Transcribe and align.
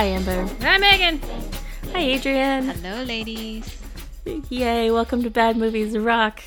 Hi, 0.00 0.06
Amber. 0.06 0.48
Hi, 0.62 0.78
Megan. 0.78 1.20
Hi, 1.92 2.00
Adrian. 2.00 2.70
Hello, 2.70 3.02
ladies. 3.02 3.82
Yay, 4.48 4.90
welcome 4.90 5.22
to 5.22 5.28
Bad 5.28 5.58
Movies 5.58 5.94
Rock. 5.98 6.40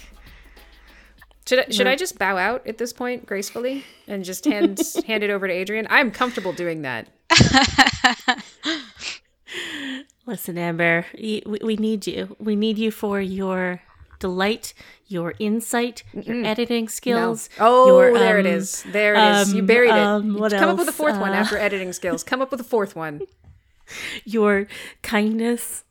Should 1.48 1.60
I, 1.60 1.66
should 1.70 1.86
I 1.86 1.96
just 1.96 2.18
bow 2.18 2.36
out 2.38 2.66
at 2.66 2.80
this 2.80 2.92
point 2.92 3.28
gracefully 3.28 3.86
and 4.08 4.26
just 4.26 4.46
hand 4.46 4.82
hand 5.06 5.24
it 5.24 5.30
over 5.30 5.48
to 5.48 5.54
Adrian? 5.54 5.86
I'm 5.92 6.10
comfortable 6.10 6.52
doing 6.52 6.82
that. 6.82 7.10
Listen, 10.26 10.58
Amber, 10.58 11.06
we, 11.14 11.44
we 11.46 11.76
need 11.76 12.08
you. 12.08 12.36
We 12.40 12.56
need 12.56 12.80
you 12.80 12.90
for 12.90 13.22
your 13.22 13.84
delight, 14.24 14.74
your 15.08 15.34
insight, 15.38 16.04
your 16.14 16.46
editing 16.46 16.88
skills. 16.88 17.50
Oh, 17.60 17.88
your, 17.88 18.18
there 18.18 18.40
it 18.40 18.46
um. 18.46 18.84
There 18.84 19.16
it 19.16 19.42
is. 19.42 19.54
You 19.54 19.60
um, 19.60 19.66
buried 19.66 19.90
it. 19.90 19.98
um, 19.98 20.34
what 20.36 20.52
Come 20.54 20.70
up 20.70 20.78
with 20.78 20.88
a 20.88 20.92
else? 20.92 20.96
fourth 20.98 21.20
one 21.20 21.32
Uh, 21.34 21.42
after 21.44 21.58
editing 21.58 21.92
skills. 21.92 22.24
Come 22.24 22.42
up 22.42 22.50
with 22.52 22.62
a 22.62 22.64
fourth 22.64 22.96
one. 22.96 23.22
Your 24.24 24.68
kindness. 25.02 25.84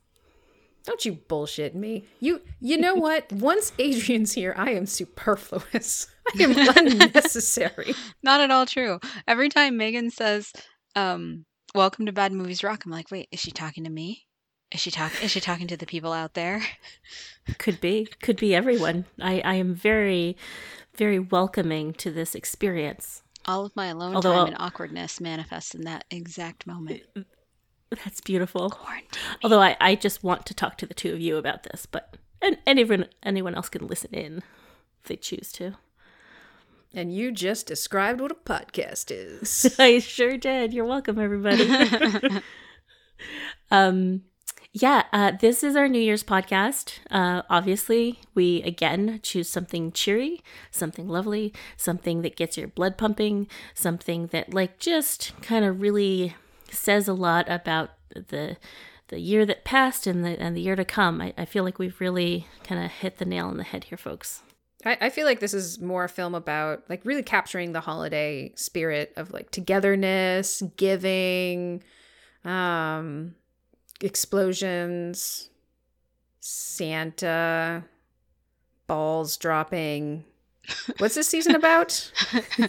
Don't 0.85 1.05
you 1.05 1.13
bullshit 1.13 1.75
me. 1.75 2.05
You 2.19 2.41
you 2.59 2.77
know 2.77 2.95
what? 2.95 3.31
Once 3.51 3.71
Adrian's 3.79 4.33
here, 4.33 4.53
I 4.57 4.71
am 4.71 4.85
superfluous. 4.87 6.07
I 6.39 6.43
am 6.43 6.77
unnecessary. 6.77 7.93
Not 8.23 8.41
at 8.41 8.49
all 8.51 8.65
true. 8.65 8.99
Every 9.27 9.49
time 9.49 9.77
Megan 9.77 10.09
says, 10.09 10.51
um, 10.95 11.45
"Welcome 11.75 12.07
to 12.07 12.11
Bad 12.11 12.33
Movies 12.33 12.63
Rock," 12.63 12.83
I'm 12.85 12.91
like, 12.91 13.11
"Wait, 13.11 13.27
is 13.31 13.39
she 13.39 13.51
talking 13.51 13.83
to 13.85 13.89
me? 13.89 14.25
Is 14.73 14.79
she 14.79 14.91
talking? 14.91 15.23
Is 15.23 15.31
she 15.31 15.39
talking 15.39 15.67
to 15.67 15.77
the 15.77 15.85
people 15.85 16.11
out 16.11 16.33
there?" 16.33 16.63
Could 17.57 17.79
be. 17.81 18.07
Could 18.21 18.37
be 18.37 18.55
everyone. 18.55 19.05
I, 19.21 19.41
I 19.41 19.55
am 19.55 19.75
very, 19.75 20.37
very 20.95 21.19
welcoming 21.19 21.93
to 21.95 22.11
this 22.11 22.35
experience. 22.35 23.21
All 23.45 23.65
of 23.65 23.75
my 23.75 23.87
alone 23.87 24.15
Although 24.15 24.33
time 24.33 24.47
and 24.47 24.55
awkwardness 24.59 25.19
manifests 25.19 25.75
in 25.75 25.81
that 25.81 26.05
exact 26.09 26.65
moment. 26.65 27.03
That's 27.89 28.21
beautiful. 28.21 28.69
Quarantine. 28.69 29.19
Although 29.43 29.61
I, 29.61 29.75
I 29.79 29.95
just 29.95 30.23
want 30.23 30.45
to 30.47 30.53
talk 30.53 30.77
to 30.77 30.85
the 30.85 30.93
two 30.93 31.13
of 31.13 31.19
you 31.19 31.37
about 31.37 31.63
this, 31.63 31.85
but 31.85 32.15
and 32.41 32.57
anyone 32.65 33.07
anyone 33.21 33.55
else 33.55 33.69
can 33.69 33.87
listen 33.87 34.13
in 34.13 34.37
if 35.01 35.07
they 35.07 35.15
choose 35.15 35.51
to. 35.53 35.75
And 36.95 37.13
you 37.13 37.31
just 37.31 37.65
described 37.65 38.21
what 38.21 38.31
a 38.31 38.35
podcast 38.35 39.05
is. 39.09 39.75
I 39.79 39.99
sure 39.99 40.37
did. 40.37 40.73
You're 40.73 40.85
welcome, 40.85 41.17
everybody. 41.19 41.67
um, 43.71 44.21
yeah, 44.73 45.03
uh, 45.13 45.31
this 45.39 45.63
is 45.63 45.75
our 45.75 45.87
New 45.87 45.99
Year's 45.99 46.23
podcast. 46.23 46.93
Uh, 47.11 47.43
obviously, 47.47 48.19
we 48.33 48.63
again 48.63 49.19
choose 49.21 49.47
something 49.47 49.91
cheery, 49.91 50.41
something 50.71 51.07
lovely, 51.07 51.53
something 51.77 52.23
that 52.23 52.35
gets 52.35 52.57
your 52.57 52.67
blood 52.67 52.97
pumping, 52.97 53.47
something 53.75 54.27
that 54.27 54.51
like 54.51 54.79
just 54.79 55.39
kind 55.43 55.63
of 55.63 55.79
really 55.79 56.35
says 56.71 57.07
a 57.07 57.13
lot 57.13 57.47
about 57.47 57.91
the 58.13 58.57
the 59.09 59.19
year 59.19 59.45
that 59.45 59.63
passed 59.63 60.07
and 60.07 60.25
the 60.25 60.39
and 60.41 60.57
the 60.57 60.61
year 60.61 60.75
to 60.75 60.85
come. 60.85 61.21
I, 61.21 61.35
I 61.37 61.45
feel 61.45 61.63
like 61.63 61.77
we've 61.77 62.01
really 62.01 62.47
kind 62.63 62.83
of 62.83 62.89
hit 62.89 63.19
the 63.19 63.25
nail 63.25 63.49
on 63.49 63.57
the 63.57 63.63
head 63.63 63.83
here, 63.85 63.97
folks. 63.97 64.41
I, 64.83 64.97
I 65.01 65.09
feel 65.11 65.27
like 65.27 65.39
this 65.39 65.53
is 65.53 65.79
more 65.79 66.03
a 66.03 66.09
film 66.09 66.33
about 66.33 66.89
like 66.89 67.05
really 67.05 67.21
capturing 67.21 67.73
the 67.73 67.79
holiday 67.81 68.51
spirit 68.55 69.13
of 69.17 69.31
like 69.31 69.51
togetherness, 69.51 70.63
giving, 70.77 71.83
um, 72.43 73.35
explosions, 74.03 75.49
Santa, 76.39 77.83
balls 78.85 79.37
dropping. 79.37 80.25
What's 80.97 81.15
this 81.15 81.27
season 81.27 81.55
about? 81.55 82.11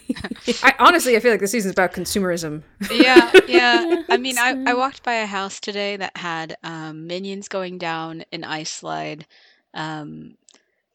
I 0.63 0.75
honestly 0.79 1.17
I 1.17 1.21
feel 1.21 1.31
like 1.31 1.41
this 1.41 1.53
season's 1.53 1.73
about 1.73 1.93
consumerism. 1.93 2.63
yeah, 2.91 3.31
yeah. 3.47 4.03
I 4.09 4.17
mean, 4.17 4.39
I, 4.39 4.65
I 4.67 4.75
walked 4.75 5.03
by 5.03 5.15
a 5.15 5.27
house 5.27 5.61
today 5.61 5.97
that 5.97 6.17
had 6.17 6.57
um, 6.65 7.07
minions 7.07 7.49
going 7.49 7.79
down 7.79 8.25
an 8.33 8.43
ice 8.43 8.73
slide, 8.73 9.27
um, 9.75 10.37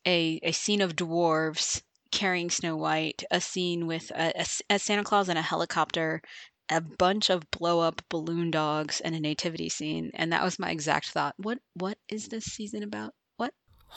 a 0.05 0.39
a 0.43 0.51
scene 0.51 0.81
of 0.81 0.95
dwarves 0.95 1.81
carrying 2.11 2.49
Snow 2.49 2.75
White, 2.75 3.23
a 3.31 3.39
scene 3.39 3.87
with 3.87 4.11
a 4.15 4.79
Santa 4.79 5.03
Claus 5.03 5.29
and 5.29 5.37
a 5.37 5.43
helicopter, 5.43 6.21
a 6.69 6.81
bunch 6.81 7.29
of 7.29 7.49
blow 7.51 7.79
up 7.79 8.01
balloon 8.09 8.51
dogs, 8.51 8.99
and 9.01 9.15
a 9.15 9.19
nativity 9.19 9.69
scene. 9.69 10.11
And 10.13 10.31
that 10.33 10.43
was 10.43 10.59
my 10.59 10.69
exact 10.71 11.09
thought. 11.09 11.35
What 11.37 11.59
what 11.73 11.97
is 12.07 12.27
this 12.27 12.45
season 12.45 12.83
about? 12.83 13.13
What? 13.37 13.53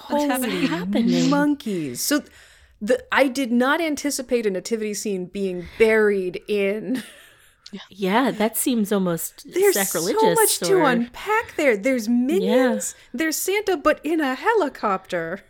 What's 0.09 0.25
happening? 0.25 0.67
happening? 0.67 1.31
Monkeys. 1.31 2.01
So 2.01 2.23
the 2.81 3.05
I 3.13 3.29
did 3.29 3.53
not 3.53 3.81
anticipate 3.81 4.47
a 4.47 4.51
nativity 4.51 4.95
scene 4.95 5.27
being 5.27 5.67
buried 5.79 6.43
in 6.49 7.03
Yeah, 7.89 8.31
that 8.33 8.57
seems 8.57 8.93
almost 8.93 9.51
There's 9.51 9.75
sacrilegious. 9.75 10.21
There's 10.21 10.51
so 10.51 10.65
much 10.67 10.71
to 10.71 10.85
unpack 10.85 11.57
there. 11.57 11.77
There's 11.77 12.09
minions. 12.09 12.95
There's 13.15 13.37
Santa, 13.37 13.77
but 13.77 14.01
in 14.05 14.21
a 14.21 14.35
helicopter. 14.35 15.41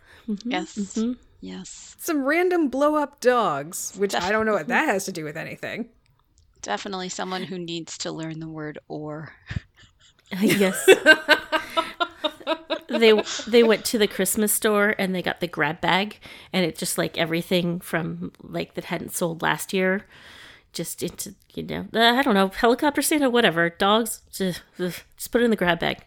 Yes. 0.45 0.77
mhm. 0.77 1.17
Yes. 1.41 1.97
Some 1.99 2.23
random 2.23 2.69
blow 2.69 2.95
up 2.95 3.19
dogs, 3.19 3.93
which 3.97 4.15
I 4.15 4.31
don't 4.31 4.45
know 4.45 4.53
what 4.53 4.69
that 4.69 4.87
has 4.87 5.03
to 5.05 5.11
do 5.11 5.25
with 5.25 5.35
anything. 5.35 5.89
Definitely 6.63 7.09
someone 7.09 7.43
who 7.43 7.59
needs 7.59 7.97
to 7.99 8.11
learn 8.11 8.39
the 8.39 8.47
word 8.49 8.79
or. 8.87 9.33
yes. 10.41 10.83
they 12.89 13.13
they 13.47 13.63
went 13.63 13.85
to 13.85 13.97
the 13.97 14.07
Christmas 14.07 14.51
store 14.51 14.95
and 14.97 15.13
they 15.13 15.21
got 15.21 15.39
the 15.39 15.47
grab 15.47 15.81
bag 15.81 16.19
and 16.51 16.65
it 16.65 16.77
just 16.77 16.97
like 16.97 17.17
everything 17.17 17.79
from 17.79 18.31
like 18.41 18.73
that 18.75 18.85
hadn't 18.85 19.13
sold 19.13 19.41
last 19.41 19.73
year 19.73 20.05
just 20.73 21.03
into 21.03 21.35
you 21.53 21.63
know 21.63 21.85
uh, 21.93 21.99
I 21.99 22.21
don't 22.23 22.33
know 22.33 22.47
helicopter 22.49 23.01
Santa 23.01 23.29
whatever 23.29 23.69
dogs 23.69 24.21
just, 24.31 24.61
just 24.77 25.31
put 25.31 25.41
it 25.41 25.45
in 25.45 25.51
the 25.51 25.55
grab 25.57 25.79
bag. 25.79 26.03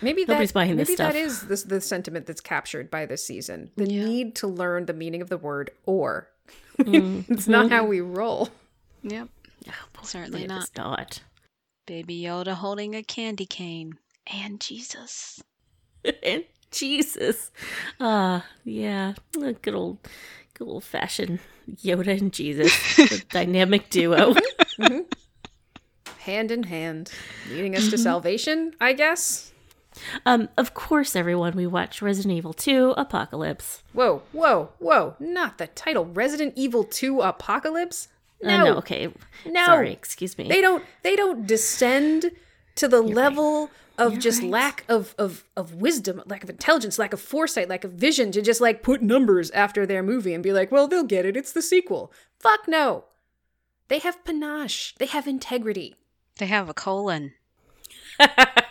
Maybe 0.00 0.24
Nobody's 0.24 0.50
that, 0.50 0.54
buying 0.54 0.76
this 0.76 0.88
maybe 0.88 0.96
that 0.96 1.12
stuff. 1.12 1.50
is 1.50 1.62
the, 1.62 1.68
the 1.76 1.80
sentiment 1.80 2.26
that's 2.26 2.40
captured 2.40 2.90
by 2.90 3.06
this 3.06 3.24
season. 3.24 3.70
The 3.76 3.88
Yeah. 3.90 4.04
need 4.04 4.34
to 4.36 4.46
learn 4.48 4.86
the 4.86 4.92
meaning 4.94 5.22
of 5.22 5.28
the 5.28 5.38
word 5.38 5.70
or. 5.86 6.28
Mm-hmm. 6.78 7.32
it's 7.32 7.46
not 7.46 7.70
how 7.70 7.84
we 7.84 8.00
roll. 8.00 8.48
Yep. 9.02 9.28
Certainly 10.02 10.44
It 10.44 10.48
not. 10.48 10.62
is 10.64 10.70
not. 10.76 11.22
Baby 11.86 12.20
Yoda 12.22 12.54
holding 12.54 12.94
a 12.94 13.02
candy 13.02 13.46
cane. 13.46 13.94
And 14.26 14.60
Jesus. 14.60 15.42
and 16.22 16.44
Jesus. 16.70 17.50
Ah, 18.00 18.44
yeah. 18.64 19.14
Good 19.34 19.74
old 19.74 19.98
good 20.54 20.68
old 20.68 20.84
fashioned 20.84 21.40
Yoda 21.70 22.18
and 22.20 22.32
Jesus. 22.32 22.72
the 22.96 23.24
dynamic 23.30 23.90
duo. 23.90 24.34
Hand 26.20 26.52
in 26.52 26.62
hand, 26.64 27.10
leading 27.50 27.74
us 27.74 27.88
to 27.88 27.96
Mm-hmm. 27.96 28.02
salvation, 28.02 28.74
I 28.80 28.92
guess. 28.92 29.52
Um, 30.24 30.48
of 30.56 30.72
course, 30.72 31.16
everyone, 31.16 31.54
we 31.56 31.66
watched 31.66 32.00
Resident 32.00 32.32
Evil 32.34 32.52
2 32.52 32.94
Apocalypse. 32.96 33.82
Whoa, 33.92 34.22
whoa, 34.30 34.70
whoa. 34.78 35.16
Not 35.18 35.58
the 35.58 35.66
title. 35.66 36.04
Resident 36.06 36.54
Evil 36.56 36.84
2 36.84 37.20
Apocalypse? 37.20 38.06
Uh, 38.42 38.48
no, 38.48 38.76
okay. 38.78 39.12
No. 39.46 39.66
Sorry, 39.66 39.92
excuse 39.92 40.36
me. 40.38 40.48
They 40.48 40.60
don't 40.60 40.84
they 41.02 41.16
don't 41.16 41.46
descend 41.46 42.30
to 42.76 42.88
the 42.88 43.02
level 43.02 43.70
of 43.98 44.18
just 44.18 44.42
right. 44.42 44.50
lack 44.50 44.84
of, 44.88 45.14
of 45.18 45.44
of 45.56 45.74
wisdom, 45.74 46.22
lack 46.26 46.42
of 46.42 46.50
intelligence, 46.50 46.98
lack 46.98 47.12
of 47.12 47.20
foresight, 47.20 47.68
lack 47.68 47.84
of 47.84 47.92
vision 47.92 48.32
to 48.32 48.42
just 48.42 48.60
like 48.60 48.82
put 48.82 49.02
numbers 49.02 49.50
after 49.52 49.86
their 49.86 50.02
movie 50.02 50.34
and 50.34 50.42
be 50.42 50.52
like, 50.52 50.72
well, 50.72 50.88
they'll 50.88 51.04
get 51.04 51.26
it. 51.26 51.36
It's 51.36 51.52
the 51.52 51.62
sequel. 51.62 52.12
Fuck 52.38 52.66
no. 52.66 53.04
They 53.88 53.98
have 53.98 54.24
panache. 54.24 54.94
They 54.98 55.06
have 55.06 55.26
integrity. 55.26 55.96
They 56.38 56.46
have 56.46 56.68
a 56.68 56.74
colon. 56.74 57.34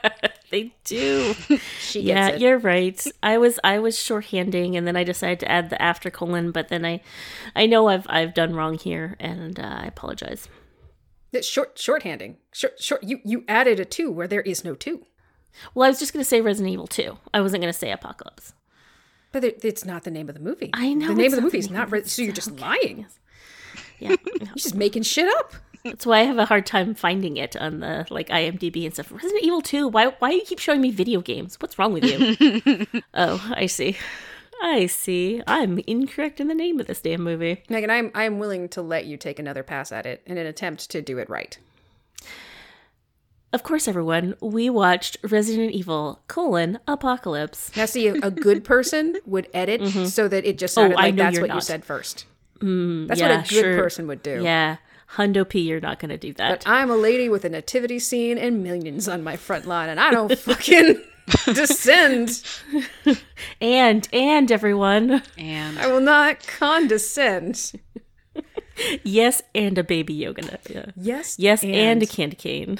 they 0.51 0.75
do. 0.83 1.33
She 1.79 2.01
yeah, 2.01 2.29
it. 2.29 2.41
you're 2.41 2.57
right. 2.59 3.05
I 3.23 3.37
was 3.37 3.59
I 3.63 3.79
was 3.79 3.97
shorthanding, 3.97 4.77
and 4.77 4.85
then 4.87 4.95
I 4.95 5.03
decided 5.03 5.39
to 5.41 5.51
add 5.51 5.69
the 5.69 5.81
after 5.81 6.09
colon, 6.09 6.51
but 6.51 6.69
then 6.69 6.85
I, 6.85 7.01
I 7.55 7.65
know 7.65 7.87
I've 7.87 8.05
I've 8.09 8.33
done 8.33 8.55
wrong 8.55 8.77
here, 8.77 9.15
and 9.19 9.59
uh, 9.59 9.79
I 9.81 9.85
apologize. 9.87 10.47
It's 11.33 11.47
short 11.47 11.75
shorthanding. 11.75 12.35
Short 12.53 12.81
short 12.81 13.03
you 13.03 13.19
you 13.25 13.43
added 13.47 13.79
a 13.79 13.85
two 13.85 14.11
where 14.11 14.27
there 14.27 14.41
is 14.41 14.63
no 14.63 14.75
two. 14.75 15.05
Well, 15.73 15.85
I 15.85 15.89
was 15.89 15.99
just 15.99 16.13
gonna 16.13 16.23
say 16.23 16.39
Resident 16.39 16.71
Evil 16.71 16.87
2. 16.87 17.17
I 17.33 17.41
wasn't 17.41 17.61
gonna 17.61 17.73
say 17.73 17.91
Apocalypse. 17.91 18.53
But 19.33 19.43
it's 19.43 19.85
not 19.85 20.03
the 20.03 20.11
name 20.11 20.29
of 20.29 20.35
the 20.35 20.41
movie. 20.41 20.69
I 20.73 20.93
know 20.93 21.07
The 21.07 21.15
name 21.15 21.31
of 21.33 21.37
the 21.37 21.41
movie 21.41 21.57
is 21.57 21.69
not 21.69 21.91
Re- 21.91 22.03
so 22.05 22.21
you're 22.21 22.33
just 22.33 22.59
lying. 22.59 23.05
Yeah, 23.99 24.15
You're 24.25 24.55
just 24.55 24.73
making 24.73 25.03
shit 25.03 25.31
up. 25.37 25.53
That's 25.83 26.05
why 26.05 26.19
I 26.19 26.23
have 26.23 26.37
a 26.37 26.45
hard 26.45 26.65
time 26.65 26.93
finding 26.93 27.37
it 27.37 27.55
on 27.55 27.79
the 27.79 28.05
like 28.09 28.29
IMDb 28.29 28.85
and 28.85 28.93
stuff. 28.93 29.11
Resident 29.11 29.43
Evil 29.43 29.61
2. 29.61 29.87
Why 29.87 30.07
why 30.19 30.31
do 30.31 30.35
you 30.37 30.45
keep 30.45 30.59
showing 30.59 30.81
me 30.81 30.91
video 30.91 31.21
games? 31.21 31.57
What's 31.59 31.77
wrong 31.79 31.93
with 31.93 32.03
you? 32.03 33.01
oh, 33.13 33.51
I 33.55 33.65
see. 33.65 33.97
I 34.63 34.85
see. 34.85 35.41
I'm 35.47 35.79
incorrect 35.87 36.39
in 36.39 36.47
the 36.47 36.53
name 36.53 36.79
of 36.79 36.87
this 36.87 37.01
damn 37.01 37.23
movie. 37.23 37.63
Megan, 37.69 37.89
I'm 37.89 38.11
I'm 38.13 38.39
willing 38.39 38.69
to 38.69 38.81
let 38.81 39.05
you 39.05 39.17
take 39.17 39.39
another 39.39 39.63
pass 39.63 39.91
at 39.91 40.05
it 40.05 40.21
in 40.25 40.37
an 40.37 40.45
attempt 40.45 40.89
to 40.91 41.01
do 41.01 41.17
it 41.17 41.29
right. 41.29 41.57
Of 43.53 43.63
course, 43.63 43.89
everyone, 43.89 44.35
we 44.39 44.69
watched 44.69 45.17
Resident 45.23 45.73
Evil 45.73 46.21
colon 46.29 46.79
Apocalypse. 46.87 47.75
Now, 47.75 47.85
see, 47.85 48.07
a, 48.07 48.31
good 48.31 48.63
person 48.63 49.17
would 49.25 49.49
edit 49.53 49.85
so 50.07 50.29
that 50.29 50.45
it 50.45 50.57
just 50.57 50.73
sounded 50.73 50.95
Mm-hmm. 50.95 50.99
Oh, 50.99 51.03
I 51.03 51.07
like 51.07 51.15
that's 51.17 51.39
what 51.41 51.53
you 51.53 51.59
said 51.59 51.83
first. 51.83 52.25
Mm, 52.59 53.07
That's 53.07 53.19
yeah, 53.19 53.37
what 53.37 53.45
a 53.45 53.49
good 53.49 53.63
sure. 53.63 53.77
person 53.77 54.07
would 54.07 54.23
do. 54.23 54.41
Yeah, 54.41 54.77
Hundo 55.15 55.47
P, 55.47 55.59
you're 55.61 55.81
not 55.81 55.99
gonna 55.99 56.17
do 56.17 56.33
that. 56.33 56.49
But 56.49 56.67
I'm 56.69 56.89
a 56.89 56.95
lady 56.95 57.27
with 57.29 57.43
a 57.45 57.49
nativity 57.49 57.99
scene 57.99 58.37
and 58.37 58.63
millions 58.63 59.07
on 59.07 59.23
my 59.23 59.35
front 59.35 59.65
lawn, 59.67 59.89
and 59.89 59.99
I 59.99 60.11
don't 60.11 60.37
fucking 60.39 61.01
descend. 61.53 62.41
and 63.59 64.07
and 64.13 64.51
everyone, 64.51 65.21
And 65.37 65.79
I 65.79 65.87
will 65.87 66.01
not 66.01 66.45
condescend. 66.47 67.73
yes, 69.03 69.41
and 69.53 69.77
a 69.77 69.83
baby 69.83 70.13
yoga. 70.13 70.59
Yeah. 70.69 70.85
Yes. 70.95 71.37
Yes, 71.37 71.63
and, 71.63 72.01
a 72.01 72.05
candy 72.05 72.35
cane. 72.37 72.79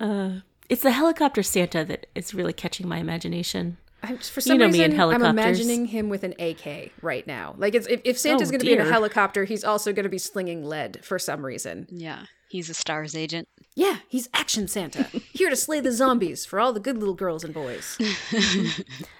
Uh, 0.00 0.40
it's 0.68 0.82
the 0.82 0.90
helicopter 0.90 1.42
Santa 1.42 1.84
that 1.84 2.06
is 2.14 2.34
really 2.34 2.52
catching 2.52 2.88
my 2.88 2.98
imagination. 2.98 3.76
I'm, 4.02 4.18
for 4.18 4.40
some 4.40 4.58
know 4.58 4.66
me 4.68 4.84
reason, 4.84 4.92
in 4.92 5.00
I'm 5.00 5.24
imagining 5.24 5.86
him 5.86 6.08
with 6.08 6.22
an 6.22 6.34
AK 6.38 6.92
right 7.02 7.26
now. 7.26 7.54
Like, 7.58 7.74
it's, 7.74 7.86
if, 7.88 8.00
if 8.04 8.18
Santa's 8.18 8.48
Oh, 8.48 8.52
going 8.52 8.60
to 8.60 8.66
be 8.66 8.72
in 8.72 8.80
a 8.80 8.84
helicopter, 8.88 9.44
he's 9.44 9.64
also 9.64 9.92
going 9.92 10.04
to 10.04 10.10
be 10.10 10.18
slinging 10.18 10.64
lead 10.64 11.04
for 11.04 11.18
some 11.18 11.44
reason. 11.44 11.86
yeah, 11.90 12.26
he's 12.48 12.70
a 12.70 12.74
STARS 12.74 13.16
agent. 13.16 13.48
Yeah, 13.74 13.98
he's 14.08 14.28
Action 14.32 14.68
Santa, 14.68 15.04
here 15.32 15.50
to 15.50 15.56
slay 15.56 15.80
the 15.80 15.92
zombies 15.92 16.46
for 16.46 16.60
all 16.60 16.72
the 16.72 16.80
good 16.80 16.98
little 16.98 17.14
girls 17.14 17.42
and 17.44 17.52
boys. 17.52 17.98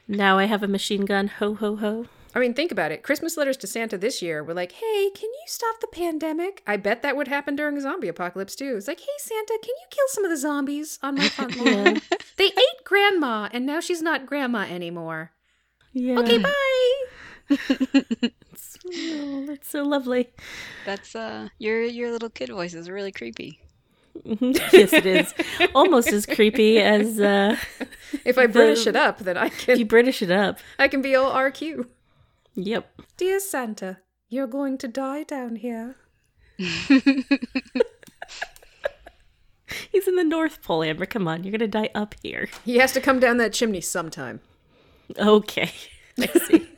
Now 0.09 0.39
I 0.39 0.45
have 0.45 0.63
a 0.63 0.69
machine 0.69 1.05
gun. 1.05 1.27
Ho 1.27 1.55
ho 1.55 1.77
ho. 1.77 2.07
I 2.37 2.39
mean, 2.39 2.53
think 2.53 2.71
about 2.71 2.93
it. 2.93 3.03
Christmas 3.03 3.39
letters 3.39 3.57
to 3.57 3.67
Santa 3.67 3.97
this 3.97 4.21
year 4.21 4.45
were 4.45 4.53
like, 4.53 4.73
hey, 4.73 5.09
can 5.15 5.31
you 5.31 5.45
stop 5.47 5.81
the 5.81 5.87
pandemic? 5.87 6.63
I 6.67 6.77
bet 6.77 7.01
that 7.01 7.17
would 7.17 7.29
happen 7.29 7.57
during 7.57 7.79
a 7.79 7.81
zombie 7.81 8.09
apocalypse 8.09 8.55
too. 8.55 8.77
It's 8.77 8.87
like, 8.87 9.01
hey, 9.01 9.07
Santa, 9.17 9.59
can 9.63 9.71
you 9.71 9.87
kill 9.89 10.05
some 10.09 10.23
of 10.23 10.31
the 10.31 10.37
zombies 10.37 10.99
on 11.03 11.15
my 11.15 11.31
front 11.31 11.57
lawn? 11.65 12.03
they 12.37 12.45
ate 12.45 12.85
grandma, 12.85 13.49
and 13.53 13.65
now 13.65 13.81
she's 13.81 14.03
not 14.03 14.27
grandma 14.27 14.65
anymore. 14.65 15.33
Yeah. 15.95 16.19
Okay, 16.19 16.37
bye. 16.37 18.29
Oh, 18.89 19.45
that's 19.47 19.69
so 19.69 19.83
lovely. 19.83 20.29
That's 20.85 21.17
uh, 21.17 21.49
your 21.59 21.83
your 21.83 22.13
little 22.13 22.31
kid 22.31 22.51
voice 22.51 22.73
is 22.73 22.89
really 22.89 23.11
creepy. 23.11 23.59
yes, 24.25 24.93
it 24.93 25.07
is. 25.07 25.35
Almost 25.75 26.13
as 26.13 26.25
creepy 26.25 26.79
as 26.79 27.19
uh, 27.21 27.57
If 28.25 28.39
I 28.39 28.47
British 28.47 28.87
it 28.87 28.95
up, 28.95 29.19
then 29.19 29.37
I 29.37 29.47
if 29.47 29.79
you 29.79 29.85
British 29.87 30.23
it 30.23 30.31
up. 30.31 30.61
I 30.79 30.87
can 30.87 31.03
be 31.03 31.17
all 31.17 31.33
RQ. 31.33 31.87
Yep. 32.57 33.03
Dear 33.17 33.39
Santa, 33.39 33.99
you're 34.29 34.47
going 34.47 34.79
to 34.79 34.89
die 34.89 35.23
down 35.25 35.57
here. 35.57 35.97
He's 39.93 40.09
in 40.09 40.17
the 40.17 40.25
North 40.25 40.63
Pole, 40.63 40.83
Amber. 40.83 41.07
Come 41.07 41.29
on, 41.29 41.45
you're 41.45 41.53
gonna 41.53 41.69
die 41.69 41.91
up 41.95 42.15
here. 42.23 42.49
He 42.65 42.79
has 42.79 42.93
to 42.93 43.01
come 43.01 43.21
down 43.21 43.37
that 43.39 43.53
chimney 43.53 43.81
sometime. 43.81 44.41
Okay. 45.19 45.71
I 46.21 46.27
see. 46.27 46.69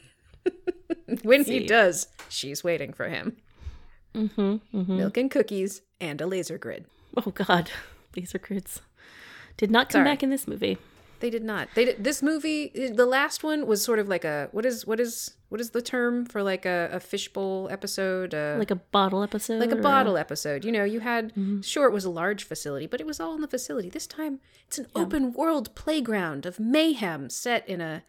When 1.22 1.44
See. 1.44 1.60
he 1.60 1.66
does, 1.66 2.08
she's 2.28 2.62
waiting 2.64 2.92
for 2.92 3.08
him. 3.08 3.36
mm-hmm, 4.14 4.96
Milk 4.96 5.16
and 5.16 5.30
cookies 5.30 5.82
and 6.00 6.20
a 6.20 6.26
laser 6.26 6.58
grid. 6.58 6.86
Oh 7.16 7.30
God, 7.30 7.70
laser 8.16 8.38
grids 8.38 8.80
did 9.56 9.70
not 9.70 9.88
come 9.88 10.00
Sorry. 10.00 10.04
back 10.04 10.22
in 10.22 10.30
this 10.30 10.46
movie. 10.48 10.76
They 11.20 11.30
did 11.30 11.42
not. 11.44 11.68
They 11.74 11.84
did, 11.86 12.04
this 12.04 12.22
movie. 12.22 12.68
The 12.94 13.06
last 13.06 13.42
one 13.42 13.66
was 13.66 13.82
sort 13.82 13.98
of 13.98 14.08
like 14.08 14.24
a 14.24 14.48
what 14.52 14.64
is 14.64 14.86
what 14.86 15.00
is 15.00 15.34
what 15.48 15.60
is 15.60 15.70
the 15.70 15.82
term 15.82 16.26
for 16.26 16.42
like 16.42 16.64
a, 16.66 16.90
a 16.92 17.00
fishbowl 17.00 17.68
episode? 17.70 18.34
Uh, 18.34 18.56
Like 18.58 18.70
a 18.70 18.76
bottle 18.76 19.22
episode. 19.22 19.60
like 19.60 19.72
a 19.72 19.78
or 19.78 19.82
bottle 19.82 20.16
episode. 20.16 20.64
You 20.64 20.72
know, 20.72 20.84
you 20.84 21.00
had 21.00 21.32
sure 21.62 21.86
it 21.86 21.92
was 21.92 22.04
a 22.04 22.10
large 22.10 22.44
facility, 22.44 22.86
but 22.86 23.00
it 23.00 23.06
was 23.06 23.18
all 23.20 23.34
in 23.34 23.40
the 23.40 23.48
facility. 23.48 23.88
This 23.90 24.06
time, 24.06 24.40
it's 24.66 24.78
an 24.78 24.86
open 24.94 25.32
world 25.32 25.74
playground 25.74 26.46
of 26.46 26.60
mayhem 26.60 27.30
set 27.30 27.68
in 27.68 27.80
a 27.80 28.02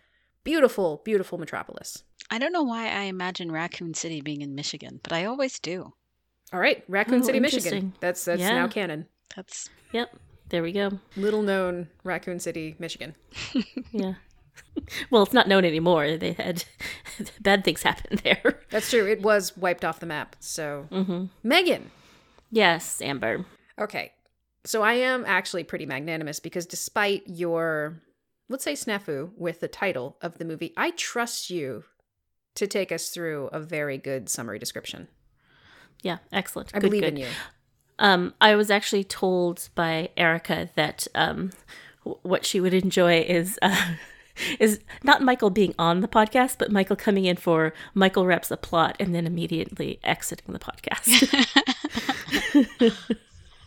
beautiful, 0.43 1.01
beautiful 1.03 1.37
metropolis. 1.37 2.03
I 2.31 2.37
don't 2.39 2.53
know 2.53 2.63
why 2.63 2.87
I 2.89 3.03
imagine 3.03 3.51
Raccoon 3.51 3.93
City 3.93 4.21
being 4.21 4.41
in 4.41 4.53
Michigan, 4.55 4.99
but 5.01 5.13
I 5.13 5.25
always 5.25 5.59
do. 5.59 5.93
All 6.53 6.59
right, 6.59 6.83
Raccoon 6.87 7.21
Oh, 7.21 7.25
City, 7.25 7.39
Michigan. 7.39 7.93
That's 7.99 8.25
that's 8.25 8.41
Yeah. 8.41 8.51
now 8.53 8.67
canon. 8.67 9.07
That's 9.35 9.69
Yep. 9.93 10.15
There 10.49 10.63
we 10.63 10.71
go. 10.71 10.99
Little 11.15 11.41
known 11.41 11.87
Raccoon 12.03 12.39
City, 12.39 12.75
Michigan. 12.79 13.15
Yeah. 13.91 14.13
well, 15.09 15.23
it's 15.23 15.33
not 15.33 15.47
known 15.47 15.63
anymore. 15.65 16.17
They 16.17 16.33
had 16.33 16.63
bad 17.41 17.63
things 17.63 17.81
happen 17.83 18.19
there. 18.23 18.61
That's 18.69 18.89
true. 18.89 19.07
It 19.07 19.21
was 19.21 19.55
wiped 19.57 19.83
off 19.85 19.99
the 19.99 20.05
map. 20.05 20.35
So, 20.39 20.87
Mm-hmm. 20.91 21.25
Megan. 21.43 21.91
Yes, 22.51 23.01
Amber. 23.01 23.45
Okay. 23.79 24.11
So 24.65 24.81
I 24.83 24.93
am 24.93 25.23
actually 25.25 25.63
pretty 25.63 25.85
magnanimous 25.85 26.39
because 26.39 26.65
despite 26.65 27.23
your, 27.27 28.01
let's 28.49 28.63
say, 28.63 28.73
snafu 28.73 29.31
with 29.37 29.59
the 29.61 29.67
title 29.67 30.17
of 30.21 30.37
the 30.37 30.45
movie, 30.45 30.73
I 30.75 30.91
trust 30.91 31.49
you 31.49 31.83
to 32.55 32.67
take 32.67 32.91
us 32.91 33.09
through 33.09 33.47
a 33.53 33.59
very 33.59 33.97
good 33.97 34.27
summary 34.29 34.59
description. 34.59 35.07
Yeah, 36.03 36.17
excellent. 36.31 36.71
I 36.73 36.79
Good, 36.79 36.87
believe 36.87 37.03
good. 37.03 37.13
in 37.13 37.17
you. 37.17 37.27
Um, 37.99 38.33
I 38.41 38.55
was 38.55 38.71
actually 38.71 39.03
told 39.03 39.69
by 39.75 40.09
Erica 40.17 40.69
that 40.75 41.07
um, 41.15 41.51
w- 42.03 42.17
what 42.23 42.45
she 42.45 42.59
would 42.59 42.73
enjoy 42.73 43.19
is 43.21 43.59
uh, 43.61 43.93
is 44.59 44.79
not 45.03 45.21
Michael 45.21 45.49
being 45.49 45.75
on 45.77 45.99
the 45.99 46.07
podcast, 46.07 46.55
but 46.59 46.71
Michael 46.71 46.95
coming 46.95 47.25
in 47.25 47.35
for 47.35 47.73
Michael 47.93 48.25
reps 48.25 48.49
a 48.51 48.57
plot 48.57 48.95
and 48.99 49.13
then 49.13 49.27
immediately 49.27 49.99
exiting 50.03 50.53
the 50.53 50.59
podcast. 50.59 51.09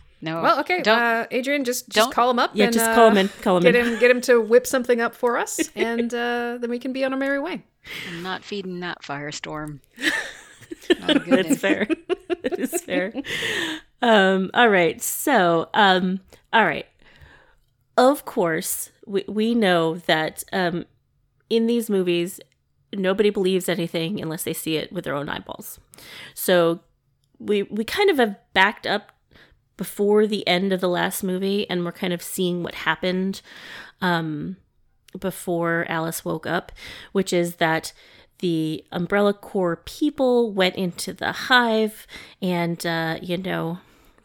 no. 0.23 0.41
Well, 0.43 0.61
okay. 0.61 0.81
Don't 0.83 0.99
uh, 0.99 1.27
Adrian, 1.31 1.65
just 1.65 1.89
just 1.89 2.07
don't- 2.07 2.15
call 2.15 2.31
him 2.31 2.39
up. 2.39 2.53
yeah, 2.55 2.65
and, 2.65 2.73
just 2.73 2.87
uh, 2.89 2.95
call 2.95 3.09
him 3.09 3.19
in. 3.19 3.29
Call 3.43 3.59
him 3.59 3.65
Get 3.65 3.77
in. 3.77 3.87
him, 3.87 3.99
get 4.01 4.11
him 4.11 4.21
to 4.23 4.41
whip 4.41 4.67
something 4.67 5.01
up 5.01 5.15
for 5.15 5.37
us, 5.37 5.61
and 5.75 6.13
uh, 6.15 6.59
then 6.61 6.71
we 6.71 6.79
can 6.79 6.93
be 6.93 7.05
on 7.05 7.13
our 7.13 7.19
merry 7.19 7.39
way. 7.39 7.63
I'm 8.09 8.23
not 8.23 8.45
feeding 8.45 8.81
that 8.81 9.03
firestorm. 9.03 9.81
Not 11.01 11.25
good 11.25 11.47
That's 11.47 11.61
fair. 11.61 11.87
that 12.43 12.59
is 12.59 12.81
fair. 12.83 13.13
Um, 14.03 14.51
all 14.53 14.69
right. 14.69 15.01
So, 15.01 15.71
um, 15.73 16.21
all 16.53 16.65
right. 16.65 16.87
Of 17.97 18.25
course, 18.25 18.91
we, 19.07 19.25
we 19.29 19.55
know 19.55 19.97
that 19.97 20.43
um, 20.53 20.87
in 21.49 21.67
these 21.67 21.89
movies, 21.89 22.41
nobody 22.93 23.31
believes 23.31 23.69
anything 23.69 24.21
unless 24.21 24.43
they 24.43 24.53
see 24.53 24.77
it 24.77 24.93
with 24.93 25.05
their 25.05 25.15
own 25.15 25.29
eyeballs. 25.29 25.79
So 26.35 26.81
we 27.39 27.63
we 27.65 27.85
kind 27.85 28.11
of 28.11 28.19
have 28.19 28.37
backed 28.55 28.87
up 28.87 29.13
before 29.77 30.27
the 30.27 30.47
end 30.47 30.73
of 30.73 30.81
the 30.81 30.89
last 30.89 31.23
movie, 31.23 31.69
and 31.71 31.85
we're 31.85 31.93
kind 31.93 32.13
of 32.13 32.23
seeing 32.23 32.63
what 32.63 32.75
happened 32.75 33.41
um, 34.01 34.57
before 35.19 35.87
Alice 35.89 36.25
woke 36.25 36.47
up, 36.47 36.73
which 37.13 37.33
is 37.33 37.57
that 37.57 37.93
the 38.39 38.85
Umbrella 38.91 39.33
Corps 39.33 39.77
people 39.85 40.53
went 40.53 40.75
into 40.77 41.13
the 41.13 41.33
hive 41.33 42.07
and, 42.41 42.85
uh, 42.85 43.19
you 43.23 43.37
know, 43.39 43.79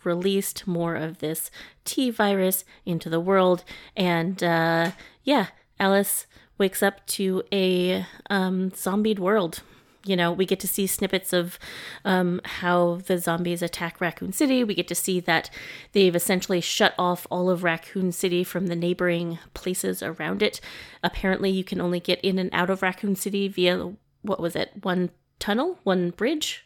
released 0.06 0.68
more 0.68 0.96
of 0.96 1.20
this 1.20 1.52
T 1.86 2.10
virus 2.10 2.66
into 2.86 3.10
the 3.10 3.20
world. 3.20 3.64
And, 3.96 4.44
uh, 4.44 4.92
yeah, 5.24 5.48
Alice 5.80 6.26
wakes 6.58 6.82
up 6.82 7.06
to 7.08 7.44
a 7.52 8.06
um, 8.30 8.72
zombied 8.72 9.20
world. 9.20 9.62
You 10.06 10.16
know, 10.16 10.32
we 10.32 10.46
get 10.46 10.62
to 10.62 10.68
see 10.68 10.88
snippets 10.88 11.34
of 11.34 11.60
um, 12.06 12.40
how 12.46 13.02
the 13.08 13.18
zombies 13.18 13.62
attack 13.62 14.00
Raccoon 14.00 14.32
City. 14.32 14.64
We 14.64 14.74
get 14.74 14.88
to 14.88 14.96
see 14.96 15.20
that 15.22 15.50
they've 15.92 16.16
essentially 16.16 16.62
shut 16.62 16.94
off 16.98 17.28
all 17.30 17.50
of 17.50 17.64
Raccoon 17.64 18.14
City 18.14 18.44
from 18.46 18.68
the 18.68 18.76
neighboring 18.76 19.38
places 19.54 20.02
around 20.02 20.42
it. 20.42 20.62
Apparently, 21.04 21.50
you 21.50 21.66
can 21.66 21.82
only 21.82 22.00
get 22.00 22.22
in 22.22 22.40
and 22.40 22.50
out 22.54 22.70
of 22.70 22.82
Raccoon 22.82 23.16
City 23.16 23.50
via 23.50 23.94
what 24.22 24.40
was 24.40 24.56
it? 24.56 24.72
One 24.82 25.10
tunnel, 25.40 25.78
one 25.84 26.12
bridge, 26.12 26.66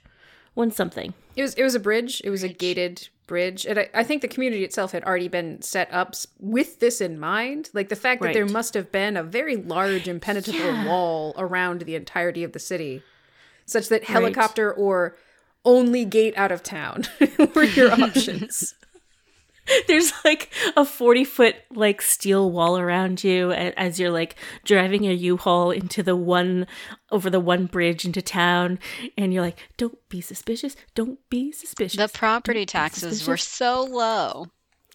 one 0.53 0.71
something. 0.71 1.13
It 1.35 1.41
was 1.41 1.55
it 1.55 1.63
was 1.63 1.75
a 1.75 1.79
bridge. 1.79 2.21
It 2.23 2.29
was 2.29 2.43
a 2.43 2.49
gated 2.49 3.09
bridge, 3.31 3.65
and 3.65 3.79
I, 3.79 3.89
I 3.93 4.03
think 4.03 4.21
the 4.21 4.27
community 4.27 4.65
itself 4.65 4.91
had 4.91 5.05
already 5.05 5.29
been 5.29 5.61
set 5.61 5.87
up 5.93 6.15
with 6.39 6.79
this 6.81 6.99
in 6.99 7.17
mind. 7.17 7.69
Like 7.73 7.87
the 7.87 7.95
fact 7.95 8.21
that 8.21 8.33
there 8.33 8.45
must 8.45 8.73
have 8.73 8.91
been 8.91 9.15
a 9.15 9.23
very 9.23 9.55
large, 9.55 10.09
impenetrable 10.09 10.59
Yeah. 10.59 10.85
wall 10.85 11.33
around 11.37 11.81
the 11.83 11.95
entirety 11.95 12.43
of 12.43 12.51
the 12.51 12.59
city, 12.59 13.03
such 13.65 13.87
that 13.87 14.03
helicopter 14.03 14.69
or 14.73 15.15
only 15.63 16.03
gate 16.03 16.33
out 16.35 16.51
of 16.51 16.61
town 16.61 17.05
were 17.55 17.63
your 17.63 17.91
options. 18.03 18.75
There's 19.87 20.11
like 20.25 20.51
a 20.75 20.83
40 20.85 21.23
foot 21.23 21.55
like 21.73 22.01
steel 22.01 22.49
wall 22.51 22.77
around 22.77 23.23
you 23.23 23.51
as 23.51 23.99
you're 23.99 24.11
like 24.11 24.35
driving 24.65 25.07
a 25.07 25.13
U-Haul 25.13 25.71
into 25.71 26.01
the 26.03 26.15
one 26.15 26.67
over 27.11 27.29
the 27.29 27.39
one 27.39 27.65
bridge 27.67 28.03
into 28.05 28.21
town 28.21 28.79
and 29.17 29.33
you're 29.33 29.43
like 29.43 29.59
don't 29.77 29.97
be 30.09 30.19
suspicious 30.21 30.75
don't 30.95 31.19
be 31.29 31.51
suspicious 31.51 31.97
The 31.97 32.17
property 32.17 32.65
taxes 32.65 33.27
were 33.27 33.37
so 33.37 33.83
low. 33.83 34.47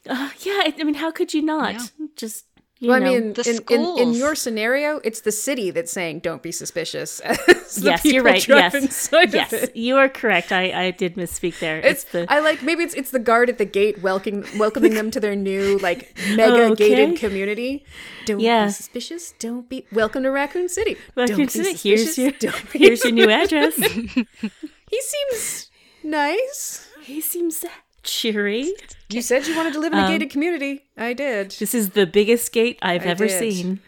Uh, 0.08 0.30
yeah 0.40 0.52
I, 0.64 0.74
I 0.78 0.84
mean 0.84 0.94
how 0.94 1.10
could 1.10 1.32
you 1.34 1.42
not 1.42 1.74
Yeah. 1.74 2.06
just 2.16 2.44
you 2.78 2.90
Well, 2.90 3.00
I 3.02 3.04
mean, 3.04 3.34
in, 3.46 3.58
in, 3.70 3.98
in 3.98 4.12
your 4.12 4.34
scenario, 4.34 5.00
it's 5.02 5.22
the 5.22 5.32
city 5.32 5.70
that's 5.70 5.90
saying 5.90 6.20
"Don't 6.20 6.42
be 6.42 6.52
suspicious." 6.52 7.20
yes 7.78 8.04
you're 8.04 8.22
right 8.22 8.46
yes 8.46 9.08
yes 9.12 9.68
you 9.74 9.96
are 9.96 10.08
correct 10.08 10.52
I 10.52 10.70
I 10.86 10.90
did 10.92 11.16
misspeak 11.16 11.58
there 11.58 11.78
It's, 11.80 12.04
the 12.04 12.26
I 12.30 12.38
like 12.40 12.62
maybe 12.62 12.82
it's 12.84 12.94
it's 12.94 13.10
the 13.10 13.18
guard 13.18 13.48
at 13.48 13.58
the 13.58 13.64
gate 13.64 14.02
welcoming 14.02 14.44
welcoming 14.58 14.94
them 14.94 15.10
to 15.10 15.20
their 15.20 15.34
new 15.36 15.78
like 15.78 16.16
mega 16.36 16.64
Okay. 16.72 16.88
gated 16.90 17.18
community. 17.18 17.84
Don't 18.26 18.40
Yeah. 18.40 18.66
be 18.66 18.72
suspicious. 18.72 19.34
Don't 19.38 19.68
be 19.68 19.86
welcome 19.92 20.22
to 20.22 20.30
Raccoon 20.30 20.68
City. 20.68 20.96
Raccoon 21.16 21.36
Don't 21.36 21.52
be 21.52 21.64
City, 21.64 21.88
here's 21.88 22.16
your 22.18 22.30
Don't 22.38 22.72
be- 22.72 22.78
here's 22.78 23.02
your 23.04 23.12
new 23.12 23.30
address 23.42 23.76
He 23.76 25.00
seems 25.00 25.70
nice. 26.04 26.88
He 27.02 27.20
seems 27.20 27.64
cheery. 28.06 28.72
You 29.10 29.20
said 29.22 29.46
you 29.46 29.54
wanted 29.56 29.74
to 29.74 29.80
live 29.80 29.92
in 29.92 29.98
a 29.98 30.02
Um, 30.02 30.10
gated 30.10 30.30
community. 30.30 30.84
I 30.96 31.12
did. 31.12 31.50
This 31.52 31.74
is 31.74 31.90
the 31.90 32.06
biggest 32.06 32.52
gate 32.52 32.78
I've 32.82 33.02
I 33.06 33.10
ever 33.10 33.26
did. 33.26 33.38
seen. 33.38 33.80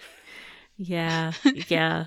Yeah, 0.76 1.32
yeah. 1.68 2.06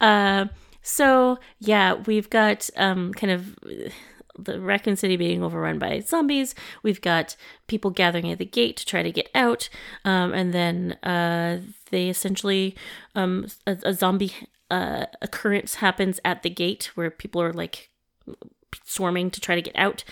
uh, 0.00 0.46
so 0.82 1.38
yeah, 1.58 1.94
we've 1.94 2.30
got 2.30 2.70
um, 2.76 3.12
kind 3.12 3.30
of 3.32 3.58
the 4.38 4.58
Raccoon 4.60 4.96
City 4.96 5.16
being 5.16 5.42
overrun 5.42 5.78
by 5.78 6.00
zombies. 6.00 6.54
We've 6.82 7.00
got 7.00 7.36
people 7.66 7.90
gathering 7.90 8.30
at 8.32 8.38
the 8.38 8.46
gate 8.46 8.76
to 8.78 8.86
try 8.86 9.02
to 9.02 9.12
get 9.12 9.28
out, 9.34 9.68
um, 10.04 10.32
and 10.32 10.52
then 10.54 10.92
uh, 11.02 11.60
they 11.90 12.08
essentially 12.08 12.74
um, 13.14 13.48
a, 13.66 13.76
a 13.84 13.92
zombie 13.92 14.32
uh, 14.70 15.06
occurrence 15.20 15.76
happens 15.76 16.20
at 16.24 16.42
the 16.42 16.50
gate 16.50 16.90
where 16.94 17.10
people 17.10 17.42
are 17.42 17.52
like 17.52 17.90
swarming 18.84 19.30
to 19.30 19.40
try 19.40 19.54
to 19.54 19.62
get 19.62 19.76
out 19.76 20.04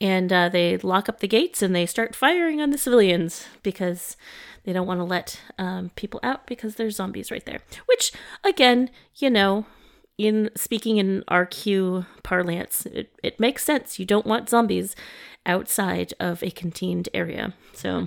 and 0.00 0.32
uh, 0.32 0.48
they 0.48 0.76
lock 0.78 1.08
up 1.08 1.20
the 1.20 1.28
gates 1.28 1.62
and 1.62 1.74
they 1.74 1.86
start 1.86 2.14
firing 2.14 2.60
on 2.60 2.70
the 2.70 2.78
civilians 2.78 3.46
because 3.62 4.16
they 4.64 4.72
don't 4.72 4.86
want 4.86 5.00
to 5.00 5.04
let 5.04 5.40
um, 5.58 5.90
people 5.96 6.20
out 6.22 6.46
because 6.46 6.76
there's 6.76 6.96
zombies 6.96 7.30
right 7.30 7.44
there 7.46 7.60
which 7.86 8.12
again 8.44 8.90
you 9.16 9.30
know 9.30 9.66
in 10.18 10.50
speaking 10.56 10.96
in 10.96 11.22
rq 11.30 12.06
parlance 12.22 12.86
it, 12.86 13.10
it 13.22 13.38
makes 13.38 13.64
sense 13.64 13.98
you 13.98 14.04
don't 14.06 14.26
want 14.26 14.48
zombies 14.48 14.96
outside 15.44 16.12
of 16.18 16.42
a 16.42 16.50
contained 16.50 17.08
area 17.14 17.52
so 17.72 18.06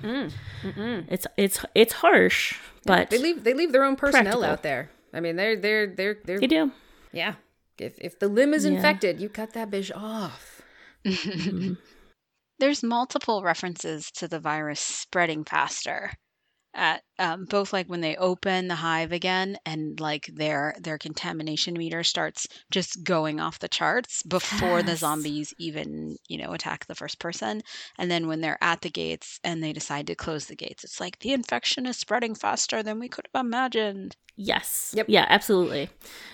it's 1.07 1.25
it's 1.37 1.63
it's 1.75 1.93
harsh 1.93 2.57
but 2.85 3.09
They 3.09 3.17
leave 3.17 3.43
they 3.43 3.53
leave 3.53 3.71
their 3.71 3.83
own 3.83 3.95
personnel 3.95 4.23
Practical. 4.23 4.43
out 4.45 4.63
there. 4.63 4.89
I 5.13 5.19
mean, 5.19 5.35
they're 5.35 5.55
they're 5.57 5.87
they're 5.87 6.17
they're 6.23 6.39
they 6.39 6.47
do 6.47 6.71
yeah. 7.11 7.33
If 7.81 7.97
if 7.99 8.19
the 8.19 8.27
limb 8.27 8.53
is 8.53 8.65
Yeah. 8.65 8.71
infected, 8.71 9.19
you 9.19 9.29
cut 9.29 9.53
that 9.53 9.69
bitch 9.69 9.91
off. 9.95 10.61
There's 12.59 12.83
multiple 12.83 13.41
references 13.41 14.11
to 14.11 14.27
the 14.27 14.39
virus 14.39 14.79
spreading 14.81 15.45
faster. 15.45 16.11
At 16.73 17.01
um, 17.17 17.45
both 17.45 17.73
like 17.73 17.87
when 17.87 18.01
they 18.01 18.15
open 18.15 18.67
the 18.67 18.75
hive 18.75 19.11
again 19.11 19.57
and 19.65 19.99
like 19.99 20.29
their 20.33 20.75
their 20.79 20.97
contamination 20.97 21.73
meter 21.73 22.03
starts 22.03 22.47
just 22.71 23.03
going 23.03 23.39
off 23.39 23.59
the 23.59 23.67
charts 23.67 24.21
before 24.23 24.83
the 24.83 24.95
zombies 24.95 25.53
even 25.57 26.15
you 26.27 26.37
know 26.37 26.53
attack 26.53 26.85
the 26.85 26.95
first 26.95 27.19
person 27.19 27.61
and 27.97 28.09
then 28.09 28.27
when 28.27 28.39
they're 28.39 28.57
at 28.61 28.81
the 28.81 28.89
gates 28.89 29.39
and 29.43 29.63
they 29.63 29.73
decide 29.73 30.07
to 30.07 30.15
close 30.15 30.45
the 30.45 30.55
gates 30.55 30.83
it's 30.83 30.99
like 30.99 31.17
the 31.19 31.33
infection 31.33 31.85
is 31.85 31.97
spreading 31.97 32.35
faster 32.35 32.83
than 32.83 32.99
we 32.99 33.09
could 33.09 33.27
have 33.33 33.45
imagined 33.45 34.15
Yes. 34.41 34.93
Yep. 34.95 35.07
Yeah, 35.09 35.25
absolutely. 35.27 35.89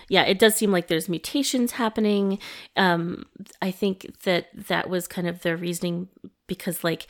Yeah, 0.10 0.26
it 0.26 0.38
does 0.38 0.54
seem 0.56 0.72
like 0.72 0.90
there's 0.90 1.10
mutations 1.10 1.72
happening. 1.72 2.38
Um, 2.76 3.26
I 3.64 3.72
think 3.72 4.22
that 4.26 4.50
that 4.68 4.92
was 4.92 5.08
kind 5.08 5.28
of 5.28 5.42
their 5.42 5.58
reasoning 5.58 6.10
because, 6.46 6.84
like, 6.84 7.08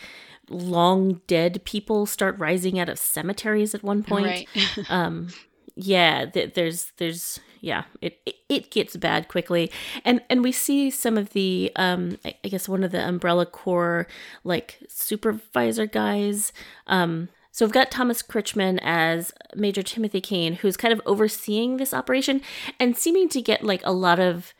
long 0.49 1.21
dead 1.27 1.63
people 1.65 2.05
start 2.05 2.37
rising 2.37 2.79
out 2.79 2.89
of 2.89 2.99
cemeteries 2.99 3.73
at 3.73 3.83
one 3.83 4.03
point. 4.03 4.25
right 4.25 4.47
Um, 4.89 5.29
yeah, 5.75 6.25
th- 6.25 6.53
there's, 6.53 6.91
there's, 6.97 7.39
yeah, 7.59 7.83
it, 7.99 8.19
it 8.25 8.35
it 8.47 8.71
gets 8.71 8.95
bad 8.95 9.27
quickly, 9.27 9.71
and 10.05 10.21
and 10.29 10.43
we 10.43 10.51
see 10.51 10.89
some 10.89 11.17
of 11.17 11.31
the, 11.31 11.71
um, 11.75 12.17
I, 12.23 12.35
I 12.43 12.47
guess 12.47 12.69
one 12.69 12.83
of 12.83 12.91
the 12.91 13.05
Umbrella 13.05 13.45
Corps 13.45 14.07
like 14.43 14.79
supervisor 14.87 15.85
guys, 15.85 16.53
um. 16.87 17.29
So 17.51 17.65
we've 17.65 17.71
got 17.71 17.89
Thomas 17.89 18.21
Kretschmann 18.21 18.79
as 18.81 19.31
Major 19.55 19.81
Timothy 19.81 20.19
Cain, 20.19 20.55
who's 20.55 20.75
kind 20.75 20.91
of 20.91 21.01
overseeing 21.05 21.77
this 21.77 21.93
operation 21.93 22.41
and 22.81 22.97
seeming 22.97 23.29
to 23.29 23.41
get 23.41 23.63
like 23.63 23.79
a 23.85 23.93
lot 23.93 24.19
of 24.19 24.53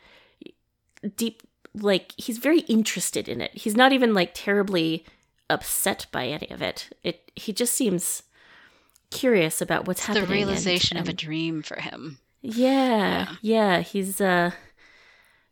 deep, 1.14 1.42
like 1.74 2.12
he's 2.16 2.38
very 2.38 2.60
interested 2.60 3.28
in 3.28 3.42
it. 3.42 3.50
He's 3.52 3.76
not 3.76 3.92
even 3.92 4.14
like 4.14 4.30
terribly 4.32 5.04
upset 5.48 6.06
by 6.12 6.26
any 6.26 6.48
of 6.50 6.62
it. 6.62 6.90
It 7.02 7.30
he 7.34 7.52
just 7.52 7.74
seems 7.74 8.22
curious 9.10 9.60
about 9.60 9.86
what's 9.86 10.00
the 10.06 10.14
happening. 10.14 10.24
and- 10.24 10.32
realization 10.32 10.96
of 10.96 11.08
a 11.08 11.12
dream 11.12 11.62
for 11.62 11.80
him 11.80 12.18
yeah, 12.48 13.34
yeah, 13.42 13.80
he's 13.80 14.20
uh, 14.20 14.52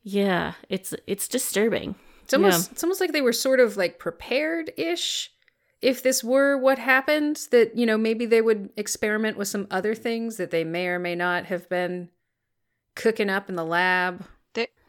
yeah, 0.03 0.55
it's 0.69 0.95
it's 1.07 1.27
disturbing. 1.27 1.97
It's 2.23 2.35
almost 2.35 2.73
it's 2.73 2.85
almost 2.85 3.01
like 3.01 3.13
they 3.13 3.21
were 3.21 3.33
sort 3.33 3.61
of 3.61 3.77
like 3.77 3.99
prepared 3.99 4.71
ish. 4.77 5.33
If 5.83 6.03
this 6.03 6.25
were 6.25 6.57
what 6.57 6.79
happened, 6.79 7.49
that 7.51 7.77
you 7.77 7.85
know 7.85 7.99
maybe 7.99 8.27
they 8.27 8.41
would 8.41 8.71
experiment 8.77 9.37
with 9.37 9.49
some 9.49 9.67
other 9.71 9.95
things 9.95 10.37
that 10.37 10.51
they 10.51 10.63
may 10.63 10.87
or 10.87 10.99
may 10.99 11.15
not 11.17 11.47
have 11.47 11.69
been 11.69 12.11
cooking 12.95 13.29
up 13.29 13.49
in 13.49 13.57
the 13.57 13.65
lab. 13.65 14.25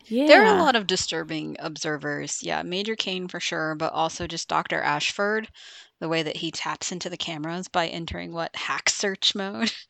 Yeah, 0.07 0.27
There 0.27 0.43
are 0.45 0.57
a 0.57 0.63
lot 0.63 0.75
of 0.75 0.87
disturbing 0.87 1.55
observers. 1.59 2.41
Yeah, 2.43 2.61
Major 2.63 2.95
Cain 2.95 3.27
for 3.27 3.39
sure, 3.39 3.75
but 3.75 3.93
also 3.93 4.27
just 4.27 4.47
Dr. 4.47 4.81
Ashford, 4.81 5.47
the 5.99 6.09
way 6.09 6.23
that 6.23 6.37
he 6.37 6.51
taps 6.51 6.91
into 6.91 7.09
the 7.09 7.17
cameras 7.17 7.67
by 7.67 7.87
entering 7.87 8.33
what 8.33 8.55
hack 8.55 8.89
search 8.89 9.33
mode. 9.35 9.71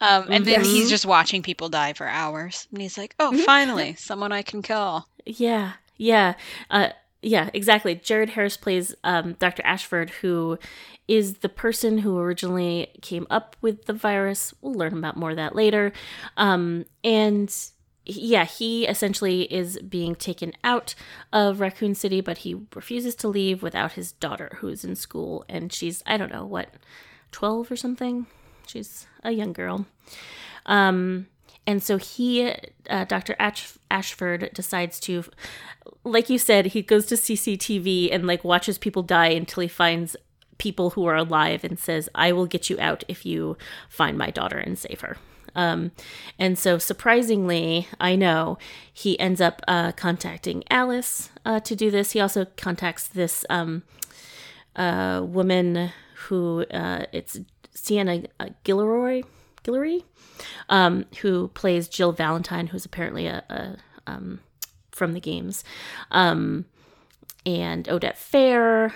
Um, 0.00 0.28
and 0.30 0.44
then 0.46 0.62
he's 0.62 0.86
Mhm. 0.86 0.90
just 0.90 1.06
watching 1.06 1.42
people 1.42 1.68
die 1.68 1.92
for 1.92 2.06
hours. 2.06 2.68
And 2.70 2.80
he's 2.80 2.96
like, 2.96 3.16
oh, 3.18 3.32
Mhm. 3.34 3.40
finally, 3.44 3.94
someone 3.96 4.30
I 4.30 4.42
can 4.42 4.62
kill. 4.62 5.08
Yeah, 5.26 5.72
yeah, 5.96 6.34
uh, 6.70 6.90
yeah, 7.20 7.50
exactly. 7.52 7.96
Jared 7.96 8.30
Harris 8.30 8.56
plays 8.56 8.94
um, 9.02 9.32
Dr. 9.40 9.62
Ashford, 9.64 10.10
who 10.10 10.56
is 11.08 11.38
the 11.38 11.48
person 11.48 11.98
who 11.98 12.16
originally 12.18 12.90
came 13.02 13.26
up 13.28 13.56
with 13.60 13.86
the 13.86 13.92
virus. 13.92 14.54
We'll 14.60 14.74
learn 14.74 14.96
about 14.96 15.16
more 15.16 15.30
of 15.30 15.36
that 15.36 15.56
later. 15.56 15.92
Um, 16.36 16.84
and 17.02 17.52
yeah, 18.08 18.44
he 18.44 18.86
essentially 18.86 19.42
is 19.52 19.78
being 19.80 20.14
taken 20.14 20.54
out 20.64 20.94
of 21.32 21.60
Raccoon 21.60 21.94
City, 21.94 22.22
but 22.22 22.38
he 22.38 22.56
refuses 22.74 23.14
to 23.16 23.28
leave 23.28 23.62
without 23.62 23.92
his 23.92 24.12
daughter, 24.12 24.56
who's 24.60 24.82
in 24.82 24.96
school, 24.96 25.44
and 25.48 25.72
she's 25.72 26.02
I 26.06 26.16
don't 26.16 26.32
know 26.32 26.46
what, 26.46 26.74
twelve 27.30 27.70
or 27.70 27.76
something. 27.76 28.26
She's 28.66 29.06
a 29.22 29.32
young 29.32 29.52
girl. 29.52 29.86
Um, 30.64 31.26
and 31.66 31.82
so 31.82 31.98
he, 31.98 32.54
uh, 32.88 33.04
Dr. 33.04 33.36
Ash- 33.38 33.78
Ashford, 33.90 34.50
decides 34.54 34.98
to, 35.00 35.24
like 36.02 36.30
you 36.30 36.38
said, 36.38 36.66
he 36.66 36.82
goes 36.82 37.06
to 37.06 37.14
CCTV 37.14 38.12
and 38.12 38.26
like 38.26 38.42
watches 38.42 38.78
people 38.78 39.02
die 39.02 39.28
until 39.28 39.62
he 39.62 39.68
finds 39.68 40.16
people 40.56 40.90
who 40.90 41.04
are 41.06 41.16
alive 41.16 41.62
and 41.62 41.78
says, 41.78 42.08
"I 42.14 42.32
will 42.32 42.46
get 42.46 42.70
you 42.70 42.78
out 42.80 43.04
if 43.06 43.26
you 43.26 43.58
find 43.90 44.16
my 44.16 44.30
daughter 44.30 44.56
and 44.58 44.78
save 44.78 45.02
her." 45.02 45.18
Um, 45.54 45.92
and 46.38 46.58
so, 46.58 46.78
surprisingly, 46.78 47.88
I 48.00 48.16
know 48.16 48.58
he 48.92 49.18
ends 49.18 49.40
up 49.40 49.62
uh, 49.68 49.92
contacting 49.92 50.64
Alice 50.70 51.30
uh, 51.44 51.60
to 51.60 51.76
do 51.76 51.90
this. 51.90 52.12
He 52.12 52.20
also 52.20 52.46
contacts 52.56 53.08
this 53.08 53.44
um, 53.48 53.82
uh, 54.76 55.22
woman 55.24 55.90
who 56.26 56.64
uh, 56.70 57.06
it's 57.12 57.38
Sienna 57.74 58.24
uh, 58.40 58.48
Gilroy, 58.64 59.22
Guillory, 59.64 60.04
um, 60.68 61.06
who 61.20 61.48
plays 61.48 61.88
Jill 61.88 62.12
Valentine, 62.12 62.68
who's 62.68 62.84
apparently 62.84 63.26
a, 63.26 63.44
a 63.48 63.76
um, 64.06 64.40
from 64.90 65.12
the 65.12 65.20
games, 65.20 65.64
um, 66.10 66.64
and 67.46 67.84
Oded 67.86 68.14
Fehr. 68.14 68.92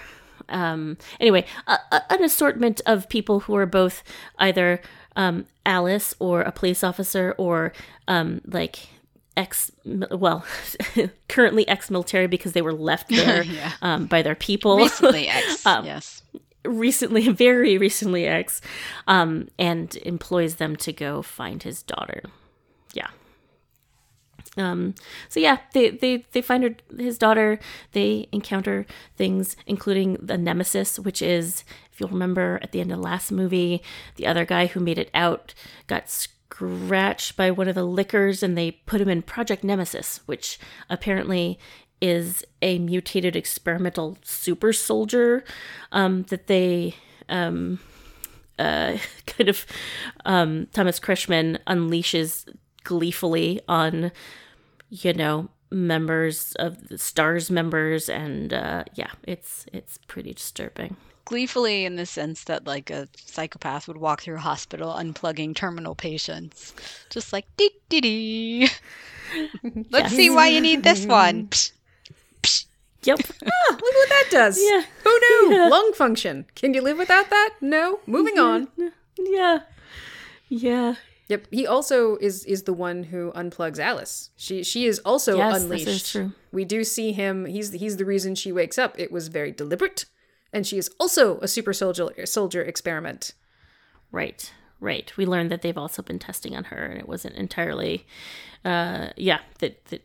Um, 0.48 0.98
anyway, 1.20 1.46
a, 1.66 1.78
a, 1.92 2.12
an 2.12 2.24
assortment 2.24 2.80
of 2.86 3.08
people 3.08 3.40
who 3.40 3.56
are 3.56 3.66
both 3.66 4.02
either 4.38 4.80
um, 5.16 5.46
Alice 5.66 6.14
or 6.18 6.42
a 6.42 6.52
police 6.52 6.82
officer 6.84 7.34
or 7.38 7.72
um, 8.08 8.40
like 8.46 8.88
ex 9.36 9.70
well 10.10 10.44
currently 11.28 11.66
ex-military 11.68 12.26
because 12.26 12.52
they 12.52 12.62
were 12.62 12.72
left 12.72 13.08
there 13.20 13.42
Yeah. 13.42 13.72
um, 13.82 14.06
by 14.06 14.22
their 14.22 14.34
people 14.34 14.76
Recently 14.76 15.28
ex, 15.38 15.64
Um, 15.66 15.84
yes. 15.86 16.22
recently, 16.64 17.28
very 17.30 17.78
recently 17.78 18.26
ex, 18.26 18.60
um, 19.08 19.48
and 19.58 19.96
employs 20.04 20.56
them 20.56 20.76
to 20.76 20.92
go 20.92 21.22
find 21.22 21.62
his 21.62 21.82
daughter. 21.82 22.22
Um, 24.56 24.94
so 25.28 25.40
yeah, 25.40 25.58
they, 25.72 25.90
they, 25.90 26.26
they 26.32 26.42
find 26.42 26.64
her, 26.64 26.74
his 26.98 27.16
daughter, 27.16 27.58
they 27.92 28.28
encounter 28.32 28.86
things, 29.16 29.56
including 29.66 30.18
the 30.20 30.36
nemesis, 30.36 30.98
which 30.98 31.22
is, 31.22 31.64
if 31.90 32.00
you'll 32.00 32.10
remember 32.10 32.58
at 32.62 32.72
the 32.72 32.80
end 32.80 32.92
of 32.92 32.98
the 32.98 33.02
last 33.02 33.32
movie, 33.32 33.82
the 34.16 34.26
other 34.26 34.44
guy 34.44 34.66
who 34.66 34.80
made 34.80 34.98
it 34.98 35.10
out 35.14 35.54
got 35.86 36.10
scratched 36.10 37.36
by 37.36 37.50
one 37.50 37.68
of 37.68 37.74
the 37.74 37.84
lickers 37.84 38.42
and 38.42 38.56
they 38.56 38.72
put 38.72 39.00
him 39.00 39.08
in 39.08 39.22
Project 39.22 39.64
Nemesis, 39.64 40.20
which 40.26 40.58
apparently 40.90 41.58
is 42.02 42.44
a 42.60 42.78
mutated 42.78 43.36
experimental 43.36 44.18
super 44.22 44.72
soldier 44.72 45.44
um, 45.92 46.24
that 46.24 46.48
they 46.48 46.94
um, 47.28 47.78
uh, 48.58 48.98
kind 49.26 49.48
of 49.48 49.64
um, 50.26 50.66
Thomas 50.72 51.00
Kretschmann 51.00 51.58
unleashes 51.66 52.46
gleefully 52.84 53.60
on, 53.68 54.12
you 54.90 55.12
know, 55.12 55.48
members 55.70 56.52
of 56.58 56.88
the 56.88 56.98
stars 56.98 57.50
members 57.50 58.06
and 58.10 58.52
uh 58.52 58.84
yeah 58.94 59.10
it's 59.26 59.64
it's 59.72 59.98
pretty 60.06 60.34
disturbing 60.34 60.96
Gleefully, 61.24 61.84
in 61.86 61.94
the 61.94 62.04
sense 62.04 62.44
that, 62.44 62.66
like, 62.66 62.90
a 62.90 63.08
psychopath 63.16 63.86
would 63.86 63.96
walk 63.96 64.22
through 64.22 64.34
a 64.34 64.40
hospital 64.40 64.92
unplugging 64.92 65.54
terminal 65.54 65.94
patients. 65.94 66.74
Just 67.10 67.32
like, 67.32 67.46
dee 67.56 67.70
dee 67.88 68.00
dee. 68.00 68.68
Let's 69.90 70.10
Yes. 70.10 70.12
see 70.16 70.30
why 70.30 70.48
you 70.48 70.60
need 70.60 70.82
this 70.82 71.06
one. 71.20 71.46
Psh, 71.46 71.70
psh. 72.42 72.64
Yep. 73.04 73.20
Ah, 73.46 73.70
look 73.70 73.80
what 73.80 74.08
that 74.08 74.28
does. 74.32 74.58
Yeah. 74.60 74.82
Who 75.04 75.10
knew? 75.20 75.54
Yeah. 75.54 75.68
Lung 75.68 75.92
function. 75.94 76.44
Can 76.56 76.74
you 76.74 76.82
live 76.82 76.98
without 76.98 77.30
that? 77.30 77.50
No. 77.60 78.00
Moving 78.04 78.40
on. 78.40 78.66
Yeah. 79.16 79.60
Yeah. 80.48 80.96
Yep. 81.28 81.46
He 81.50 81.66
also 81.66 82.16
is 82.16 82.44
is 82.44 82.64
the 82.64 82.72
one 82.72 83.04
who 83.04 83.32
unplugs 83.32 83.78
Alice. 83.78 84.30
She 84.36 84.62
she 84.62 84.86
is 84.86 84.98
also 85.00 85.36
Yes, 85.36 85.54
this 85.54 85.62
unleashed. 85.62 85.88
is 85.88 86.10
true. 86.10 86.32
We 86.50 86.64
do 86.64 86.84
see 86.84 87.12
him. 87.12 87.46
He's 87.46 87.72
he's 87.72 87.96
the 87.96 88.04
reason 88.04 88.34
she 88.34 88.52
wakes 88.52 88.78
up. 88.78 88.98
It 88.98 89.12
was 89.12 89.28
very 89.28 89.52
deliberate, 89.52 90.04
and 90.52 90.66
she 90.66 90.78
is 90.78 90.90
also 90.98 91.38
a 91.40 91.48
super 91.48 91.72
soldier 91.72 92.26
soldier 92.26 92.62
experiment. 92.62 93.32
Right. 94.10 94.52
Right. 94.80 95.16
We 95.16 95.26
learned 95.26 95.50
that 95.52 95.62
they've 95.62 95.78
also 95.78 96.02
been 96.02 96.18
testing 96.18 96.56
on 96.56 96.64
her 96.64 96.84
and 96.84 96.98
it 96.98 97.08
wasn't 97.08 97.36
entirely 97.36 98.04
uh 98.64 99.08
yeah, 99.16 99.40
that 99.60 99.84
that 99.86 100.04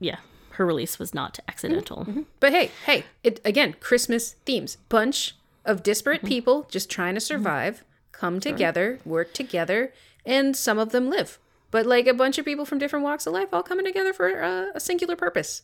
yeah, 0.00 0.18
her 0.50 0.66
release 0.66 0.98
was 0.98 1.14
not 1.14 1.34
mm-hmm. 1.34 1.50
accidental. 1.50 1.98
Mm-hmm. 2.04 2.22
But 2.40 2.52
hey, 2.52 2.70
hey, 2.84 3.04
it 3.22 3.40
again 3.44 3.76
Christmas 3.80 4.32
themes. 4.44 4.76
Bunch 4.88 5.36
of 5.64 5.82
disparate 5.82 6.18
mm-hmm. 6.18 6.28
people 6.28 6.66
just 6.70 6.90
trying 6.90 7.14
to 7.14 7.20
survive, 7.20 7.84
come 8.10 8.40
together, 8.40 8.98
work 9.04 9.32
together, 9.32 9.92
and 10.26 10.56
some 10.56 10.78
of 10.78 10.90
them 10.90 11.08
live. 11.10 11.38
But 11.70 11.86
like 11.86 12.06
a 12.06 12.14
bunch 12.14 12.38
of 12.38 12.44
people 12.44 12.64
from 12.66 12.78
different 12.78 13.04
walks 13.04 13.26
of 13.26 13.32
life 13.32 13.48
all 13.52 13.62
coming 13.62 13.84
together 13.86 14.12
for 14.12 14.42
uh, 14.42 14.66
a 14.74 14.80
singular 14.80 15.16
purpose. 15.16 15.62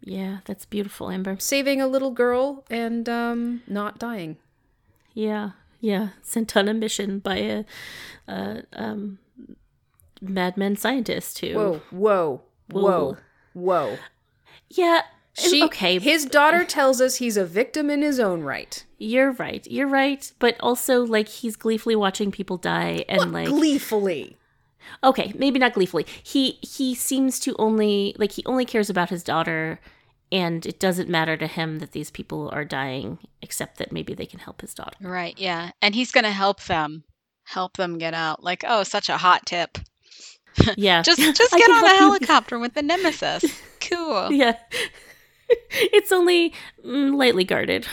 Yeah, 0.00 0.38
that's 0.44 0.64
beautiful, 0.64 1.10
Amber. 1.10 1.36
saving 1.38 1.80
a 1.80 1.86
little 1.86 2.10
girl 2.12 2.64
and 2.70 3.08
um 3.08 3.62
not 3.66 3.98
dying. 3.98 4.36
Yeah. 5.14 5.50
Yeah, 5.80 6.08
sent 6.22 6.56
on 6.56 6.68
a 6.68 6.74
mission 6.74 7.18
by 7.20 7.36
a, 7.36 7.64
a 8.26 8.62
um 8.72 9.18
madman 10.20 10.76
scientist 10.76 11.38
who 11.40 11.54
Whoa, 11.54 11.80
whoa, 11.90 12.42
whoa, 12.70 12.82
Whoa. 12.82 13.16
whoa. 13.54 13.98
Yeah, 14.70 15.02
She, 15.38 15.62
okay. 15.64 15.98
His 15.98 16.24
daughter 16.24 16.64
tells 16.64 17.00
us 17.00 17.16
he's 17.16 17.36
a 17.36 17.44
victim 17.46 17.90
in 17.90 18.02
his 18.02 18.18
own 18.18 18.42
right. 18.42 18.84
You're 18.98 19.32
right. 19.32 19.66
You're 19.70 19.86
right. 19.88 20.30
But 20.38 20.56
also, 20.60 21.04
like, 21.06 21.28
he's 21.28 21.56
gleefully 21.56 21.94
watching 21.96 22.30
people 22.32 22.56
die, 22.56 23.04
and 23.08 23.32
like, 23.32 23.48
Gleefully. 23.48 24.36
okay, 25.04 25.32
maybe 25.36 25.58
not 25.58 25.74
gleefully. 25.74 26.06
He 26.22 26.58
he 26.62 26.94
seems 26.94 27.38
to 27.40 27.54
only 27.58 28.14
like 28.18 28.32
he 28.32 28.42
only 28.46 28.64
cares 28.64 28.90
about 28.90 29.10
his 29.10 29.22
daughter, 29.22 29.78
and 30.32 30.66
it 30.66 30.80
doesn't 30.80 31.08
matter 31.08 31.36
to 31.36 31.46
him 31.46 31.78
that 31.78 31.92
these 31.92 32.10
people 32.10 32.50
are 32.52 32.64
dying, 32.64 33.18
except 33.42 33.78
that 33.78 33.92
maybe 33.92 34.14
they 34.14 34.26
can 34.26 34.40
help 34.40 34.60
his 34.60 34.74
daughter. 34.74 34.96
Right, 35.00 35.38
yeah. 35.38 35.70
And 35.80 35.94
he's 35.94 36.10
going 36.10 36.24
to 36.24 36.30
help 36.32 36.62
them. 36.64 37.04
Help 37.44 37.76
them 37.78 37.96
get 37.98 38.12
out. 38.12 38.42
Like, 38.42 38.62
oh, 38.66 38.82
such 38.82 39.08
a 39.08 39.16
hot 39.16 39.46
tip. 39.46 39.78
Yeah, 40.76 41.02
Just 41.06 41.20
just 41.20 41.52
get 41.56 41.70
on 41.70 41.84
a 41.84 41.88
help 41.88 41.92
you- 41.92 41.98
helicopter 42.26 42.58
with 42.58 42.74
the 42.74 42.82
Nemesis. 42.82 43.44
Cool. 43.80 44.32
Yeah, 44.32 44.56
it's 45.70 46.12
only 46.12 46.52
mm, 46.84 47.14
lightly 47.16 47.44
guarded. 47.44 47.86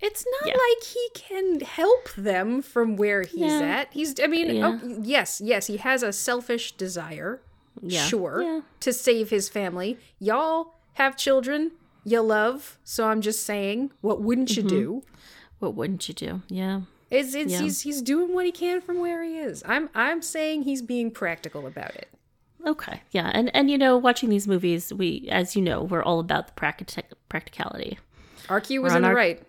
It's 0.00 0.26
not 0.42 0.48
Yeah. 0.48 0.54
like 0.58 0.84
he 0.84 1.08
can 1.14 1.60
help 1.60 2.12
them 2.14 2.60
from 2.60 2.96
where 2.96 3.22
he's 3.22 3.40
Yeah. 3.40 3.60
at. 3.60 3.92
He's, 3.92 4.18
I 4.20 4.26
mean, 4.26 4.56
Yeah. 4.56 4.78
oh, 4.82 4.98
yes, 5.02 5.40
yes, 5.42 5.66
he 5.66 5.78
has 5.78 6.02
a 6.02 6.12
selfish 6.12 6.72
desire, 6.72 7.40
sure, 7.88 8.62
to 8.80 8.92
save 8.92 9.30
his 9.30 9.48
family. 9.48 9.98
Y'all 10.18 10.74
have 10.94 11.16
children 11.16 11.72
you 12.04 12.20
love, 12.20 12.78
so 12.84 13.06
I'm 13.08 13.22
just 13.22 13.44
saying, 13.44 13.92
what 14.02 14.20
wouldn't 14.20 14.50
Mm-hmm. 14.50 14.62
you 14.62 14.68
do? 14.68 15.02
What 15.58 15.74
wouldn't 15.74 16.06
you 16.08 16.14
do? 16.14 16.42
Yeah. 16.48 16.82
It's, 17.10 17.34
it's 17.34 17.58
he's 17.58 17.80
he's 17.82 18.02
doing 18.02 18.34
what 18.34 18.44
he 18.44 18.52
can 18.52 18.80
from 18.80 18.98
where 18.98 19.22
he 19.22 19.38
is. 19.38 19.62
I'm 19.66 19.88
I'm 19.94 20.20
saying 20.20 20.64
he's 20.64 20.82
being 20.82 21.10
practical 21.12 21.66
about 21.66 21.94
it. 21.94 22.08
Okay. 22.66 23.02
Yeah. 23.10 23.30
And 23.34 23.54
and 23.54 23.70
you 23.70 23.78
know, 23.78 23.96
watching 23.96 24.28
these 24.28 24.48
movies, 24.48 24.92
we, 24.92 25.28
as 25.30 25.54
you 25.54 25.62
know, 25.62 25.82
we're 25.82 26.02
all 26.02 26.20
about 26.20 26.48
the 26.48 26.52
practi- 26.60 27.02
practicality. 27.28 27.98
RQ 28.48 28.82
was 28.82 28.92
We're 28.92 28.96
in 28.96 28.96
on 28.96 29.02
the 29.02 29.08
our- 29.08 29.14
right. 29.14 29.42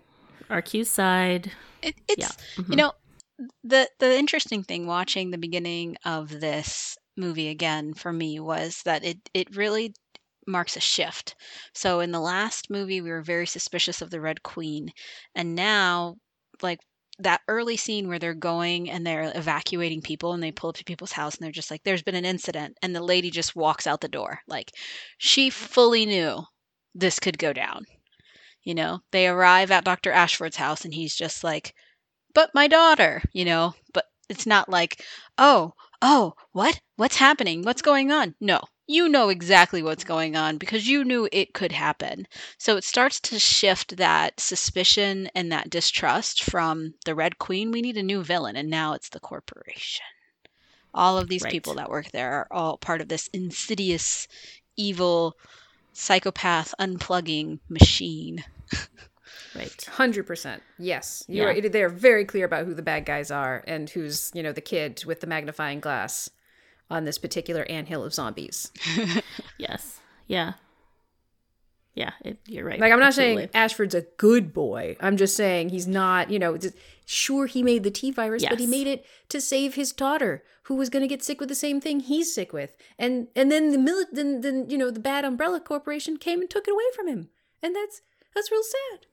Our 0.48 0.62
Q 0.62 0.84
side. 0.84 1.50
It, 1.82 1.94
it's 2.08 2.36
you 2.56 2.62
mm-hmm. 2.64 2.74
know 2.74 2.92
the 3.64 3.88
the 3.98 4.16
interesting 4.16 4.62
thing 4.62 4.86
watching 4.86 5.30
the 5.30 5.38
beginning 5.38 5.96
of 6.04 6.28
this 6.28 6.96
movie 7.16 7.48
again 7.48 7.94
for 7.94 8.12
me 8.12 8.38
was 8.40 8.82
that 8.84 9.04
it 9.04 9.18
it 9.34 9.56
really 9.56 9.94
marks 10.46 10.76
a 10.76 10.80
shift. 10.80 11.34
So 11.74 12.00
in 12.00 12.12
the 12.12 12.20
last 12.20 12.70
movie 12.70 13.00
we 13.00 13.10
were 13.10 13.22
very 13.22 13.46
suspicious 13.46 14.02
of 14.02 14.10
the 14.10 14.20
Red 14.20 14.42
Queen 14.42 14.90
and 15.34 15.54
now 15.54 16.16
like 16.62 16.78
that 17.18 17.40
early 17.48 17.76
scene 17.76 18.08
where 18.08 18.18
they're 18.18 18.34
going 18.34 18.90
and 18.90 19.06
they're 19.06 19.32
evacuating 19.34 20.02
people 20.02 20.32
and 20.32 20.42
they 20.42 20.52
pull 20.52 20.70
up 20.70 20.76
to 20.76 20.84
people's 20.84 21.12
house 21.12 21.36
and 21.36 21.44
they're 21.44 21.52
just 21.52 21.70
like 21.70 21.82
there's 21.84 22.02
been 22.02 22.14
an 22.14 22.24
incident 22.24 22.76
and 22.82 22.94
the 22.94 23.02
lady 23.02 23.30
just 23.30 23.56
walks 23.56 23.86
out 23.86 24.00
the 24.00 24.08
door. 24.08 24.40
Like 24.46 24.72
she 25.18 25.50
fully 25.50 26.06
knew 26.06 26.42
this 26.94 27.18
could 27.18 27.38
go 27.38 27.52
down 27.52 27.84
you 28.62 28.74
know? 28.74 29.00
They 29.12 29.28
arrive 29.28 29.70
at 29.70 29.84
dr 29.84 30.10
ashford's 30.10 30.56
house 30.56 30.84
and 30.84 30.92
he's 30.92 31.14
just 31.14 31.44
like 31.44 31.74
but 32.34 32.50
my 32.54 32.68
daughter 32.68 33.22
you 33.32 33.44
know? 33.44 33.74
But 33.94 34.04
it's 34.28 34.46
not 34.46 34.68
like 34.68 35.02
oh 35.38 35.72
oh 36.02 36.34
what? 36.52 36.80
What's 36.96 37.16
happening? 37.16 37.62
What's 37.62 37.82
going 37.82 38.10
on? 38.10 38.34
No 38.40 38.60
you 38.86 39.08
know 39.08 39.28
exactly 39.28 39.82
what's 39.82 40.04
going 40.04 40.36
on 40.36 40.58
because 40.58 40.86
you 40.88 41.04
knew 41.04 41.28
it 41.32 41.52
could 41.54 41.72
happen 41.72 42.26
so 42.58 42.76
it 42.76 42.84
starts 42.84 43.20
to 43.20 43.38
shift 43.38 43.96
that 43.96 44.38
suspicion 44.38 45.28
and 45.34 45.50
that 45.50 45.70
distrust 45.70 46.42
from 46.42 46.94
the 47.04 47.14
red 47.14 47.38
queen 47.38 47.70
we 47.70 47.82
need 47.82 47.96
a 47.96 48.02
new 48.02 48.22
villain 48.22 48.56
and 48.56 48.70
now 48.70 48.92
it's 48.92 49.08
the 49.10 49.20
corporation 49.20 50.04
all 50.94 51.18
of 51.18 51.28
these 51.28 51.42
Right. 51.42 51.52
people 51.52 51.74
that 51.74 51.90
work 51.90 52.10
there 52.12 52.32
are 52.32 52.48
all 52.50 52.78
part 52.78 53.00
of 53.00 53.08
this 53.08 53.28
insidious 53.32 54.26
evil 54.76 55.34
psychopath 55.92 56.74
unplugging 56.80 57.58
machine 57.68 58.44
Right. 59.54 59.84
Hundred 59.92 60.26
percent. 60.26 60.62
Yes, 60.78 61.24
Yeah. 61.28 61.50
you're. 61.50 61.68
They're 61.70 61.88
very 61.88 62.26
clear 62.26 62.44
about 62.44 62.66
who 62.66 62.74
the 62.74 62.82
bad 62.82 63.06
guys 63.06 63.30
are 63.30 63.64
and 63.66 63.88
who's 63.88 64.30
you 64.34 64.42
know 64.42 64.52
the 64.52 64.60
kid 64.60 65.02
with 65.06 65.20
the 65.20 65.26
magnifying 65.26 65.80
glass 65.80 66.28
on 66.90 67.04
this 67.04 67.18
particular 67.18 67.64
anthill 67.68 68.04
of 68.04 68.14
zombies. 68.14 68.70
Yes. 69.58 70.00
Yeah. 70.26 70.52
Yeah. 71.94 72.12
It, 72.22 72.38
you're 72.46 72.64
right. 72.64 72.78
Like 72.78 72.92
I'm 72.92 72.98
not 72.98 73.08
Absolutely. 73.08 73.44
saying 73.44 73.50
Ashford's 73.54 73.94
a 73.94 74.02
good 74.18 74.52
boy. 74.52 74.96
I'm 75.00 75.16
just 75.16 75.34
saying 75.34 75.70
he's 75.70 75.86
not. 75.86 76.30
You 76.30 76.38
know, 76.38 76.56
just, 76.58 76.76
sure 77.06 77.46
he 77.46 77.62
made 77.62 77.84
the 77.84 77.90
T 77.90 78.10
virus, 78.10 78.44
but 78.44 78.58
he 78.58 78.66
made 78.66 78.86
it 78.86 79.06
to 79.30 79.40
save 79.40 79.74
his 79.74 79.92
daughter, 79.92 80.42
who 80.64 80.74
was 80.74 80.90
going 80.90 81.02
to 81.02 81.08
get 81.08 81.22
sick 81.22 81.40
with 81.40 81.48
the 81.48 81.54
same 81.54 81.80
thing 81.80 82.00
he's 82.00 82.34
sick 82.34 82.52
with. 82.52 82.76
And 82.98 83.28
and 83.34 83.50
then 83.50 83.70
the 83.72 83.78
mili- 83.78 84.10
then 84.12 84.42
then 84.42 84.68
you 84.68 84.76
know 84.76 84.90
the 84.90 85.00
bad 85.00 85.24
umbrella 85.24 85.60
corporation 85.60 86.18
came 86.18 86.40
and 86.40 86.50
took 86.50 86.68
it 86.68 86.72
away 86.72 86.84
from 86.94 87.08
him, 87.08 87.28
and 87.62 87.74
that's 87.74 88.02
that's 88.34 88.50
real 88.52 88.62
sad. 88.62 89.06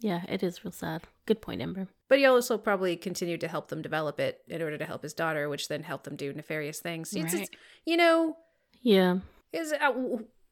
Yeah, 0.00 0.22
it 0.28 0.42
is 0.42 0.64
real 0.64 0.72
sad. 0.72 1.02
Good 1.26 1.42
point, 1.42 1.60
Ember. 1.60 1.88
But 2.14 2.20
he 2.20 2.26
also 2.26 2.56
probably 2.56 2.94
continued 2.96 3.40
to 3.40 3.48
help 3.48 3.70
them 3.70 3.82
develop 3.82 4.20
it 4.20 4.40
in 4.46 4.62
order 4.62 4.78
to 4.78 4.84
help 4.86 5.02
his 5.02 5.12
daughter, 5.12 5.48
which 5.48 5.66
then 5.66 5.82
helped 5.82 6.04
them 6.04 6.14
do 6.14 6.32
nefarious 6.32 6.78
things. 6.78 7.12
It's 7.12 7.24
just, 7.32 7.34
Right. 7.40 7.48
you 7.84 7.96
know, 7.96 8.36
Yeah. 8.82 9.18
is 9.52 9.72
uh, 9.72 9.90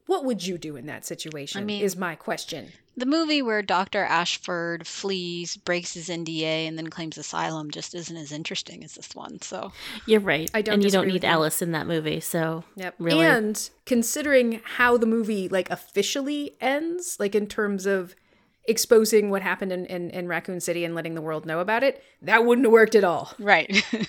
what 0.07 0.25
would 0.25 0.45
you 0.45 0.59
do 0.59 0.75
in 0.75 0.87
that 0.87 1.07
situation? 1.07 1.61
I 1.61 1.65
mean- 1.65 1.85
is 1.85 1.95
my 1.95 2.17
question. 2.17 2.73
The 2.97 3.07
movie 3.07 3.43
where 3.43 3.63
Dr. 3.63 4.03
Ashford 4.03 4.89
flees, 4.89 5.57
breaks 5.57 5.95
his 5.95 6.11
NDA, 6.11 6.67
and 6.67 6.77
then 6.77 6.89
claims 6.91 7.17
asylum 7.17 7.71
just 7.71 7.95
isn't 7.95 8.17
as 8.17 8.33
interesting 8.33 8.83
as 8.83 8.95
this 8.95 9.15
one. 9.15 9.41
So, 9.41 9.71
You're 10.05 10.19
right. 10.19 10.51
I 10.53 10.63
don't 10.63 10.75
and 10.75 10.85
you 10.85 10.91
don't 10.91 11.07
need 11.07 11.23
you. 11.23 11.29
Alice 11.29 11.63
in 11.63 11.71
that 11.71 11.87
movie, 11.87 12.19
so 12.19 12.65
Yep. 12.75 12.97
Really? 12.99 13.25
And 13.25 13.71
considering 13.87 14.61
how 14.65 14.97
the 14.97 15.07
movie 15.07 15.49
like 15.49 15.71
officially 15.71 16.57
ends, 16.61 17.19
like 17.21 17.37
in 17.37 17.47
terms 17.47 17.87
of 17.87 18.17
exposing 18.65 19.31
what 19.31 19.43
happened 19.43 19.73
in, 19.73 19.87
in, 19.87 20.11
in 20.11 20.29
Raccoon 20.29 20.61
City 20.61 20.85
and 20.85 20.95
letting 20.95 21.15
the 21.15 21.21
world 21.21 21.47
know 21.47 21.61
about 21.61 21.83
it, 21.83 22.03
that 22.23 22.45
wouldn't 22.45 22.67
have 22.67 22.73
worked 22.73 22.95
at 22.95 23.05
all. 23.05 23.33
right. 23.39 23.69
the 23.91 24.07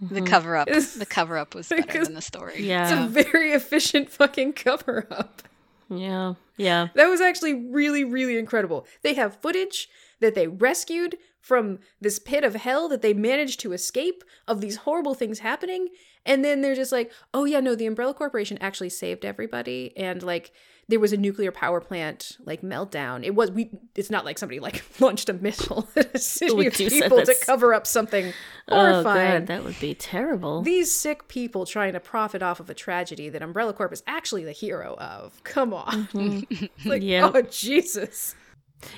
mm-hmm. 0.00 0.24
cover 0.24 0.56
up. 0.56 0.68
It's- 0.68 0.94
The 0.94 1.06
cover 1.06 1.36
up 1.36 1.54
was 1.54 1.68
better 1.68 1.82
Because- 1.82 2.06
than 2.06 2.14
the 2.14 2.22
story. 2.22 2.62
Yeah. 2.62 2.82
It's 2.84 2.92
a 2.92 3.22
very 3.24 3.52
efficient 3.52 4.10
fucking 4.10 4.52
cover 4.54 5.06
up. 5.10 5.42
yeah. 5.88 6.34
Yeah. 6.56 6.88
That 6.94 7.06
was 7.06 7.20
actually 7.20 7.54
really, 7.54 8.04
really 8.04 8.38
incredible. 8.38 8.86
They 9.02 9.14
have 9.14 9.40
footage 9.40 9.88
that 10.20 10.34
they 10.34 10.46
rescued 10.46 11.16
from 11.40 11.78
this 12.00 12.18
pit 12.18 12.42
of 12.42 12.54
hell 12.56 12.88
that 12.88 13.02
they 13.02 13.14
managed 13.14 13.60
to 13.60 13.72
escape 13.72 14.24
of 14.48 14.60
these 14.60 14.76
horrible 14.78 15.14
things 15.14 15.40
happening. 15.40 15.88
And 16.24 16.44
then 16.44 16.60
they're 16.60 16.74
just 16.74 16.90
like, 16.90 17.12
oh, 17.32 17.44
yeah, 17.44 17.60
no, 17.60 17.74
the 17.76 17.86
Umbrella 17.86 18.14
Corporation 18.14 18.58
actually 18.58 18.88
saved 18.88 19.24
everybody. 19.24 19.96
And 19.96 20.22
like, 20.22 20.50
there 20.88 21.00
was 21.00 21.12
a 21.12 21.16
nuclear 21.16 21.50
power 21.50 21.80
plant 21.80 22.36
like 22.44 22.62
meltdown. 22.62 23.24
It 23.24 23.34
was, 23.34 23.50
we, 23.50 23.70
it's 23.96 24.10
not 24.10 24.24
like 24.24 24.38
somebody 24.38 24.60
like 24.60 24.84
launched 25.00 25.28
a 25.28 25.32
missile 25.32 25.88
at 25.96 26.14
a 26.14 26.18
city 26.18 26.66
of 26.66 26.74
people 26.74 27.22
to 27.22 27.34
cover 27.44 27.74
up 27.74 27.86
something 27.86 28.32
Oh 28.68 28.76
horrifying. 28.92 29.40
god, 29.40 29.46
that 29.48 29.64
would 29.64 29.78
be 29.80 29.94
terrible. 29.94 30.62
These 30.62 30.92
sick 30.92 31.26
people 31.28 31.66
trying 31.66 31.94
to 31.94 32.00
profit 32.00 32.42
off 32.42 32.60
of 32.60 32.70
a 32.70 32.74
tragedy 32.74 33.28
that 33.30 33.42
Umbrella 33.42 33.72
Corp 33.72 33.92
is 33.92 34.02
actually 34.06 34.44
the 34.44 34.52
hero 34.52 34.94
of. 34.98 35.42
Come 35.44 35.74
on. 35.74 36.06
Mm-hmm. 36.16 36.88
like, 36.88 37.02
Yeah. 37.02 37.30
oh, 37.34 37.42
Jesus. 37.42 38.34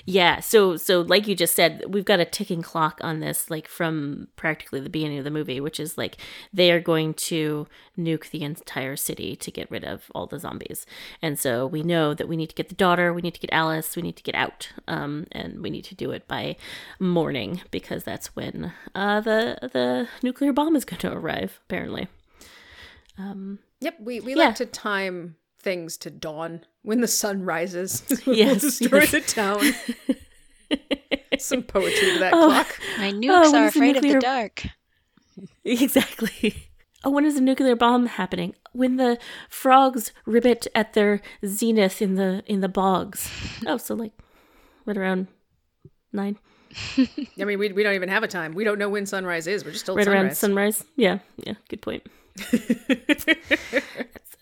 Yeah, 0.04 0.40
so 0.40 0.76
so 0.76 1.02
like 1.02 1.28
you 1.28 1.34
just 1.36 1.54
said, 1.54 1.84
we've 1.88 2.04
got 2.04 2.18
a 2.20 2.24
ticking 2.24 2.62
clock 2.62 2.98
on 3.02 3.20
this, 3.20 3.48
like 3.48 3.68
from 3.68 4.28
practically 4.36 4.80
the 4.80 4.90
beginning 4.90 5.18
of 5.18 5.24
the 5.24 5.30
movie, 5.30 5.60
which 5.60 5.78
is 5.78 5.96
like 5.96 6.16
they 6.52 6.70
are 6.72 6.80
going 6.80 7.14
to 7.14 7.66
nuke 7.96 8.30
the 8.30 8.42
entire 8.42 8.96
city 8.96 9.36
to 9.36 9.50
get 9.52 9.70
rid 9.70 9.84
of 9.84 10.10
all 10.14 10.26
the 10.26 10.38
zombies, 10.38 10.84
and 11.22 11.38
so 11.38 11.64
we 11.66 11.82
know 11.82 12.12
that 12.12 12.28
we 12.28 12.36
need 12.36 12.48
to 12.50 12.54
get 12.56 12.68
the 12.68 12.74
daughter, 12.74 13.14
we 13.14 13.22
need 13.22 13.34
to 13.34 13.40
get 13.40 13.52
Alice, 13.52 13.94
we 13.96 14.02
need 14.02 14.16
to 14.16 14.22
get 14.24 14.34
out, 14.34 14.68
um, 14.88 15.26
and 15.32 15.62
we 15.62 15.70
need 15.70 15.84
to 15.84 15.94
do 15.94 16.10
it 16.10 16.26
by 16.26 16.56
morning 16.98 17.60
because 17.70 18.02
that's 18.04 18.34
when 18.34 18.72
uh, 18.96 19.20
the 19.20 19.58
the 19.72 20.08
nuclear 20.22 20.52
bomb 20.52 20.74
is 20.76 20.84
going 20.84 21.00
to 21.06 21.12
arrive, 21.12 21.60
apparently. 21.66 22.08
Um, 23.16 23.60
Yep, 23.80 24.00
we, 24.00 24.20
we 24.20 24.34
Yeah. 24.34 24.46
like 24.46 24.56
to 24.56 24.66
time 24.66 25.36
things 25.60 25.96
to 25.98 26.10
dawn 26.10 26.64
when 26.82 27.00
the 27.00 27.08
sun 27.08 27.42
rises. 27.44 28.02
we'll 28.26 28.36
Yes, 28.36 28.60
destroy 28.60 29.00
yes. 29.00 29.10
the 29.10 29.20
town. 29.20 29.62
Some 31.38 31.62
poetry 31.62 32.12
to 32.12 32.18
that 32.20 32.32
Oh. 32.34 32.46
clock. 32.48 32.78
My 32.98 33.08
Oh, 33.08 33.12
nukes 33.12 33.22
when 33.22 33.62
are 33.62 33.66
is 33.66 33.72
the 33.74 33.78
afraid 33.78 33.96
of 33.96 34.02
the 34.02 34.18
dark. 34.20 34.62
Exactly. 35.64 36.68
Oh, 37.04 37.10
when 37.10 37.24
is 37.24 37.36
the 37.36 37.40
nuclear 37.40 37.76
bomb 37.76 38.06
happening? 38.06 38.54
When 38.72 38.96
the 38.96 39.18
frogs 39.48 40.12
ribbit 40.26 40.66
at 40.74 40.94
their 40.94 41.20
zenith 41.46 42.02
in 42.02 42.16
the 42.16 42.42
in 42.46 42.60
the 42.60 42.68
bogs. 42.68 43.30
Oh, 43.66 43.76
so 43.76 43.94
like 43.94 44.12
right 44.84 44.96
around 44.96 45.28
nine, 46.12 46.38
I 46.98 47.44
mean, 47.44 47.58
we, 47.60 47.70
we 47.72 47.82
don't 47.84 47.94
even 47.94 48.08
have 48.08 48.24
a 48.24 48.28
time. 48.28 48.54
We 48.54 48.64
don't 48.64 48.78
know 48.80 48.88
when 48.88 49.06
sunrise 49.06 49.46
is. 49.46 49.64
We're 49.64 49.70
just 49.72 49.86
told 49.86 49.98
right 49.98 50.08
around 50.08 50.34
sunrise. 50.36 50.78
sunrise. 50.78 50.84
Yeah, 50.96 51.18
yeah. 51.36 51.54
Good 51.68 51.82
point. 51.82 52.02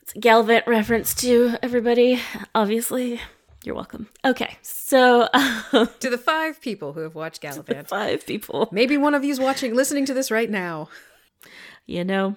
It's 0.06 0.14
a 0.14 0.20
Galavant 0.20 0.66
reference 0.68 1.14
to 1.16 1.56
everybody. 1.64 2.20
Obviously, 2.54 3.20
you're 3.64 3.74
welcome. 3.74 4.08
Okay, 4.24 4.56
so 4.62 5.28
um, 5.34 5.88
to 5.98 6.08
the 6.10 6.16
five 6.18 6.60
people 6.60 6.92
who 6.92 7.00
have 7.00 7.16
watched 7.16 7.42
Galavant. 7.42 7.88
five 7.88 8.24
people. 8.24 8.68
Maybe 8.70 8.96
one 8.96 9.14
of 9.16 9.24
you's 9.24 9.40
watching, 9.40 9.74
listening 9.74 10.06
to 10.06 10.14
this 10.14 10.30
right 10.30 10.48
now. 10.50 10.88
you 11.86 12.04
know 12.04 12.36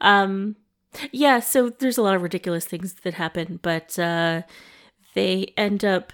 um 0.00 0.54
yeah 1.10 1.40
so 1.40 1.68
there's 1.70 1.98
a 1.98 2.02
lot 2.02 2.14
of 2.14 2.22
ridiculous 2.22 2.64
things 2.66 2.94
that 3.02 3.14
happen 3.14 3.58
but 3.62 3.98
uh 3.98 4.42
they 5.14 5.52
end 5.56 5.84
up 5.84 6.12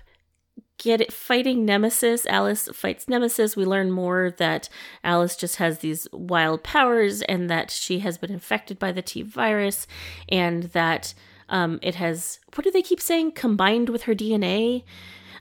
get 0.79 1.01
it 1.01 1.13
fighting 1.13 1.65
nemesis. 1.65 2.27
Alice 2.27 2.69
fights 2.73 3.09
nemesis. 3.09 3.57
We 3.57 3.65
learn 3.65 3.91
more 3.91 4.33
that 4.39 4.69
alice 5.03 5.37
just 5.37 5.57
has 5.57 5.79
these 5.79 6.09
wild 6.13 6.63
powers 6.63 7.23
and 7.23 7.49
that 7.51 7.71
she 7.71 8.01
has 8.01 8.19
been 8.19 8.33
infected 8.33 8.79
by 8.79 8.93
the 8.93 9.03
t 9.03 9.23
virus 9.23 9.87
and 10.29 10.65
that 10.65 11.15
um 11.49 11.79
it 11.83 11.95
has 11.97 12.41
what 12.55 12.65
do 12.65 12.71
they 12.71 12.83
keep 12.83 13.01
saying? 13.01 13.33
Combined 13.33 13.89
with 13.89 14.03
her 14.03 14.15
dna 14.15 14.83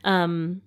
um 0.04 0.62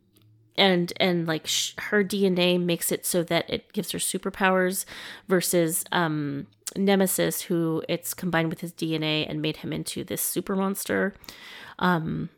and 0.56 0.92
and 0.98 1.26
like 1.26 1.46
sh- 1.46 1.74
her 1.78 2.02
DNA 2.02 2.62
makes 2.62 2.90
it 2.90 3.04
so 3.04 3.22
that 3.22 3.48
it 3.48 3.72
gives 3.72 3.90
her 3.92 3.98
superpowers 3.98 4.84
versus 5.28 5.84
um 5.92 6.46
Nemesis 6.74 7.42
who 7.42 7.82
it's 7.88 8.14
combined 8.14 8.48
with 8.48 8.60
his 8.60 8.72
DNA 8.72 9.28
and 9.28 9.40
made 9.40 9.58
him 9.58 9.72
into 9.72 10.02
this 10.04 10.22
super 10.22 10.56
monster. 10.56 11.14
Um 11.78 12.30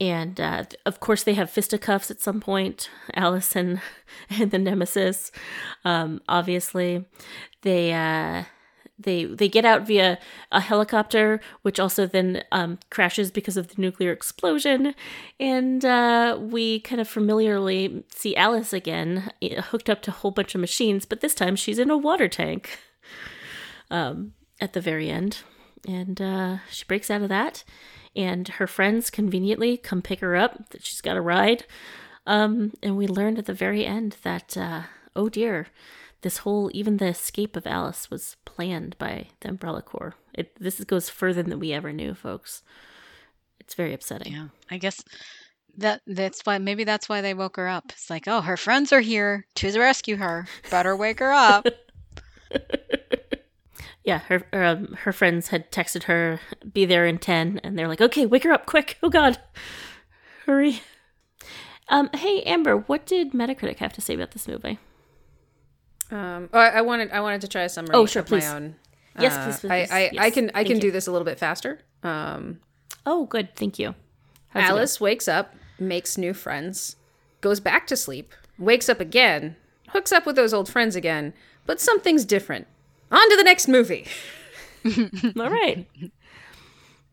and 0.00 0.40
uh, 0.40 0.64
of 0.86 0.98
course 1.00 1.22
they 1.22 1.34
have 1.34 1.50
fisticuffs 1.50 2.10
at 2.10 2.20
some 2.20 2.40
point 2.40 2.90
Alice 3.14 3.54
and 3.54 3.80
and 4.30 4.50
the 4.50 4.58
Nemesis 4.58 5.30
um 5.84 6.20
obviously 6.28 7.04
they 7.62 7.92
uh 7.92 8.44
they 9.00 9.24
they 9.24 9.48
get 9.48 9.64
out 9.64 9.86
via 9.86 10.18
a 10.52 10.60
helicopter, 10.60 11.40
which 11.62 11.80
also 11.80 12.06
then 12.06 12.44
um, 12.52 12.78
crashes 12.90 13.30
because 13.30 13.56
of 13.56 13.68
the 13.68 13.80
nuclear 13.80 14.12
explosion, 14.12 14.94
and 15.38 15.84
uh, 15.84 16.38
we 16.40 16.80
kind 16.80 17.00
of 17.00 17.08
familiarly 17.08 18.04
see 18.14 18.36
Alice 18.36 18.72
again, 18.72 19.30
hooked 19.42 19.88
up 19.88 20.02
to 20.02 20.10
a 20.10 20.14
whole 20.14 20.30
bunch 20.30 20.54
of 20.54 20.60
machines, 20.60 21.06
but 21.06 21.20
this 21.20 21.34
time 21.34 21.56
she's 21.56 21.78
in 21.78 21.90
a 21.90 21.96
water 21.96 22.28
tank. 22.28 22.78
Um, 23.92 24.34
at 24.60 24.72
the 24.72 24.80
very 24.80 25.10
end, 25.10 25.38
and 25.86 26.20
uh, 26.20 26.58
she 26.70 26.84
breaks 26.84 27.10
out 27.10 27.22
of 27.22 27.28
that, 27.28 27.64
and 28.14 28.46
her 28.48 28.66
friends 28.66 29.10
conveniently 29.10 29.76
come 29.76 30.02
pick 30.02 30.20
her 30.20 30.36
up. 30.36 30.70
That 30.70 30.84
she's 30.84 31.00
got 31.00 31.16
a 31.16 31.20
ride, 31.20 31.64
um, 32.26 32.72
and 32.82 32.96
we 32.96 33.06
learned 33.06 33.38
at 33.38 33.46
the 33.46 33.54
very 33.54 33.86
end 33.86 34.16
that 34.22 34.56
uh, 34.56 34.82
oh 35.16 35.28
dear, 35.28 35.68
this 36.22 36.38
whole 36.38 36.70
even 36.74 36.96
the 36.96 37.06
escape 37.06 37.56
of 37.56 37.66
Alice 37.66 38.10
was 38.10 38.36
planned 38.44 38.96
by 38.98 39.28
the 39.40 39.48
Umbrella 39.48 39.82
Corps. 39.82 40.14
It 40.34 40.58
this 40.60 40.82
goes 40.84 41.08
further 41.08 41.42
than 41.42 41.58
we 41.58 41.72
ever 41.72 41.92
knew, 41.92 42.14
folks. 42.14 42.62
It's 43.58 43.74
very 43.74 43.94
upsetting. 43.94 44.32
Yeah, 44.32 44.48
I 44.70 44.78
guess 44.78 45.02
that 45.78 46.02
that's 46.06 46.42
why 46.44 46.58
maybe 46.58 46.84
that's 46.84 47.08
why 47.08 47.20
they 47.20 47.34
woke 47.34 47.56
her 47.56 47.68
up. 47.68 47.84
It's 47.90 48.10
like, 48.10 48.26
oh, 48.26 48.40
her 48.40 48.56
friends 48.56 48.92
are 48.92 49.00
here 49.00 49.46
to 49.56 49.78
rescue 49.78 50.16
her. 50.16 50.46
Better 50.70 50.96
wake 50.96 51.20
her 51.20 51.32
up. 51.32 51.66
Yeah, 54.04 54.18
her 54.28 54.42
um, 54.52 54.94
her 55.00 55.12
friends 55.12 55.48
had 55.48 55.70
texted 55.70 56.04
her, 56.04 56.40
"Be 56.72 56.84
there 56.86 57.06
in 57.06 57.18
10, 57.18 57.60
and 57.62 57.78
they're 57.78 57.88
like, 57.88 58.00
"Okay, 58.00 58.24
wake 58.26 58.44
her 58.44 58.52
up 58.52 58.64
quick! 58.66 58.96
Oh 59.02 59.10
God, 59.10 59.38
hurry!" 60.46 60.80
Um, 61.88 62.08
hey 62.14 62.42
Amber, 62.42 62.76
what 62.76 63.04
did 63.04 63.32
Metacritic 63.32 63.76
have 63.78 63.92
to 63.94 64.00
say 64.00 64.14
about 64.14 64.30
this 64.30 64.46
movie? 64.48 64.78
Um, 66.10 66.48
oh, 66.52 66.58
I, 66.58 66.68
I 66.68 66.80
wanted 66.80 67.10
I 67.12 67.20
wanted 67.20 67.40
to 67.42 67.48
try 67.48 67.62
a 67.62 67.68
summary. 67.68 67.94
Oh, 67.94 68.06
sure, 68.06 68.20
of 68.20 68.26
please. 68.26 68.44
My 68.44 68.54
own. 68.56 68.76
Yes, 69.18 69.34
Uh, 69.34 69.44
please, 69.44 69.60
please, 69.60 69.70
I, 69.70 69.78
please. 69.84 69.90
I, 69.92 69.98
I 69.98 70.10
Yes, 70.26 70.34
can 70.34 70.50
I 70.50 70.52
thank 70.54 70.66
can 70.68 70.76
you. 70.76 70.80
do 70.82 70.90
this 70.90 71.06
a 71.06 71.12
little 71.12 71.24
bit 71.24 71.38
faster. 71.38 71.80
Um, 72.02 72.60
Oh, 73.06 73.26
good, 73.26 73.54
thank 73.56 73.78
you. 73.78 73.94
How's 74.48 74.68
go? 74.68 74.76
Alice 74.76 75.00
wakes 75.00 75.26
up, 75.28 75.54
makes 75.78 76.16
new 76.18 76.32
friends, 76.34 76.96
goes 77.40 77.60
back 77.60 77.86
to 77.88 77.96
sleep, 77.96 78.32
wakes 78.58 78.88
up 78.88 79.00
again, 79.00 79.56
hooks 79.88 80.12
up 80.12 80.26
with 80.26 80.36
those 80.36 80.52
old 80.54 80.68
friends 80.68 80.96
again, 80.96 81.32
but 81.66 81.80
something's 81.80 82.24
different. 82.24 82.66
On 83.10 83.30
to 83.30 83.36
the 83.36 83.44
next 83.44 83.68
movie. 83.68 84.06
All 85.38 85.50
right. 85.50 85.86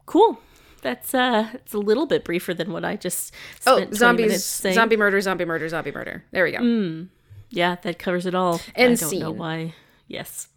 cool. 0.06 0.40
That's 0.82 1.14
uh 1.14 1.50
it's 1.56 1.74
a 1.74 1.80
little 1.80 2.06
bit 2.06 2.24
briefer 2.24 2.54
than 2.54 2.72
what 2.72 2.86
I 2.86 2.96
just 2.96 3.34
Oh, 3.66 3.78
spent 3.78 3.90
20 3.90 3.98
zombies, 3.98 4.44
zombie 4.74 4.96
murder, 4.96 5.20
zombie 5.22 5.46
murder, 5.46 5.68
zombie 5.68 5.92
murder. 5.92 6.24
There 6.32 6.44
we 6.44 6.52
go. 6.52 7.08
Yeah, 7.50 7.76
that 7.82 7.98
covers 8.00 8.26
it 8.26 8.36
all. 8.36 8.62
And 8.76 8.94
I 8.94 8.96
don't 8.96 9.20
know 9.20 9.32
why. 9.32 9.74
Yes. 10.08 10.48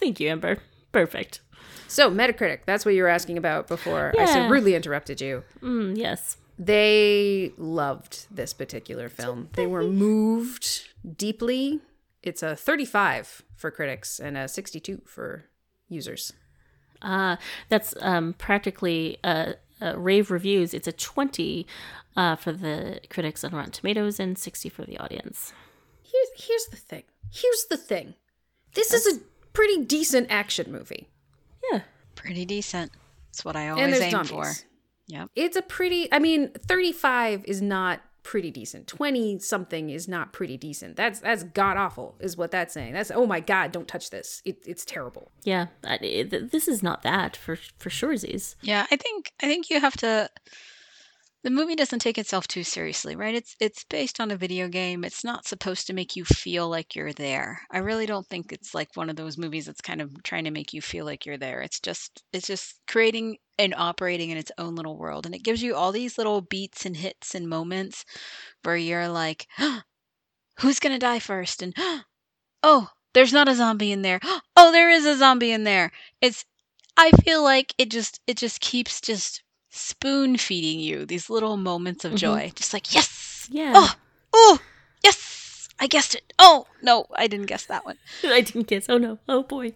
Thank 0.00 0.18
you, 0.20 0.28
Amber. 0.30 0.58
Perfect. 0.92 1.40
So, 1.88 2.10
Metacritic, 2.10 2.60
that's 2.66 2.84
what 2.84 2.94
you 2.94 3.02
were 3.02 3.08
asking 3.08 3.38
about 3.38 3.68
before 3.68 4.12
I 4.18 4.24
so 4.24 4.48
rudely 4.48 4.74
interrupted 4.74 5.20
you. 5.20 5.44
Mm, 5.62 5.96
yes. 5.96 6.36
They 6.58 7.52
loved 7.56 8.26
this 8.30 8.52
particular 8.52 9.08
film. 9.08 9.48
They 9.54 9.66
were 9.66 9.84
moved 9.84 10.88
deeply. 11.16 11.80
It's 12.22 12.42
a 12.42 12.56
35 12.56 13.42
for 13.56 13.70
critics 13.70 14.18
and 14.18 14.36
a 14.36 14.48
62 14.48 15.02
for 15.06 15.44
users. 15.88 16.32
Uh 17.02 17.36
that's 17.68 17.94
um 18.00 18.34
practically 18.34 19.18
uh, 19.24 19.52
uh 19.82 19.98
rave 19.98 20.30
reviews. 20.30 20.72
It's 20.74 20.88
a 20.88 20.92
20 20.92 21.66
uh 22.16 22.36
for 22.36 22.52
the 22.52 23.00
critics 23.10 23.44
on 23.44 23.52
Rotten 23.52 23.72
Tomatoes 23.72 24.18
and 24.20 24.38
60 24.38 24.68
for 24.68 24.84
the 24.84 24.98
audience. 24.98 25.52
Here's 26.02 26.46
here's 26.46 26.66
the 26.66 26.76
thing. 26.76 27.02
Here's 27.32 27.66
the 27.68 27.76
thing. 27.76 28.14
This 28.74 28.92
is 28.92 29.16
a 29.16 29.20
pretty 29.52 29.84
decent 29.84 30.28
action 30.30 30.70
movie. 30.70 31.08
Yeah. 31.72 31.80
Pretty 32.14 32.44
decent. 32.44 32.92
That's 33.28 33.44
what 33.44 33.56
I 33.56 33.68
always 33.70 33.86
there's 33.90 34.00
aim 34.02 34.10
zombies. 34.10 34.30
for. 34.30 34.52
Yep. 35.08 35.30
It's 35.34 35.56
a 35.56 35.62
pretty 35.62 36.12
I 36.12 36.18
mean, 36.18 36.50
35 36.50 37.44
is 37.46 37.60
not 37.60 38.00
pretty 38.24 38.50
decent. 38.50 38.88
20 38.88 39.38
something 39.38 39.90
is 39.90 40.08
not 40.08 40.32
pretty 40.32 40.56
decent. 40.56 40.96
That's 40.96 41.20
that's 41.20 41.44
god 41.44 41.76
awful 41.76 42.16
is 42.18 42.36
what 42.36 42.50
that's 42.50 42.74
saying. 42.74 42.94
That's 42.94 43.12
oh 43.14 43.26
my 43.26 43.38
god, 43.38 43.70
don't 43.70 43.86
touch 43.86 44.10
this. 44.10 44.42
It, 44.44 44.56
it's 44.66 44.84
terrible. 44.84 45.30
Yeah. 45.44 45.66
I- 45.84 45.98
th- 45.98 46.50
this 46.50 46.66
is 46.66 46.82
not 46.82 47.02
that 47.02 47.36
for 47.36 47.56
for 47.78 47.90
sure, 47.90 48.16
Z's. 48.16 48.56
Yeah, 48.62 48.86
I 48.90 48.96
think 48.96 49.32
I 49.40 49.46
think 49.46 49.70
you 49.70 49.78
have 49.80 49.96
to 49.98 50.28
the 51.44 51.50
movie 51.50 51.76
doesn't 51.76 51.98
take 51.98 52.16
itself 52.16 52.48
too 52.48 52.64
seriously, 52.64 53.14
right? 53.16 53.34
It's 53.34 53.54
it's 53.60 53.84
based 53.84 54.18
on 54.18 54.30
a 54.30 54.36
video 54.36 54.66
game. 54.66 55.04
It's 55.04 55.22
not 55.22 55.46
supposed 55.46 55.86
to 55.86 55.92
make 55.92 56.16
you 56.16 56.24
feel 56.24 56.70
like 56.70 56.96
you're 56.96 57.12
there. 57.12 57.60
I 57.70 57.78
really 57.78 58.06
don't 58.06 58.26
think 58.26 58.50
it's 58.50 58.74
like 58.74 58.96
one 58.96 59.10
of 59.10 59.16
those 59.16 59.36
movies 59.36 59.66
that's 59.66 59.82
kind 59.82 60.00
of 60.00 60.10
trying 60.22 60.44
to 60.44 60.50
make 60.50 60.72
you 60.72 60.80
feel 60.80 61.04
like 61.04 61.26
you're 61.26 61.36
there. 61.36 61.60
It's 61.60 61.80
just 61.80 62.24
it's 62.32 62.46
just 62.46 62.80
creating 62.88 63.36
and 63.58 63.74
operating 63.76 64.30
in 64.30 64.38
its 64.38 64.52
own 64.56 64.74
little 64.74 64.96
world 64.96 65.26
and 65.26 65.34
it 65.34 65.44
gives 65.44 65.62
you 65.62 65.74
all 65.74 65.92
these 65.92 66.16
little 66.16 66.40
beats 66.40 66.86
and 66.86 66.96
hits 66.96 67.34
and 67.34 67.46
moments 67.46 68.06
where 68.62 68.76
you're 68.76 69.08
like, 69.08 69.46
"Who's 70.60 70.80
going 70.80 70.94
to 70.94 70.98
die 70.98 71.18
first?" 71.18 71.60
and 71.60 71.76
"Oh, 72.62 72.88
there's 73.12 73.34
not 73.34 73.48
a 73.48 73.54
zombie 73.54 73.92
in 73.92 74.00
there. 74.02 74.20
Oh, 74.56 74.72
there 74.72 74.88
is 74.88 75.04
a 75.04 75.18
zombie 75.18 75.50
in 75.50 75.64
there." 75.64 75.92
It's 76.22 76.46
I 76.96 77.10
feel 77.10 77.42
like 77.42 77.74
it 77.76 77.90
just 77.90 78.20
it 78.26 78.38
just 78.38 78.62
keeps 78.62 79.02
just 79.02 79.43
spoon 79.74 80.36
feeding 80.36 80.80
you 80.80 81.04
these 81.04 81.28
little 81.28 81.56
moments 81.56 82.04
of 82.04 82.12
Mhm. 82.12 82.16
joy. 82.18 82.52
Just 82.54 82.72
like, 82.72 82.94
yes. 82.94 83.48
Yeah. 83.50 83.72
Oh, 83.74 83.94
oh, 84.32 84.58
yes. 85.02 85.68
I 85.80 85.86
guessed 85.88 86.14
it. 86.14 86.32
Oh, 86.38 86.66
no, 86.82 87.06
I 87.14 87.26
didn't 87.26 87.46
guess 87.46 87.66
that 87.66 87.84
one. 87.84 87.98
I 88.24 88.40
didn't 88.40 88.68
guess. 88.68 88.88
Oh 88.88 88.98
no. 88.98 89.18
Oh 89.28 89.42
boy. 89.42 89.74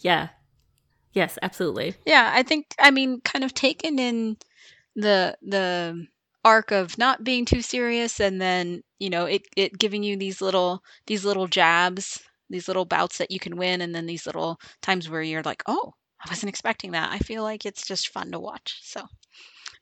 Yeah. 0.00 0.28
Yes, 1.12 1.38
absolutely. 1.42 1.94
Yeah, 2.06 2.30
I 2.32 2.42
think 2.42 2.66
I 2.78 2.90
mean 2.90 3.20
kind 3.22 3.44
of 3.44 3.52
taken 3.54 3.98
in 3.98 4.36
the 4.94 5.36
the 5.42 6.06
arc 6.44 6.70
of 6.70 6.96
not 6.98 7.24
being 7.24 7.44
too 7.44 7.62
serious 7.62 8.20
and 8.20 8.40
then 8.40 8.82
you 8.98 9.10
know 9.10 9.24
it, 9.26 9.42
it 9.56 9.78
giving 9.78 10.02
you 10.02 10.16
these 10.16 10.40
little 10.40 10.82
these 11.06 11.24
little 11.24 11.46
jabs 11.46 12.20
these 12.48 12.66
little 12.66 12.84
bouts 12.86 13.18
that 13.18 13.30
you 13.30 13.38
can 13.38 13.56
win 13.56 13.80
and 13.82 13.94
then 13.94 14.06
these 14.06 14.24
little 14.26 14.58
times 14.82 15.08
where 15.08 15.22
you're 15.22 15.42
like 15.42 15.62
oh 15.66 15.92
i 16.24 16.28
wasn't 16.30 16.48
expecting 16.48 16.92
that 16.92 17.10
i 17.12 17.18
feel 17.18 17.42
like 17.42 17.64
it's 17.66 17.86
just 17.86 18.08
fun 18.08 18.30
to 18.32 18.38
watch 18.38 18.78
so 18.82 19.02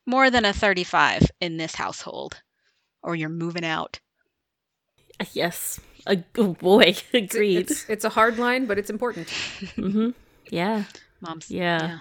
more 0.07 0.31
than 0.31 0.45
a 0.45 0.53
35 0.53 1.23
in 1.41 1.57
this 1.57 1.75
household 1.75 2.43
or 3.03 3.15
you're 3.15 3.29
moving 3.29 3.65
out 3.65 4.01
Yes. 5.33 5.81
A, 6.07 6.23
oh 6.37 6.55
boy, 6.55 6.95
agreed. 7.13 7.71
It's, 7.71 7.91
it's 7.91 8.05
a 8.05 8.09
hard 8.09 8.39
line, 8.39 8.67
but 8.67 8.79
it's 8.79 8.89
important. 8.91 9.29
hmm 9.77 10.11
Yeah. 10.51 10.85
mom's 11.21 11.51
Yeah. 11.51 12.01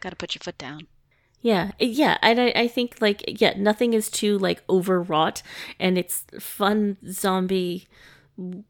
gotta 0.00 0.16
put 0.16 0.34
your 0.34 0.40
foot 0.40 0.56
down 0.56 0.86
Yeah, 1.42 1.72
yeah, 1.78 2.16
and 2.22 2.40
I, 2.40 2.52
I 2.54 2.68
think 2.68 2.96
like 3.00 3.40
yeah, 3.40 3.54
nothing 3.56 3.92
is 3.92 4.08
too 4.08 4.38
like 4.38 4.62
overwrought, 4.70 5.42
and 5.80 5.98
it's 5.98 6.24
fun 6.38 6.96
zombie 7.10 7.86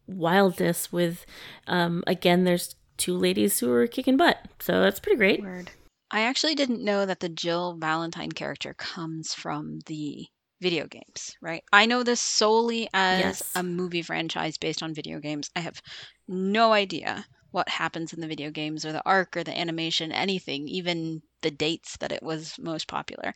wildness 0.07 0.93
with, 0.93 1.25
um, 1.67 2.03
again, 2.07 2.45
there's 2.45 2.75
two 2.97 3.17
ladies 3.17 3.59
who 3.61 3.71
are 3.73 3.87
kicking 3.87 4.17
butt, 4.17 4.39
so 4.61 4.81
that's 4.81 5.01
pretty 5.01 5.17
great. 5.17 5.43
Word. 5.43 5.71
I 6.11 6.23
actually 6.23 6.55
didn't 6.55 6.85
know 6.85 7.07
that 7.07 7.21
the 7.21 7.29
Jill 7.29 7.77
Valentine 7.79 8.31
character 8.33 8.75
comes 8.75 9.35
from 9.35 9.81
the 9.87 10.27
video 10.61 10.87
games, 10.87 11.37
right? 11.43 11.63
I 11.73 11.87
know 11.87 12.03
this 12.03 12.21
solely 12.21 12.89
as 12.95 13.19
Yes. 13.19 13.53
a 13.57 13.63
movie 13.63 14.03
franchise 14.03 14.57
based 14.57 14.83
on 14.83 14.95
video 14.95 15.19
games. 15.19 15.51
I 15.57 15.61
have 15.61 15.81
no 16.29 16.73
idea 16.73 17.27
what 17.51 17.69
happens 17.69 18.13
in 18.13 18.21
the 18.21 18.27
video 18.27 18.51
games 18.51 18.85
or 18.85 18.93
the 18.93 19.03
arc 19.05 19.37
or 19.37 19.45
the 19.45 19.59
animation, 19.59 20.13
anything, 20.13 20.69
even 20.69 21.23
the 21.43 21.51
dates 21.51 21.97
that 21.99 22.13
it 22.13 22.23
was 22.23 22.57
most 22.59 22.89
popular. 22.89 23.35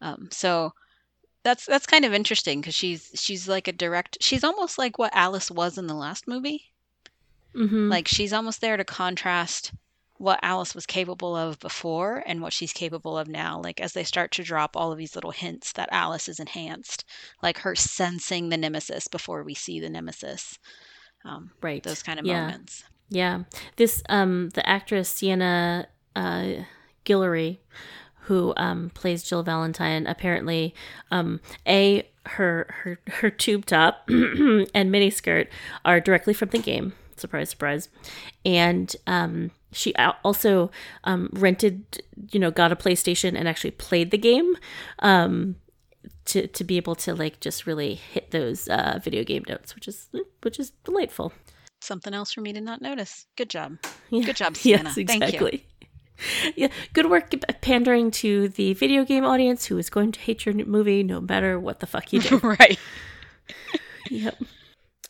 Um, 0.00 0.28
so 0.30 0.72
that's 1.44 1.66
that's 1.66 1.86
kind 1.86 2.04
of 2.04 2.12
interesting 2.14 2.60
because 2.60 2.74
she's 2.74 3.10
she's 3.14 3.48
like 3.48 3.68
a 3.68 3.72
direct. 3.72 4.18
She's 4.20 4.44
almost 4.44 4.78
like 4.78 4.98
what 4.98 5.14
Alice 5.14 5.50
was 5.50 5.78
in 5.78 5.86
the 5.86 5.94
last 5.94 6.28
movie. 6.28 6.64
Mm-hmm. 7.58 7.88
Like 7.88 8.06
she's 8.08 8.32
almost 8.32 8.60
there 8.60 8.76
to 8.76 8.84
contrast 8.84 9.72
what 10.18 10.40
Alice 10.42 10.74
was 10.74 10.86
capable 10.86 11.36
of 11.36 11.58
before 11.60 12.22
and 12.26 12.42
what 12.42 12.52
she's 12.52 12.72
capable 12.72 13.16
of 13.16 13.28
now. 13.28 13.60
Like 13.62 13.80
as 13.80 13.92
they 13.92 14.04
start 14.04 14.32
to 14.32 14.42
drop 14.42 14.76
all 14.76 14.92
of 14.92 14.98
these 14.98 15.14
little 15.14 15.30
hints 15.30 15.72
that 15.72 15.88
Alice 15.92 16.28
is 16.28 16.40
enhanced, 16.40 17.04
like 17.42 17.58
her 17.58 17.74
sensing 17.74 18.48
the 18.48 18.56
nemesis 18.56 19.08
before 19.08 19.42
we 19.44 19.54
see 19.54 19.80
the 19.80 19.88
nemesis. 19.88 20.58
Um, 21.24 21.52
right, 21.62 21.82
those 21.82 22.02
kind 22.02 22.18
of 22.20 22.26
yeah. 22.26 22.42
moments. 22.42 22.84
Yeah, 23.10 23.44
this 23.76 24.02
um 24.08 24.50
the 24.50 24.68
actress 24.68 25.08
Sienna 25.08 25.88
uh, 26.14 26.64
Guillory, 27.04 27.58
who 28.22 28.52
um 28.56 28.90
plays 28.94 29.22
Jill 29.22 29.42
Valentine, 29.42 30.06
apparently 30.06 30.74
um 31.10 31.40
a 31.66 32.08
her 32.26 32.66
her 32.82 33.00
her 33.06 33.30
tube 33.30 33.66
top 33.66 34.04
and 34.08 34.92
mini 34.92 35.10
skirt 35.10 35.48
are 35.84 36.00
directly 36.00 36.34
from 36.34 36.50
the 36.50 36.58
game. 36.58 36.92
Surprise, 37.18 37.50
surprise, 37.50 37.88
and 38.44 38.94
um 39.06 39.50
she 39.72 39.94
also 40.24 40.70
um 41.04 41.28
rented 41.32 42.02
you 42.30 42.40
know 42.40 42.50
got 42.50 42.72
a 42.72 42.76
PlayStation 42.76 43.36
and 43.36 43.48
actually 43.48 43.72
played 43.72 44.10
the 44.10 44.18
game 44.18 44.54
um 45.00 45.56
to 46.24 46.46
to 46.46 46.64
be 46.64 46.76
able 46.76 46.94
to 46.94 47.14
like 47.14 47.40
just 47.40 47.66
really 47.66 47.94
hit 47.94 48.30
those 48.30 48.68
uh 48.68 48.98
video 49.02 49.24
game 49.24 49.44
notes 49.48 49.74
which 49.74 49.88
is 49.88 50.08
which 50.42 50.58
is 50.58 50.70
delightful 50.84 51.32
Something 51.80 52.12
else 52.12 52.32
for 52.32 52.40
me 52.40 52.52
to 52.52 52.60
not 52.60 52.82
notice. 52.82 53.26
Good 53.36 53.50
job. 53.50 53.78
yeah. 54.10 54.24
Good 54.24 54.36
job, 54.36 54.56
Sienna. 54.56 54.84
Yes, 54.84 54.94
Thank 54.94 55.10
you. 55.10 55.26
exactly. 55.26 55.66
Yeah, 56.56 56.66
good 56.94 57.08
work 57.08 57.32
pandering 57.60 58.10
to 58.10 58.48
the 58.48 58.74
video 58.74 59.04
game 59.04 59.24
audience 59.24 59.66
who 59.66 59.78
is 59.78 59.88
going 59.88 60.10
to 60.10 60.18
hate 60.18 60.44
your 60.46 60.54
movie 60.66 61.04
no 61.04 61.20
matter 61.20 61.60
what 61.60 61.78
the 61.78 61.86
fuck 61.86 62.12
you 62.12 62.20
do. 62.20 62.38
right. 62.42 62.76
yep. 64.10 64.36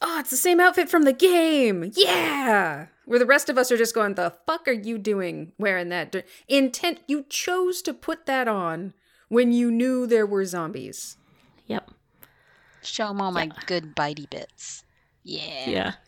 Oh, 0.01 0.21
it's 0.21 0.31
the 0.31 0.37
same 0.37 0.61
outfit 0.61 0.89
from 0.89 1.03
the 1.03 1.13
game. 1.13 1.91
Yeah. 1.95 2.87
Where 3.05 3.19
the 3.19 3.27
rest 3.27 3.49
of 3.49 3.59
us 3.59 3.73
are 3.73 3.77
just 3.77 3.95
going, 3.95 4.15
the 4.15 4.35
fuck 4.47 4.69
are 4.69 4.73
you 4.73 4.97
doing 4.99 5.53
wearing 5.59 5.89
that? 5.89 6.13
d- 6.13 6.23
Intent, 6.47 7.01
you 7.09 7.25
chose 7.29 7.83
to 7.83 7.93
put 7.95 8.27
that 8.27 8.47
on 8.47 8.95
when 9.29 9.53
you 9.53 9.71
knew 9.71 10.07
there 10.07 10.27
were 10.27 10.45
zombies. 10.45 11.17
Yep. 11.67 11.91
Show 12.83 13.09
them 13.09 13.21
all 13.21 13.33
my 13.33 13.51
good 13.67 13.97
bitey 13.97 14.29
bits. 14.31 14.85
Yeah. 15.25 15.69
Yeah. 15.69 15.93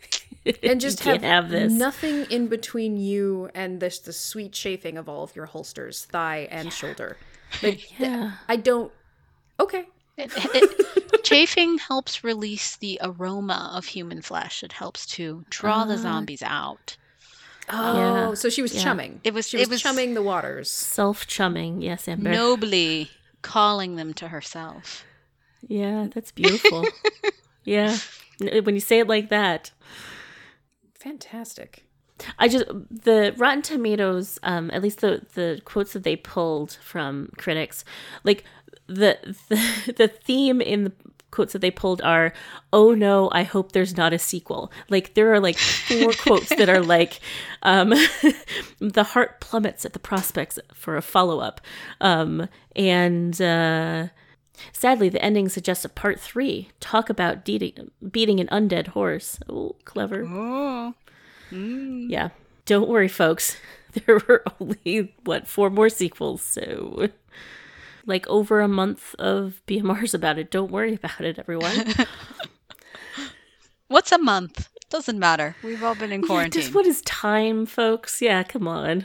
And 0.62 0.80
just 0.80 1.00
have, 1.04 1.20
have 1.22 1.50
this. 1.50 1.70
nothing 1.70 2.24
in 2.30 2.46
between 2.46 2.96
you 2.96 3.50
and 3.54 3.78
this 3.78 3.98
the 3.98 4.12
sweet 4.12 4.52
chafing 4.52 4.96
of 4.96 5.06
all 5.06 5.22
of 5.22 5.36
your 5.36 5.44
holsters, 5.44 6.06
thigh 6.06 6.48
and 6.50 6.72
shoulder. 6.72 7.18
Like, 7.62 7.98
Yeah. 8.00 8.32
I 8.48 8.56
don't. 8.56 8.90
Okay. 9.58 9.86
It, 10.20 10.32
it, 11.12 11.24
chafing 11.24 11.78
helps 11.78 12.22
release 12.24 12.76
the 12.76 12.98
aroma 13.02 13.72
of 13.74 13.84
human 13.86 14.22
flesh. 14.22 14.62
It 14.62 14.72
helps 14.72 15.06
to 15.16 15.44
draw 15.50 15.84
the 15.84 15.94
Ah. 15.94 15.98
zombies 15.98 16.42
out. 16.42 16.96
Oh, 17.68 17.96
Yeah. 18.30 18.34
so 18.34 18.48
she 18.50 18.62
was 18.62 18.74
Yeah. 18.74 18.82
chumming. 18.82 19.20
It 19.24 19.32
was- 19.34 19.48
she 19.48 19.56
it 19.58 19.60
was, 19.60 19.68
was- 19.70 19.82
chumming 19.82 20.14
the 20.14 20.22
waters. 20.22 20.70
Self 20.70 21.26
chumming. 21.26 21.82
Yes, 21.82 22.08
Amber. 22.08 22.30
Nobly 22.30 23.10
calling 23.42 23.96
them 23.96 24.12
to 24.14 24.28
herself. 24.28 25.04
Yeah, 25.68 26.08
that's 26.12 26.32
beautiful. 26.32 26.84
yeah. 27.64 27.96
When 28.40 28.74
you 28.74 28.80
say 28.80 28.98
it 29.00 29.06
like 29.08 29.28
that. 29.28 29.70
Fantastic. 30.94 31.84
I 32.38 32.48
just 32.48 32.66
the 32.66 33.34
Rotten 33.38 33.62
Tomatoes, 33.62 34.38
um, 34.42 34.70
at 34.72 34.82
least 34.82 35.00
the 35.00 35.22
the 35.34 35.60
quotes 35.64 35.94
that 35.94 36.02
they 36.02 36.16
pulled 36.16 36.72
from 36.82 37.30
critics, 37.38 37.82
like 38.24 38.44
the 38.94 39.18
the, 39.48 39.92
the 39.96 40.08
theme 40.08 40.60
in 40.60 40.84
the 40.84 40.92
quotes 41.30 41.52
that 41.52 41.60
they 41.60 41.70
pulled 41.70 42.02
are, 42.02 42.32
"Oh 42.72 42.92
no, 42.94 43.30
I 43.32 43.44
hope 43.44 43.72
there's 43.72 43.96
not 43.96 44.12
a 44.12 44.18
sequel." 44.18 44.72
Like 44.88 45.14
there 45.14 45.32
are 45.32 45.40
like 45.40 45.58
four 45.58 46.12
quotes 46.12 46.48
that 46.50 46.68
are 46.68 46.80
like, 46.82 47.20
um, 47.62 47.90
"The 48.80 49.04
heart 49.04 49.40
plummets 49.40 49.84
at 49.84 49.92
the 49.92 49.98
prospects 49.98 50.58
for 50.74 50.96
a 50.96 51.02
follow 51.02 51.40
up," 51.40 51.60
um, 52.00 52.48
and. 52.74 53.40
Uh, 53.40 54.08
Sadly, 54.74 55.08
the 55.08 55.24
ending 55.24 55.48
suggests 55.48 55.86
a 55.86 55.88
part 55.88 56.20
three. 56.20 56.68
Talk 56.80 57.08
about 57.08 57.46
de- 57.46 57.74
beating 58.10 58.40
an 58.40 58.46
undead 58.48 58.88
horse. 58.88 59.38
Oh, 59.48 59.74
clever. 59.86 60.26
Oh. 60.28 60.92
Yeah. 61.50 62.28
Don't 62.66 62.88
worry, 62.88 63.08
folks. 63.08 63.56
There 64.06 64.20
were 64.28 64.44
only, 64.60 65.14
what, 65.24 65.48
four 65.48 65.68
more 65.68 65.88
sequels, 65.88 66.42
so 66.42 67.08
like 68.10 68.26
over 68.28 68.60
a 68.60 68.68
month 68.68 69.14
of 69.18 69.62
BMRs 69.66 70.12
about 70.12 70.36
it. 70.38 70.50
Don't 70.50 70.70
worry 70.70 70.94
about 70.94 71.22
it, 71.22 71.38
everyone. 71.38 71.94
What's 73.88 74.12
a 74.12 74.18
month? 74.18 74.68
Doesn't 74.88 75.18
matter. 75.18 75.56
We've 75.64 75.82
all 75.82 75.94
been 75.94 76.12
in 76.12 76.20
Yeah, 76.20 76.26
quarantine. 76.26 76.62
just 76.62 76.74
what 76.74 76.86
is 76.86 77.00
time, 77.02 77.66
folks? 77.66 78.20
Yeah, 78.20 78.42
come 78.42 78.68
on. 78.68 79.04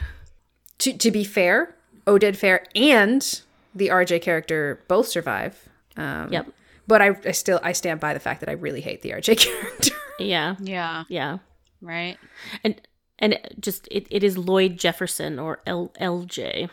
To, 0.79 0.93
to 0.97 1.11
be 1.11 1.23
fair, 1.23 1.75
Oded 2.05 2.35
Fehr 2.37 2.65
and 2.75 3.41
the 3.73 3.87
RJ 3.89 4.21
character 4.21 4.83
both 4.87 5.07
survive. 5.07 5.69
Um, 5.97 6.31
Yep. 6.31 6.47
But 6.87 7.01
I, 7.01 7.17
I 7.25 7.31
still 7.31 7.59
I 7.63 7.71
stand 7.71 7.99
by 7.99 8.13
the 8.13 8.19
fact 8.19 8.41
that 8.41 8.49
I 8.49 8.51
really 8.51 8.81
hate 8.81 9.01
the 9.01 9.09
RJ 9.11 9.37
character. 9.39 9.95
Yeah, 10.19 10.55
yeah. 10.59 11.05
yeah. 11.09 11.39
Right. 11.81 12.17
And 12.63 12.79
and 13.17 13.33
it 13.33 13.55
just 13.59 13.87
it, 13.89 14.05
it 14.11 14.23
is 14.23 14.37
Lloyd 14.37 14.77
Jefferson 14.77 15.39
or 15.39 15.61
L, 15.65 15.91
LJ, 15.99 16.69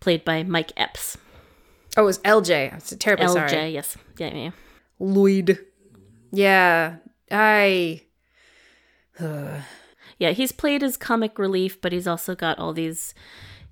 played 0.00 0.24
by 0.24 0.42
Mike 0.42 0.72
Epps. 0.76 1.18
Oh, 1.96 2.02
it 2.02 2.06
was 2.06 2.18
LJ. 2.20 2.72
I'm 2.72 2.98
terribly 2.98 3.26
LJ, 3.26 3.32
sorry. 3.50 3.70
yes. 3.70 3.96
Yeah, 4.18 4.34
yeah. 4.34 4.50
Lloyd. 4.98 5.58
Yeah, 6.30 6.96
I. 7.30 8.02
Yeah, 10.18 10.30
he's 10.30 10.52
played 10.52 10.84
as 10.84 10.96
comic 10.96 11.36
relief, 11.36 11.80
but 11.80 11.90
he's 11.90 12.06
also 12.06 12.36
got 12.36 12.56
all 12.56 12.72
these 12.72 13.12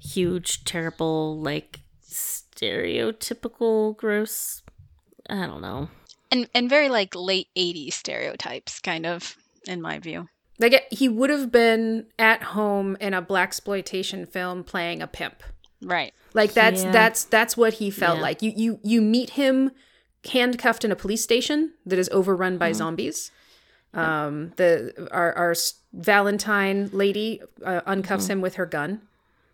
huge, 0.01 0.65
terrible, 0.65 1.39
like 1.41 1.79
stereotypical, 2.61 3.97
gross. 3.97 4.63
I 5.29 5.47
don't 5.47 5.61
know. 5.61 5.89
And 6.33 6.49
and 6.55 6.69
very 6.69 6.89
like 6.89 7.15
late 7.15 7.49
80s 7.57 7.93
stereotypes 7.93 8.81
kind 8.81 9.07
of 9.07 9.37
in 9.67 9.81
my 9.81 9.99
view. 10.01 10.29
Like 10.59 10.87
he 10.91 11.09
would 11.09 11.31
have 11.31 11.53
been 11.53 12.07
at 12.19 12.43
home 12.43 12.97
in 13.01 13.15
a 13.15 13.23
blaxploitation 13.23 14.29
film 14.29 14.65
playing 14.65 15.03
a 15.03 15.07
pimp. 15.07 15.43
Right. 15.83 16.13
Like 16.35 16.53
that's 16.53 16.83
Yeah. 16.85 16.93
that's 16.93 17.25
that's 17.25 17.57
what 17.57 17.75
he 17.75 17.91
felt 17.91 18.17
Yeah. 18.17 18.23
like. 18.23 18.43
You 18.43 18.53
you 18.55 18.81
you 18.83 19.01
meet 19.03 19.31
him 19.31 19.71
handcuffed 20.31 20.85
in 20.85 20.93
a 20.93 20.97
police 20.97 21.23
station 21.23 21.73
that 21.87 21.99
is 21.99 22.09
overrun 22.11 22.59
by 22.59 22.73
zombies. 22.73 23.31
Um, 23.95 24.53
the 24.57 25.09
our 25.11 25.33
our 25.33 25.55
Valentine 25.93 26.89
lady 26.93 27.43
uh, 27.65 27.81
uncuffs 27.87 28.29
him 28.29 28.41
with 28.41 28.55
her 28.55 28.67
gun. 28.67 29.03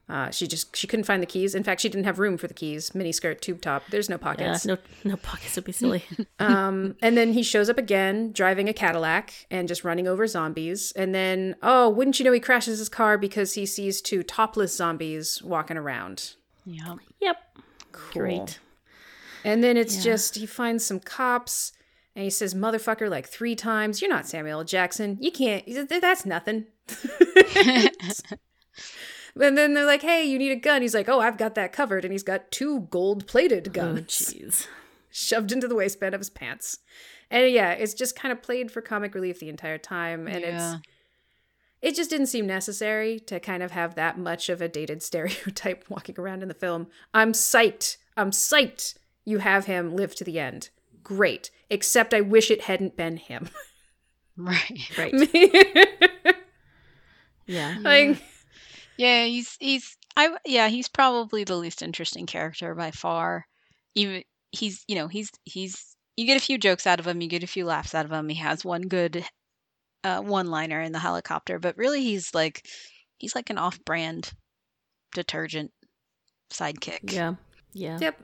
Uh, 0.08 0.30
she 0.30 0.46
just 0.46 0.76
she 0.76 0.86
couldn't 0.86 1.04
find 1.04 1.20
the 1.20 1.26
keys. 1.26 1.54
In 1.54 1.64
fact, 1.64 1.80
she 1.80 1.88
didn't 1.88 2.04
have 2.04 2.20
room 2.20 2.36
for 2.38 2.46
the 2.46 2.54
keys. 2.54 2.94
Mini 2.94 3.10
skirt, 3.10 3.42
tube 3.42 3.60
top. 3.60 3.82
There's 3.90 4.08
no 4.08 4.16
pockets. 4.18 4.64
Yeah, 4.64 4.76
pockets. 4.76 5.04
no, 5.04 5.10
no 5.10 5.16
pockets 5.16 5.56
would 5.56 5.64
be 5.64 5.72
silly. 5.72 6.04
Um, 6.38 6.94
and 7.02 7.16
then 7.16 7.32
he 7.32 7.42
shows 7.42 7.68
up 7.68 7.76
again, 7.78 8.30
driving 8.32 8.68
a 8.68 8.72
Cadillac 8.72 9.32
and 9.50 9.66
just 9.66 9.82
running 9.82 10.06
over 10.06 10.26
zombies. 10.28 10.92
And 10.92 11.12
then, 11.14 11.56
oh, 11.62 11.88
wouldn't 11.88 12.18
you 12.20 12.24
know, 12.24 12.30
he 12.32 12.38
crashes 12.40 12.78
his 12.78 12.88
car 12.88 13.18
because 13.18 13.54
he 13.54 13.66
sees 13.66 14.00
two 14.00 14.22
topless 14.22 14.76
zombies 14.76 15.42
walking 15.42 15.76
around. 15.76 16.34
Yeah. 16.64 16.94
yep. 17.20 17.38
Cool. 17.90 18.22
Great. 18.22 18.60
And 19.44 19.64
then 19.64 19.76
it's 19.76 19.96
Yeah. 19.96 20.02
just 20.12 20.36
he 20.36 20.46
finds 20.46 20.84
some 20.84 21.00
cops 21.00 21.72
and 22.14 22.22
he 22.22 22.30
says 22.30 22.54
motherfucker 22.54 23.08
like 23.10 23.26
three 23.26 23.56
times. 23.56 24.00
You're 24.00 24.10
not 24.10 24.26
Samuel 24.28 24.62
Jackson. 24.64 25.18
You 25.20 25.32
can't. 25.32 25.64
That's 25.88 26.24
nothing. 26.26 26.66
and 29.40 29.57
then 29.57 29.75
they're 29.75 29.87
like, 29.87 30.03
"Hey, 30.03 30.25
you 30.25 30.38
need 30.38 30.53
a 30.53 30.57
gun." 30.57 30.83
He's 30.83 30.94
like, 30.94 31.09
"Oh, 31.09 31.20
I've 31.20 31.38
got 31.38 31.55
that 31.55 31.72
covered." 31.72 32.05
And 32.05 32.12
he's 32.12 32.22
got 32.22 32.51
two 32.51 32.81
gold-plated 32.90 33.68
Oh, 33.68 33.70
guns 33.72 34.07
jeez. 34.07 34.66
shoved 35.11 35.53
into 35.53 35.68
the 35.68 35.75
waistband 35.75 36.14
of 36.14 36.20
his 36.20 36.31
pants. 36.31 36.79
And 37.31 37.51
yeah, 37.51 37.72
it's 37.72 37.94
just 37.94 38.14
kind 38.16 38.31
of 38.33 38.42
played 38.42 38.70
for 38.70 38.81
comic 38.81 39.14
relief 39.14 39.40
the 39.40 39.49
entire 39.49 39.79
time 39.79 40.27
and 40.29 40.40
Yeah. 40.42 40.75
it's 40.77 40.87
it 41.83 41.94
just 41.94 42.09
didn't 42.11 42.27
seem 42.29 42.46
necessary 42.46 43.20
to 43.20 43.38
kind 43.38 43.62
of 43.62 43.70
have 43.72 43.94
that 43.96 44.18
much 44.18 44.49
of 44.49 44.62
a 44.62 44.68
dated 44.68 45.03
stereotype 45.05 45.85
walking 45.88 46.14
around 46.18 46.42
in 46.42 46.49
the 46.49 46.55
film. 46.55 46.87
I'm 47.12 47.33
psyched. 47.33 47.96
I'm 48.16 48.31
psyched 48.31 48.94
you 49.25 49.38
have 49.38 49.66
him 49.66 49.94
live 49.94 50.14
to 50.16 50.25
the 50.25 50.38
end. 50.38 50.70
Great. 51.03 51.51
Except 51.68 52.14
I 52.14 52.20
wish 52.22 52.51
it 52.51 52.62
hadn't 52.62 52.96
been 52.96 53.16
him. 53.18 53.49
right. 54.37 54.70
Right. 54.99 56.37
Yeah. 57.46 57.77
like, 57.81 58.22
Yeah, 58.96 59.24
he's 59.24 59.56
he's 59.61 59.96
I 60.16 60.37
yeah, 60.44 60.68
he's 60.68 60.88
probably 60.88 61.44
the 61.44 61.56
least 61.56 61.82
interesting 61.82 62.26
character 62.26 62.74
by 62.74 62.90
far. 62.90 63.46
Even 63.94 64.22
he's 64.52 64.85
you 64.88 64.96
know, 64.96 65.09
he's 65.09 65.30
he's 65.44 65.96
you 66.16 66.26
get 66.26 66.40
a 66.40 66.44
few 66.44 66.59
jokes 66.59 66.87
out 66.87 67.00
of 67.00 67.06
him, 67.06 67.20
you 67.20 67.28
get 67.28 67.42
a 67.42 67.48
few 67.48 67.64
laughs 67.64 67.94
out 67.94 68.06
of 68.06 68.12
him. 68.12 68.28
He 68.28 68.37
has 68.37 68.64
one 68.64 68.82
good 68.82 69.24
uh, 70.04 70.20
one 70.20 70.46
liner 70.46 70.80
in 70.80 70.92
the 70.92 70.98
helicopter, 70.98 71.59
but 71.59 71.76
really 71.76 72.02
he's 72.02 72.35
like 72.35 72.66
he's 73.18 73.35
like 73.35 73.50
an 73.50 73.59
off 73.59 73.78
brand 73.85 74.32
detergent 75.14 75.72
sidekick. 76.50 77.12
Yeah. 77.12 77.35
Yeah. 77.72 77.98
yep. 78.00 78.20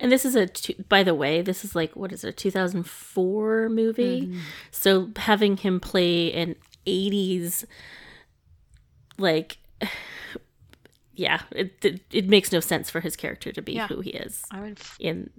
And 0.00 0.10
this 0.10 0.24
is 0.24 0.36
a, 0.36 0.48
by 0.88 1.02
the 1.02 1.14
way, 1.14 1.40
this 1.40 1.64
is 1.64 1.74
like, 1.74 1.94
what 1.94 2.12
is 2.12 2.24
it, 2.24 2.28
a 2.28 2.32
2004 2.32 3.68
movie? 3.68 4.22
Mm-hmm. 4.22 4.38
So 4.70 5.10
having 5.16 5.56
him 5.56 5.80
play 5.80 6.32
an 6.32 6.56
80s, 6.86 7.64
like, 9.16 9.58
yeah, 11.14 11.42
it, 11.52 11.84
it, 11.84 12.00
it 12.10 12.28
makes 12.28 12.52
no 12.52 12.60
sense 12.60 12.90
for 12.90 13.00
his 13.00 13.16
character 13.16 13.52
to 13.52 13.62
be 13.62 13.72
Yeah. 13.74 13.86
who 13.88 14.00
he 14.00 14.10
is 14.10 14.42
I 14.50 14.60
would 14.60 14.78
in 14.98 15.30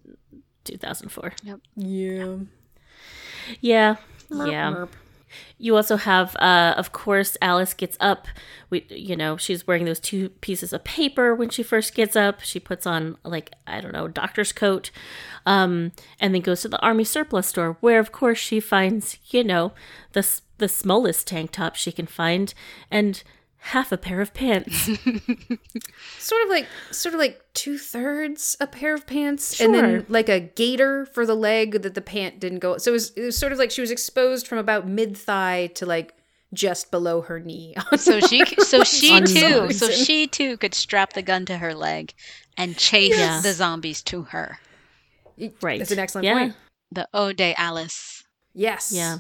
2004. 0.63 1.33
Yep. 1.43 1.59
Yeah. 1.75 2.35
Yeah. 3.61 3.95
Merp, 4.31 4.51
yeah. 4.51 4.71
merp. 4.71 4.89
You 5.57 5.75
also 5.75 5.97
have, 5.97 6.33
uh, 6.37 6.75
of 6.77 6.93
course, 6.93 7.35
Alice 7.41 7.73
gets 7.73 7.97
up. 7.99 8.27
We, 8.69 8.85
you 8.89 9.17
know, 9.17 9.35
she's 9.35 9.67
wearing 9.67 9.83
those 9.83 9.99
two 9.99 10.29
pieces 10.29 10.71
of 10.71 10.85
paper 10.85 11.35
when 11.35 11.49
she 11.49 11.61
first 11.61 11.93
gets 11.93 12.15
up. 12.15 12.39
She 12.39 12.57
puts 12.59 12.87
on 12.87 13.17
like 13.25 13.51
I 13.67 13.81
don't 13.81 13.91
know, 13.91 14.07
doctor's 14.07 14.53
coat, 14.53 14.91
um, 15.45 15.91
and 16.21 16.33
then 16.33 16.41
goes 16.41 16.61
to 16.61 16.69
the 16.69 16.79
army 16.79 17.03
surplus 17.03 17.47
store, 17.47 17.75
where 17.81 17.99
of 17.99 18.13
course 18.13 18.37
she 18.37 18.61
finds, 18.61 19.17
you 19.29 19.43
know, 19.43 19.73
the 20.13 20.25
the 20.57 20.69
smallest 20.69 21.27
tank 21.27 21.51
top 21.51 21.75
she 21.75 21.91
can 21.91 22.05
find, 22.07 22.53
and 22.89 23.21
half 23.69 23.91
a 23.91 23.97
pair 23.97 24.21
of 24.21 24.33
pants. 24.33 24.83
Sort 26.19 26.43
of 26.43 26.49
like 26.49 26.67
sort 26.91 27.13
of 27.15 27.19
like 27.19 27.41
two 27.53 27.77
thirds 27.77 28.55
a 28.59 28.67
pair 28.67 28.93
of 28.93 29.05
pants, 29.07 29.59
and 29.59 29.73
then 29.73 30.05
like 30.07 30.29
a 30.29 30.39
gaiter 30.39 31.05
for 31.07 31.25
the 31.25 31.35
leg 31.35 31.81
that 31.81 31.93
the 31.95 32.01
pant 32.01 32.39
didn't 32.39 32.59
go. 32.59 32.77
So 32.77 32.91
it 32.91 32.93
was, 32.93 33.09
it 33.11 33.21
was 33.21 33.37
sort 33.37 33.51
of 33.51 33.57
like 33.59 33.71
she 33.71 33.81
was 33.81 33.91
exposed 33.91 34.47
from 34.47 34.57
about 34.59 34.87
mid 34.87 35.17
thigh 35.17 35.67
to 35.75 35.85
like 35.85 36.13
just 36.53 36.91
below 36.91 37.21
her 37.21 37.39
knee. 37.39 37.75
So 37.97 38.19
she 38.19 38.45
c- 38.45 38.55
so 38.63 38.83
she 38.83 39.19
too 39.21 39.71
so 39.71 39.89
she 39.89 40.27
too 40.27 40.57
could 40.57 40.73
strap 40.73 41.13
the 41.13 41.21
gun 41.21 41.45
to 41.47 41.57
her 41.57 41.73
leg 41.73 42.13
and 42.57 42.77
chase 42.77 43.17
Yes. 43.17 43.43
the 43.43 43.53
zombies 43.53 44.01
to 44.03 44.23
her. 44.23 44.59
right. 45.61 45.79
That's 45.79 45.91
an 45.91 45.99
excellent 45.99 46.25
yeah. 46.25 46.33
point. 46.37 46.55
The 46.91 47.07
Ode 47.13 47.41
Alice. 47.57 48.23
Yes. 48.53 48.91
Yeah. 48.93 49.17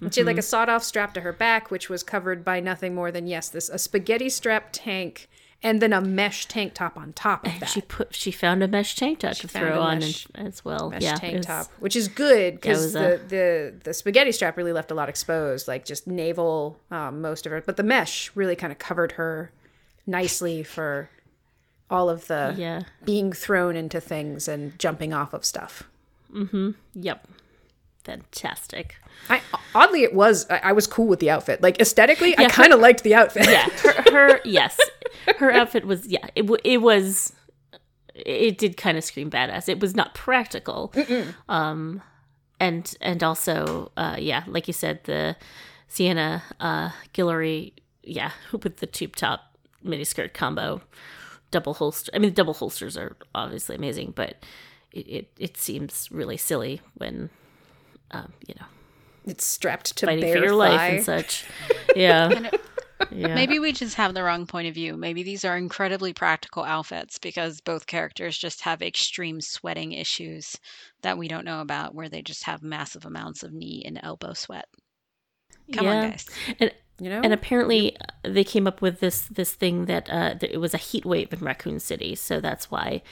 And 0.00 0.12
She 0.14 0.20
had 0.20 0.26
like 0.26 0.38
a 0.38 0.42
sawed 0.42 0.68
off 0.68 0.82
strap 0.84 1.14
to 1.14 1.20
her 1.22 1.32
back, 1.32 1.70
which 1.70 1.88
was 1.88 2.02
covered 2.02 2.44
by 2.44 2.60
nothing 2.60 2.94
more 2.94 3.10
than 3.10 3.26
yes, 3.26 3.48
this 3.48 3.68
a 3.68 3.78
spaghetti 3.78 4.28
strap 4.28 4.68
tank, 4.72 5.28
and 5.60 5.82
then 5.82 5.92
a 5.92 6.00
mesh 6.00 6.46
tank 6.46 6.72
top 6.74 6.96
on 6.96 7.12
top 7.12 7.44
of 7.44 7.50
And 7.52 7.62
that. 7.62 7.68
she 7.68 7.80
put 7.80 8.14
she 8.14 8.30
found 8.30 8.62
a 8.62 8.68
mesh 8.68 8.94
tank 8.94 9.18
top 9.18 9.34
to 9.36 9.48
throw 9.48 9.80
on 9.80 9.98
mesh- 9.98 10.28
and, 10.34 10.46
as 10.46 10.64
well. 10.64 10.90
mesh 10.90 11.02
yeah, 11.02 11.14
tank 11.16 11.38
was- 11.38 11.46
top, 11.46 11.66
which 11.80 11.96
is 11.96 12.06
good 12.06 12.54
because 12.54 12.84
was 12.84 12.92
the, 12.92 13.14
a- 13.14 13.18
the 13.18 13.74
the 13.84 13.92
spaghetti 13.94 14.30
strap 14.30 14.56
really 14.56 14.72
left 14.72 14.90
a 14.92 14.94
lot 14.94 15.08
exposed, 15.08 15.66
like 15.66 15.84
just 15.84 16.06
navel, 16.06 16.78
um, 16.92 17.20
most 17.20 17.44
of 17.44 17.50
her. 17.50 17.60
But 17.60 17.76
the 17.76 17.82
mesh 17.82 18.30
really 18.36 18.54
kind 18.54 18.70
of 18.72 18.78
covered 18.78 19.12
her 19.12 19.50
nicely 20.06 20.62
for 20.62 21.10
all 21.90 22.08
of 22.08 22.28
the 22.28 22.54
Yeah. 22.56 22.82
being 23.04 23.32
thrown 23.32 23.74
into 23.74 24.00
things 24.00 24.46
and 24.46 24.78
jumping 24.78 25.12
off 25.12 25.32
of 25.34 25.44
stuff. 25.44 25.84
Yep. 26.94 27.26
Fantastic. 28.08 28.96
I 29.28 29.42
oddly 29.74 30.02
it 30.02 30.14
was 30.14 30.48
I, 30.48 30.60
I 30.64 30.72
was 30.72 30.86
cool 30.86 31.06
with 31.06 31.20
the 31.20 31.28
outfit. 31.28 31.60
Like 31.60 31.78
aesthetically, 31.78 32.36
I 32.38 32.48
kind 32.48 32.72
of 32.72 32.80
liked 32.80 33.02
the 33.02 33.14
outfit. 33.14 33.44
Yeah, 33.46 33.68
her, 33.82 34.12
her 34.12 34.40
yes, 34.46 34.80
her 35.36 35.52
outfit 35.52 35.84
was 35.84 36.06
yeah. 36.06 36.26
It 36.34 36.42
w- 36.42 36.60
it 36.64 36.78
was 36.78 37.34
it 38.14 38.56
did 38.56 38.78
kind 38.78 38.96
of 38.96 39.04
scream 39.04 39.30
badass. 39.30 39.68
It 39.68 39.78
was 39.78 39.94
not 39.94 40.14
practical, 40.14 40.94
um, 41.50 42.00
and 42.58 42.94
and 43.02 43.22
also 43.22 43.92
uh, 43.98 44.16
yeah, 44.18 44.44
like 44.46 44.68
you 44.68 44.72
said, 44.72 45.04
the 45.04 45.36
Sienna 45.88 46.42
uh, 46.60 46.90
Guillory 47.12 47.74
yeah 48.02 48.30
with 48.52 48.78
the 48.78 48.86
tube 48.86 49.16
top 49.16 49.58
miniskirt 49.84 50.32
combo, 50.32 50.80
double 51.50 51.74
holster. 51.74 52.10
I 52.14 52.18
mean, 52.18 52.30
the 52.30 52.36
double 52.36 52.54
holsters 52.54 52.96
are 52.96 53.18
obviously 53.34 53.76
amazing, 53.76 54.14
but 54.16 54.36
it 54.92 55.06
it, 55.06 55.30
it 55.38 55.56
seems 55.58 56.10
really 56.10 56.38
silly 56.38 56.80
when 56.94 57.28
um, 58.12 58.32
you 58.46 58.54
know 58.60 58.66
It's 59.26 59.44
strapped 59.44 59.96
to 59.98 60.06
fighting 60.06 60.24
bare 60.24 60.32
for 60.32 60.38
your 60.44 60.56
thigh. 60.56 60.56
life 60.56 60.88
and 60.90 61.04
such. 61.04 61.44
Yeah, 61.94 62.50
yeah. 63.10 63.34
Maybe 63.34 63.58
we 63.58 63.72
just 63.72 63.94
have 63.96 64.14
the 64.14 64.22
wrong 64.22 64.46
point 64.46 64.68
of 64.68 64.74
view. 64.74 64.96
Maybe 64.96 65.22
these 65.22 65.44
are 65.44 65.56
incredibly 65.56 66.12
practical 66.12 66.62
outfits 66.62 67.18
because 67.18 67.60
both 67.60 67.86
characters 67.86 68.36
just 68.38 68.60
have 68.62 68.82
extreme 68.82 69.40
sweating 69.40 69.92
issues 69.92 70.56
that 71.02 71.18
we 71.18 71.28
don't 71.28 71.44
know 71.44 71.60
about, 71.60 71.94
where 71.94 72.08
they 72.08 72.22
just 72.22 72.44
have 72.44 72.62
massive 72.62 73.04
amounts 73.06 73.42
of 73.42 73.52
knee 73.52 73.82
and 73.86 73.98
elbow 74.02 74.32
sweat. 74.34 74.66
Come 75.72 75.84
Yeah. 75.84 75.90
on, 76.04 76.10
guys. 76.10 76.26
And 76.60 76.72
You 77.00 77.10
know, 77.10 77.20
and 77.22 77.32
apparently 77.32 77.96
uh, 77.96 78.06
they 78.24 78.44
came 78.44 78.66
up 78.66 78.82
with 78.82 79.00
this 79.00 79.22
this 79.22 79.52
thing 79.54 79.86
that 79.86 80.08
uh 80.10 80.34
that 80.34 80.52
it 80.52 80.58
was 80.58 80.74
a 80.74 80.78
heat 80.78 81.04
wave 81.04 81.32
in 81.32 81.38
Raccoon 81.40 81.78
City, 81.80 82.14
so 82.16 82.40
that's 82.40 82.70
why 82.70 83.02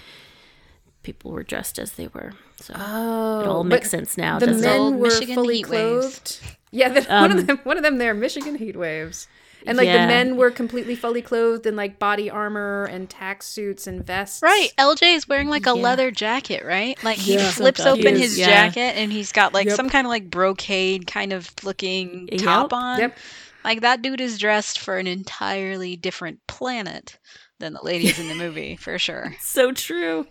people 1.07 1.31
were 1.31 1.43
dressed 1.45 1.79
as 1.79 1.93
they 1.93 2.09
were. 2.09 2.33
So 2.61 2.75
oh, 2.77 3.41
it 3.41 3.47
all 3.47 3.65
makes 3.65 3.91
sense 3.91 4.19
now. 4.19 4.39
The 4.39 4.47
doesn't 4.47 4.65
it? 4.65 4.67
men 4.67 4.99
were 4.99 5.07
Michigan 5.09 5.35
fully 5.37 5.57
heat 5.59 5.69
waves. 5.69 6.07
clothed. 6.41 6.41
Yeah, 6.73 6.89
the, 6.91 7.03
one 7.03 7.31
Um, 7.33 7.39
of 7.39 7.47
them. 7.47 7.61
One 7.65 7.77
of 7.79 7.83
them. 7.83 7.99
There, 7.99 8.13
Michigan 8.13 8.57
heat 8.57 8.77
waves, 8.77 9.29
and 9.67 9.79
like 9.79 9.87
Yeah. 9.87 10.03
the 10.03 10.07
men 10.09 10.37
were 10.37 10.51
completely 10.51 10.97
fully 10.97 11.23
clothed 11.23 11.65
in 11.67 11.77
like 11.77 11.99
body 11.99 12.29
armor 12.29 12.85
and 12.91 13.09
tack 13.09 13.43
suits 13.43 13.87
and 13.87 14.05
vests. 14.05 14.43
Right, 14.43 14.71
LJ 14.79 15.15
is 15.15 15.29
wearing 15.29 15.49
like 15.49 15.67
a 15.67 15.77
Yeah. 15.77 15.83
leather 15.83 16.11
jacket, 16.11 16.65
right? 16.65 17.03
Like 17.05 17.19
he 17.19 17.35
Yeah. 17.35 17.51
flips 17.53 17.83
So 17.83 17.93
open 17.93 18.17
he 18.17 18.23
his 18.23 18.37
yeah. 18.39 18.47
jacket 18.47 18.97
and 19.01 19.13
he's 19.13 19.31
got 19.33 19.55
like 19.55 19.67
Yep. 19.69 19.77
some 19.77 19.89
kind 19.89 20.07
of 20.07 20.11
like 20.11 20.29
brocade 20.29 21.07
kind 21.07 21.33
of 21.33 21.51
looking 21.63 22.29
Yep. 22.33 22.41
top 22.43 22.73
on. 22.73 22.99
Yep. 23.01 23.17
Like 23.65 23.81
that 23.83 24.03
dude 24.03 24.21
is 24.21 24.39
dressed 24.39 24.79
for 24.79 24.97
an 24.99 25.07
entirely 25.07 25.97
different 25.97 26.45
planet 26.47 27.17
than 27.59 27.73
the 27.73 27.83
ladies 27.83 28.19
in 28.19 28.29
the 28.29 28.35
movie, 28.35 28.77
for 28.77 28.99
sure. 28.99 29.35
so 29.41 29.73
true. 29.73 30.27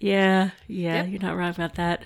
Yeah, 0.00 0.50
yeah, 0.66 1.02
Yep. 1.02 1.08
you're 1.10 1.20
not 1.22 1.36
wrong 1.36 1.50
about 1.50 1.74
that. 1.74 2.02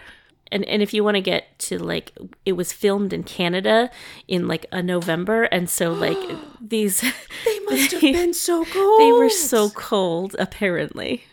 And 0.51 0.65
and 0.65 0.81
if 0.83 0.95
you 0.95 1.05
want 1.05 1.17
to 1.17 1.21
get 1.21 1.59
to 1.61 1.79
like 1.79 2.13
it 2.47 2.53
was 2.53 2.73
filmed 2.73 3.13
in 3.13 3.23
Canada 3.23 3.91
in 4.27 4.49
like 4.49 4.65
a 4.73 4.83
November 4.83 5.43
and 5.45 5.69
so 5.69 5.93
like 6.07 6.19
these 6.61 7.01
They 7.45 7.59
must 7.61 7.93
have 7.93 8.01
been 8.01 8.33
so 8.35 8.65
cold. 8.65 9.01
they 9.01 9.13
were 9.13 9.29
so 9.29 9.69
cold 9.71 10.35
apparently. 10.39 11.25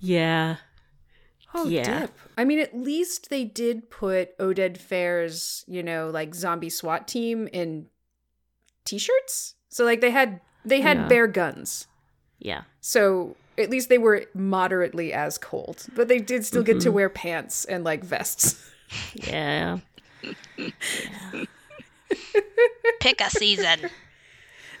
Yeah. 0.00 0.56
Oh, 1.54 1.66
Yeah. 1.68 2.00
dip. 2.00 2.10
I 2.38 2.44
mean, 2.44 2.58
at 2.58 2.76
least 2.76 3.28
they 3.30 3.44
did 3.44 3.90
put 3.90 4.36
Oded 4.38 4.78
Fehr's, 4.78 5.64
you 5.68 5.82
know, 5.82 6.08
like 6.10 6.34
zombie 6.34 6.70
SWAT 6.70 7.06
team 7.06 7.48
in 7.52 7.86
t-shirts. 8.84 9.54
So 9.68 9.84
like 9.84 10.00
they 10.00 10.10
had 10.10 10.40
they 10.64 10.80
had 10.80 10.96
Yeah. 10.98 11.08
bare 11.08 11.26
guns. 11.26 11.86
Yeah. 12.40 12.62
So 12.80 13.36
at 13.56 13.70
least 13.70 13.88
they 13.88 13.98
were 13.98 14.24
moderately 14.34 15.12
as 15.12 15.38
cold, 15.38 15.86
but 15.94 16.08
they 16.08 16.18
did 16.18 16.44
still 16.44 16.62
get 16.62 16.80
to 16.80 16.90
wear 16.90 17.08
pants 17.08 17.64
and 17.64 17.84
like 17.84 18.02
vests. 18.02 18.68
Yeah. 19.14 19.78
Pick 23.00 23.20
a 23.20 23.30
season. 23.30 23.90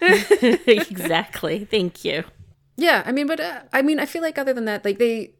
exactly. 0.00 1.64
Thank 1.64 2.04
you. 2.04 2.24
Yeah, 2.76 3.02
I 3.04 3.12
mean, 3.12 3.26
but 3.26 3.40
uh, 3.40 3.60
I 3.72 3.82
mean, 3.82 4.00
I 4.00 4.06
feel 4.06 4.22
like 4.22 4.38
other 4.38 4.54
than 4.54 4.64
that, 4.64 4.84
like 4.84 4.98
they 4.98 5.32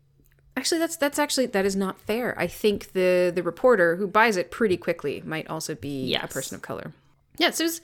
actually 0.57 0.79
that's 0.79 0.97
that's 0.97 1.19
actually 1.19 1.47
that 1.47 1.65
is 1.65 1.75
not 1.75 1.99
fair. 2.01 2.39
I 2.39 2.47
think 2.47 2.93
the 2.93 3.33
the 3.35 3.43
reporter 3.43 3.97
who 3.97 4.07
buys 4.07 4.37
it 4.37 4.51
pretty 4.51 4.77
quickly 4.77 5.23
might 5.25 5.49
also 5.49 5.75
be 5.75 6.15
a 6.15 6.27
person 6.27 6.57
of 6.57 6.63
color. 6.63 6.93
Yeah, 7.39 7.51
so 7.51 7.65
it's 7.65 7.81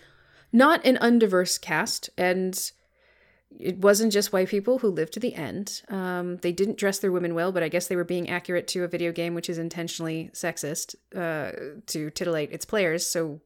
not 0.53 0.84
an 0.84 0.99
undiverse 0.99 1.61
cast, 1.61 2.11
and 2.18 2.70
it 3.59 3.78
wasn't 3.78 4.12
just 4.12 4.32
white 4.32 4.49
people 4.49 4.78
who 4.78 4.88
lived 4.88 5.12
to 5.14 5.20
the 5.20 5.34
end. 5.34 5.82
Um, 5.88 6.36
they 6.38 6.53
didn't 6.53 6.76
dress 6.76 6.99
their 6.99 7.12
women 7.12 7.34
well, 7.34 7.53
but 7.53 7.62
I 7.62 7.68
guess 7.68 7.86
they 7.86 7.97
were 7.97 8.05
being 8.05 8.28
accurate 8.28 8.68
to 8.68 8.84
a 8.84 8.88
video 8.88 9.12
game 9.12 9.34
which 9.34 9.49
is 9.49 9.59
intentionally 9.59 10.30
sexist 10.34 10.94
uh, 11.14 11.53
to 11.86 12.11
titillate 12.11 12.53
its 12.53 12.64
players. 12.64 13.07
So 13.07 13.40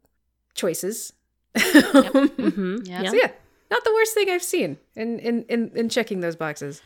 choices. 0.54 1.12
hmm 1.58 2.78
Yeah. 2.84 3.10
So 3.10 3.16
yeah, 3.16 3.30
not 3.70 3.84
the 3.84 3.92
worst 3.94 4.14
thing 4.14 4.30
I've 4.30 4.42
seen 4.42 4.78
in 4.96 5.18
in 5.18 5.44
in, 5.44 5.70
in 5.74 5.88
checking 5.88 6.20
those 6.20 6.36
boxes. 6.36 6.82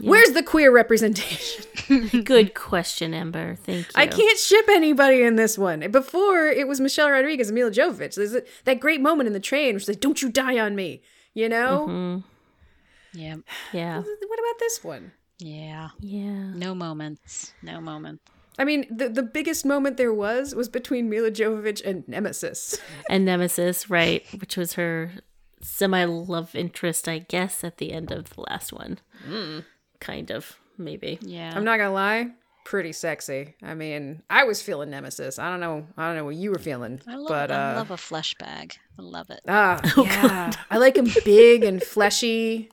Where's 0.00 0.32
the 0.32 0.42
queer 0.42 0.70
representation? 0.70 1.64
Good 2.24 2.54
question, 2.54 3.14
Amber. 3.14 3.56
Thank 3.56 3.86
you. 3.86 3.92
I 3.94 4.06
can't 4.06 4.38
ship 4.38 4.66
anybody 4.68 5.22
in 5.22 5.36
this 5.36 5.56
one. 5.56 5.90
Before 5.90 6.48
it 6.48 6.68
was 6.68 6.80
Michelle 6.80 7.10
Rodriguez 7.10 7.48
and 7.48 7.54
Milla 7.54 7.70
Jovovich. 7.70 8.14
There's 8.16 8.34
a, 8.34 8.42
that 8.64 8.80
great 8.80 9.00
moment 9.00 9.26
in 9.26 9.32
the 9.32 9.40
train 9.40 9.74
where 9.74 9.80
she's 9.80 9.88
like, 9.88 10.00
"Don't 10.00 10.20
you 10.20 10.28
die 10.30 10.58
on 10.58 10.74
me," 10.74 11.02
you 11.34 11.48
know. 11.48 11.86
hmm 11.86 12.18
Yeah. 13.16 13.36
Yeah. 13.72 13.98
What 13.98 14.38
about 14.40 14.58
this 14.60 14.84
one? 14.84 15.12
Yeah. 15.38 15.88
Yeah. 16.00 16.52
No 16.54 16.74
moments. 16.74 17.52
No 17.62 17.80
moments. 17.80 18.22
I 18.58 18.64
mean, 18.64 18.86
the 18.90 19.08
the 19.08 19.22
biggest 19.22 19.66
moment 19.66 19.96
there 19.96 20.12
was 20.14 20.54
was 20.54 20.68
between 20.68 21.10
Milla 21.10 21.30
Jovovich 21.30 21.84
and 21.84 22.06
Nemesis. 22.08 22.78
And 23.10 23.24
Nemesis, 23.24 23.90
right, 23.90 24.24
which 24.40 24.56
was 24.56 24.74
her 24.74 25.12
semi 25.60 26.04
love 26.04 26.54
interest, 26.54 27.08
I 27.08 27.18
guess, 27.18 27.64
at 27.64 27.76
the 27.78 27.92
end 27.92 28.10
of 28.12 28.30
the 28.30 28.40
last 28.48 28.72
one. 28.72 28.98
Kind 30.00 30.30
of, 30.30 30.56
maybe. 30.78 31.18
Yeah. 31.20 31.52
I'm 31.54 31.64
not 31.64 31.76
gonna 31.78 31.92
lie, 31.92 32.30
pretty 32.64 32.92
sexy. 32.92 33.54
I 33.62 33.74
mean, 33.74 34.22
I 34.30 34.44
was 34.44 34.62
feeling 34.62 34.90
Nemesis. 34.90 35.38
I 35.38 35.50
don't 35.50 35.60
know. 35.60 35.86
I 35.98 36.06
don't 36.06 36.16
know 36.16 36.24
what 36.24 36.36
you 36.36 36.50
were 36.50 36.58
feeling, 36.58 37.00
I 37.06 37.16
love, 37.16 37.28
but 37.28 37.50
I 37.50 37.72
uh, 37.72 37.76
love 37.76 37.90
a 37.90 37.96
flesh 37.98 38.34
bag. 38.38 38.74
I 38.98 39.02
love 39.02 39.28
it. 39.30 39.40
ah, 39.48 39.80
yeah, 39.98 40.50
I 40.70 40.78
like 40.78 40.96
him 40.96 41.08
big 41.26 41.62
and 41.62 41.82
fleshy. 41.82 42.70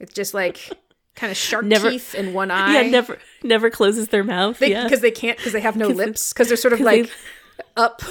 It's 0.00 0.12
just 0.12 0.34
like 0.34 0.70
kind 1.14 1.30
of 1.30 1.36
shark 1.36 1.64
Never- 1.66 1.90
teeth 1.90 2.14
in 2.14 2.32
one 2.32 2.50
eye. 2.52 2.82
Yeah, 2.82 2.90
never 2.90 3.18
never 3.42 3.70
closes 3.70 4.08
their 4.08 4.24
mouth. 4.24 4.58
They, 4.58 4.70
yeah. 4.70 4.84
because 4.84 5.00
they 5.00 5.10
can't 5.10 5.36
because 5.38 5.52
they 5.52 5.60
have 5.60 5.76
no 5.76 5.88
lips 6.02 6.32
because 6.32 6.48
they're 6.48 6.56
sort 6.56 6.72
of 6.72 6.78
'Cause 6.80 6.86
they- 6.86 7.02
like 7.02 7.10
up 7.76 8.02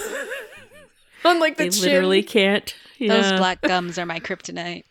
on 1.24 1.40
like 1.40 1.58
the 1.58 1.66
They 1.66 1.70
chin. 1.70 1.82
literally 1.84 2.24
can't. 2.24 2.74
Yeah. 2.98 3.20
Those 3.22 3.40
black 3.40 3.62
gums 3.62 3.98
are 3.98 4.06
my 4.06 4.20
kryptonite. 4.20 4.84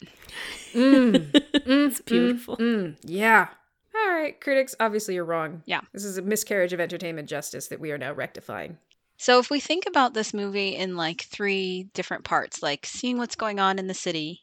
it's 0.74 2.00
beautiful. 2.02 2.56
Mm, 2.56 2.96
yeah. 3.02 3.48
All 3.94 4.10
right, 4.12 4.38
critics. 4.40 4.74
Obviously, 4.80 5.14
you're 5.14 5.24
wrong. 5.24 5.62
Yeah. 5.66 5.80
This 5.92 6.04
is 6.04 6.18
a 6.18 6.22
miscarriage 6.22 6.72
of 6.72 6.80
entertainment 6.80 7.28
justice 7.28 7.68
that 7.68 7.80
we 7.80 7.92
are 7.92 7.98
now 7.98 8.12
rectifying. 8.12 8.76
So 9.16 9.38
if 9.38 9.48
we 9.50 9.60
think 9.60 9.86
about 9.86 10.12
this 10.14 10.34
movie 10.34 10.74
in 10.74 10.96
like 10.96 11.22
three 11.22 11.84
different 11.94 12.24
parts, 12.24 12.62
like 12.62 12.84
seeing 12.84 13.16
what's 13.18 13.36
going 13.36 13.60
on 13.60 13.78
in 13.78 13.86
the 13.86 13.94
city 13.94 14.42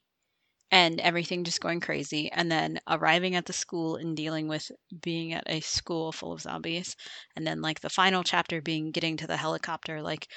and 0.71 0.99
everything 1.01 1.43
just 1.43 1.61
going 1.61 1.81
crazy, 1.81 2.31
and 2.31 2.49
then 2.51 2.79
arriving 2.87 3.35
at 3.35 3.45
the 3.45 3.53
school 3.53 3.97
and 3.97 4.15
dealing 4.15 4.47
with 4.47 4.71
being 5.01 5.33
at 5.33 5.43
a 5.47 5.59
school 5.59 6.11
full 6.11 6.31
of 6.31 6.41
zombies, 6.41 6.95
and 7.35 7.45
then 7.45 7.61
like 7.61 7.81
the 7.81 7.89
final 7.89 8.23
chapter 8.23 8.61
being 8.61 8.91
getting 8.91 9.17
to 9.17 9.27
the 9.27 9.37
helicopter, 9.37 10.01
like 10.01 10.27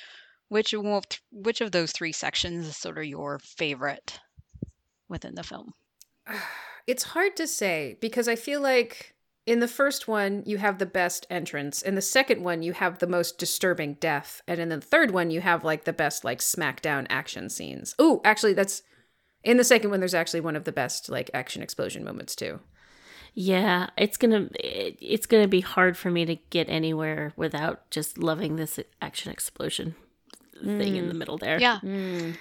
which 0.48 0.74
which 1.30 1.60
of 1.60 1.72
those 1.72 1.92
three 1.92 2.12
sections 2.12 2.66
is 2.66 2.76
sort 2.76 2.98
of 2.98 3.04
your 3.04 3.38
favorite 3.38 4.20
within 5.08 5.34
the 5.34 5.42
film? 5.42 5.72
It's 6.86 7.02
hard 7.02 7.34
to 7.36 7.46
say 7.46 7.96
because 8.02 8.28
I 8.28 8.36
feel 8.36 8.60
like 8.60 9.14
in 9.46 9.60
the 9.60 9.68
first 9.68 10.06
one 10.06 10.42
you 10.44 10.58
have 10.58 10.76
the 10.78 10.84
best 10.84 11.26
entrance, 11.30 11.80
in 11.80 11.94
the 11.94 12.02
second 12.02 12.42
one 12.44 12.62
you 12.62 12.74
have 12.74 12.98
the 12.98 13.06
most 13.06 13.38
disturbing 13.38 13.94
death, 13.94 14.42
and 14.46 14.60
in 14.60 14.68
the 14.68 14.82
third 14.82 15.10
one 15.10 15.30
you 15.30 15.40
have 15.40 15.64
like 15.64 15.84
the 15.84 15.94
best 15.94 16.24
like 16.24 16.40
smackdown 16.40 17.06
action 17.08 17.48
scenes. 17.48 17.94
Oh, 17.98 18.20
actually, 18.22 18.52
that's 18.52 18.82
in 19.44 19.56
the 19.56 19.64
second 19.64 19.90
one. 19.90 20.00
There's 20.00 20.14
actually 20.14 20.40
one 20.40 20.56
of 20.56 20.64
the 20.64 20.72
best 20.72 21.08
like 21.08 21.30
action 21.34 21.62
explosion 21.62 22.04
moments 22.04 22.34
too. 22.34 22.60
Yeah, 23.34 23.88
it's 23.96 24.16
gonna 24.16 24.48
it, 24.54 24.96
it's 25.00 25.26
gonna 25.26 25.48
be 25.48 25.60
hard 25.60 25.96
for 25.96 26.10
me 26.10 26.24
to 26.24 26.36
get 26.50 26.68
anywhere 26.68 27.32
without 27.36 27.90
just 27.90 28.18
loving 28.18 28.56
this 28.56 28.78
action 29.02 29.32
explosion 29.32 29.94
thing 30.62 30.96
in 30.96 31.08
the 31.08 31.14
middle 31.14 31.36
there. 31.38 31.58
Yeah. 31.60 31.80
Mm. 31.82 32.36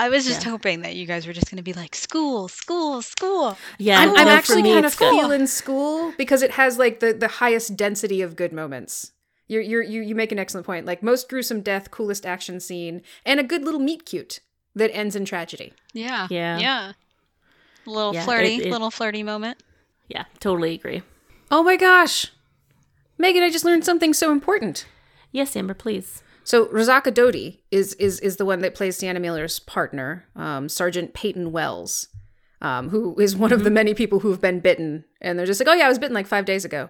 I 0.00 0.08
was 0.10 0.24
just 0.26 0.44
Yeah. 0.44 0.52
hoping 0.52 0.82
that 0.82 0.94
you 0.94 1.06
guys 1.06 1.26
were 1.26 1.32
just 1.32 1.50
going 1.50 1.56
to 1.56 1.62
be 1.64 1.72
like 1.72 1.94
school, 1.96 2.46
school, 2.46 3.02
school. 3.02 3.58
yeah. 3.78 3.98
I'm, 3.98 4.10
I'm 4.16 4.28
actually 4.28 4.62
me, 4.62 4.72
kind 4.72 4.86
of 4.86 4.92
it's 4.92 4.98
good. 4.98 5.10
feeling 5.10 5.46
school 5.48 6.12
because 6.16 6.40
it 6.42 6.52
has 6.52 6.78
like 6.78 7.00
the 7.00 7.12
the 7.12 7.26
highest 7.28 7.76
density 7.76 8.22
of 8.22 8.36
good 8.36 8.52
moments. 8.52 9.10
You're, 9.48 9.62
you're, 9.62 9.82
you 9.82 10.02
you 10.02 10.14
make 10.14 10.30
an 10.30 10.38
excellent 10.38 10.66
point. 10.66 10.86
Like 10.86 11.02
most 11.02 11.28
gruesome 11.28 11.62
death, 11.62 11.90
coolest 11.90 12.24
action 12.24 12.60
scene, 12.60 13.02
and 13.26 13.40
a 13.40 13.42
good 13.42 13.64
little 13.64 13.80
meet 13.80 14.06
cute 14.06 14.38
that 14.78 14.94
ends 14.94 15.14
in 15.16 15.24
tragedy. 15.24 15.72
Yeah. 15.92 16.26
Yeah. 16.30 16.58
Yeah. 16.58 16.92
A 17.86 17.90
little 17.90 18.14
Yeah, 18.14 18.24
flirty, 18.24 18.56
it- 18.56 18.66
it- 18.66 18.70
little 18.70 18.90
flirty 18.90 19.22
moment. 19.22 19.62
Yeah, 20.08 20.24
totally 20.40 20.74
agree. 20.74 21.02
Oh 21.50 21.62
my 21.62 21.76
gosh, 21.76 22.26
Megan! 23.18 23.42
I 23.42 23.50
just 23.50 23.64
learned 23.64 23.84
something 23.84 24.12
so 24.14 24.32
important. 24.32 24.86
Yes, 25.32 25.54
Amber, 25.56 25.74
please. 25.74 26.22
So 26.44 26.66
Razaaq 26.66 27.04
Adoti 27.04 27.58
is 27.70 27.92
is 27.94 28.18
is 28.20 28.36
the 28.36 28.44
one 28.46 28.60
that 28.60 28.74
plays 28.74 28.96
Sienna 28.96 29.20
Miller's 29.20 29.58
partner, 29.58 30.26
um, 30.34 30.68
Sergeant 30.68 31.12
Peyton 31.14 31.52
Wells, 31.52 32.08
um, 32.62 32.88
who 32.88 33.18
is 33.20 33.36
one 33.36 33.52
of 33.52 33.64
the 33.64 33.70
many 33.70 33.92
people 33.94 34.20
who 34.20 34.30
have 34.30 34.40
been 34.40 34.60
bitten, 34.60 35.04
and 35.20 35.38
they're 35.38 35.46
just 35.46 35.60
like, 35.60 35.68
oh 35.68 35.74
yeah, 35.74 35.84
I 35.86 35.88
was 35.88 35.98
bitten 35.98 36.14
like 36.14 36.26
five 36.26 36.44
days 36.46 36.64
ago. 36.64 36.88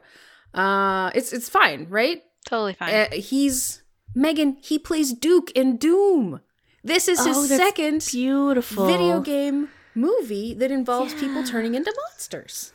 Uh, 0.55 1.11
it's 1.14 1.32
it's 1.32 1.49
fine, 1.49 1.86
right? 1.91 2.22
Totally 2.47 2.74
fine. 2.74 2.95
Uh, 2.95 3.09
he's 3.12 3.82
Megan. 4.14 4.57
He 4.62 4.78
plays 4.78 5.12
Duke 5.12 5.51
in 5.53 5.76
Doom. 5.76 6.41
This 6.85 7.09
is 7.09 7.18
Oh, 7.20 7.24
his 7.24 7.49
that's 7.49 7.62
second 7.62 8.07
Beautiful 8.11 8.87
video 8.87 9.20
game 9.20 9.68
movie 9.95 10.55
that 10.55 10.70
involves 10.70 11.12
people 11.14 11.45
turning 11.45 11.74
into 11.74 11.93
monsters. 12.11 12.72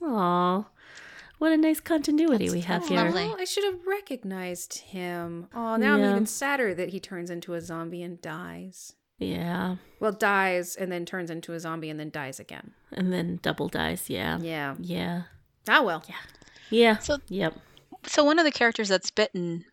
Aw, 0.00 0.64
what 1.38 1.52
a 1.52 1.56
nice 1.56 1.80
continuity 1.80 2.50
we 2.50 2.60
have 2.60 2.86
here. 2.86 3.04
lovely. 3.04 3.24
Oh, 3.24 3.36
I 3.38 3.44
should 3.44 3.64
have 3.64 3.86
recognized 3.86 4.78
him. 4.78 5.48
Oh, 5.54 5.76
now 5.76 5.94
I'm 5.94 6.10
even 6.10 6.26
sadder 6.26 6.74
that 6.74 6.90
he 6.90 7.00
turns 7.00 7.30
into 7.30 7.54
a 7.54 7.60
zombie 7.60 8.02
and 8.02 8.20
dies. 8.22 8.94
Yeah, 9.18 9.76
Well, 10.00 10.10
dies 10.12 10.74
and 10.74 10.90
then 10.90 11.04
turns 11.06 11.30
into 11.30 11.52
a 11.52 11.60
zombie 11.60 11.90
and 11.90 11.98
then 12.00 12.10
dies 12.10 12.40
again. 12.40 12.72
and 12.92 13.12
then 13.12 13.38
double 13.42 13.68
dies, 13.68 14.10
Yeah, 14.10 14.38
Yeah. 14.40 14.74
yeah, 14.80 15.22
Ah, 15.68 15.82
well. 15.82 16.02
Yeah. 16.08 16.14
Yeah. 16.70 16.98
So- 16.98 17.18
yep. 17.28 17.54
so 18.06 18.24
one 18.24 18.38
of 18.40 18.44
the 18.44 18.50
characters 18.50 18.88
that's 18.88 19.10
bitten 19.12 19.64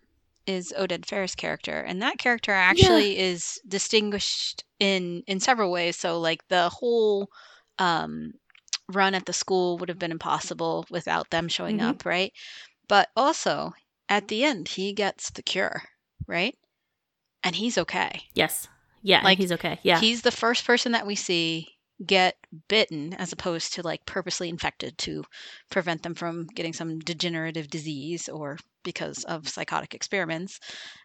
is 0.45 0.73
Oded 0.77 1.05
Fehr's 1.05 1.35
character, 1.35 1.79
and 1.81 2.01
that 2.01 2.17
character 2.17 2.51
actually 2.51 3.17
is 3.17 3.59
distinguished 3.67 4.63
in 4.79 5.23
in 5.27 5.39
several 5.39 5.71
ways. 5.71 5.97
So 5.97 6.19
like 6.19 6.47
the 6.47 6.69
whole 6.69 7.29
um, 7.77 8.33
run 8.91 9.15
at 9.15 9.25
the 9.25 9.33
school 9.33 9.77
would 9.77 9.89
have 9.89 9.99
been 9.99 10.11
impossible 10.11 10.85
without 10.89 11.29
them 11.29 11.47
showing 11.47 11.77
Mhm. 11.79 11.89
up, 11.89 12.05
right? 12.05 12.33
But 12.87 13.09
also 13.15 13.73
at 14.09 14.27
the 14.27 14.43
end, 14.43 14.67
he 14.69 14.93
gets 14.93 15.29
the 15.29 15.43
cure, 15.43 15.83
right? 16.27 16.57
And 17.43 17.55
he's 17.55 17.77
okay. 17.77 18.23
Yes. 18.33 18.67
Yeah, 19.01 19.21
Like, 19.23 19.37
he's 19.37 19.51
okay. 19.53 19.79
Yeah. 19.81 19.99
He's 19.99 20.23
the 20.23 20.31
first 20.31 20.65
person 20.65 20.91
that 20.91 21.07
we 21.07 21.15
see 21.15 21.78
get 22.06 22.38
bitten 22.70 23.14
as 23.16 23.32
opposed 23.34 23.74
to 23.74 23.84
like 23.84 24.06
purposely 24.06 24.50
infected 24.50 24.97
to 25.00 25.24
prevent 25.70 26.04
them 26.04 26.16
from 26.16 26.47
getting 26.47 26.74
some 26.74 27.00
degenerative 27.00 27.70
disease 27.70 28.30
or 28.30 28.58
because 28.84 29.24
of 29.26 29.47
psychotic 29.50 29.93
experiments. 29.93 30.60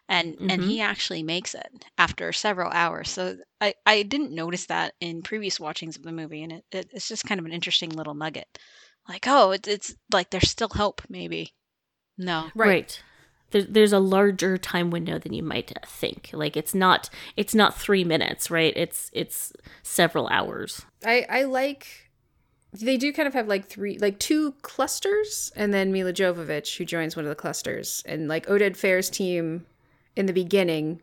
And 0.09 0.37
and 0.49 0.61
Mhm. 0.61 0.63
he 0.63 0.81
actually 0.81 1.23
makes 1.23 1.53
it 1.55 1.67
after 1.97 2.31
several 2.33 2.71
hours. 2.71 3.09
So 3.11 3.37
i 3.61 3.73
i 3.85 4.03
didn't 4.03 4.31
notice 4.33 4.65
that 4.67 4.93
in 4.99 5.21
previous 5.21 5.59
watchings 5.59 5.97
of 5.97 6.03
the 6.03 6.11
movie 6.11 6.43
and 6.43 6.51
it, 6.53 6.65
it 6.71 6.87
it's 6.93 7.07
just 7.09 7.25
kind 7.25 7.39
of 7.39 7.45
an 7.45 7.53
interesting 7.53 7.89
little 7.91 8.15
nugget. 8.15 8.47
Like 9.07 9.25
oh 9.27 9.51
it's, 9.51 9.67
it's 9.67 9.95
like 10.11 10.29
there's 10.31 10.49
still 10.49 10.69
hope 10.69 11.01
maybe. 11.09 11.53
No. 12.17 12.51
Right. 12.55 13.01
There, 13.51 13.63
there's 13.63 13.93
a 13.93 13.99
larger 13.99 14.57
time 14.57 14.89
window 14.91 15.19
than 15.19 15.33
you 15.33 15.43
might 15.43 15.71
think. 15.85 16.29
Like 16.33 16.57
it's 16.57 16.73
not 16.73 17.09
it's 17.37 17.55
not 17.55 17.77
three 17.77 18.03
minutes, 18.03 18.49
right? 18.49 18.73
It's 18.75 19.09
it's 19.13 19.53
several 19.83 20.27
hours. 20.27 20.85
I, 21.05 21.25
I 21.29 21.43
like. 21.43 21.87
They 22.73 22.97
do 22.97 23.13
kind 23.13 23.25
of 23.25 23.33
have 23.33 23.47
like 23.47 23.67
three, 23.67 23.97
like 23.99 24.19
two 24.19 24.51
clusters, 24.61 25.49
and 25.55 25.73
then 25.73 25.93
Milla 25.93 26.11
Jovovich, 26.11 26.75
who 26.77 26.83
joins 26.83 27.15
one 27.15 27.23
of 27.23 27.29
the 27.29 27.35
clusters. 27.35 28.03
And 28.05 28.27
like 28.27 28.45
Oded 28.47 28.75
Fehr's 28.75 29.09
team 29.09 29.65
in 30.15 30.25
the 30.25 30.33
beginning 30.33 31.01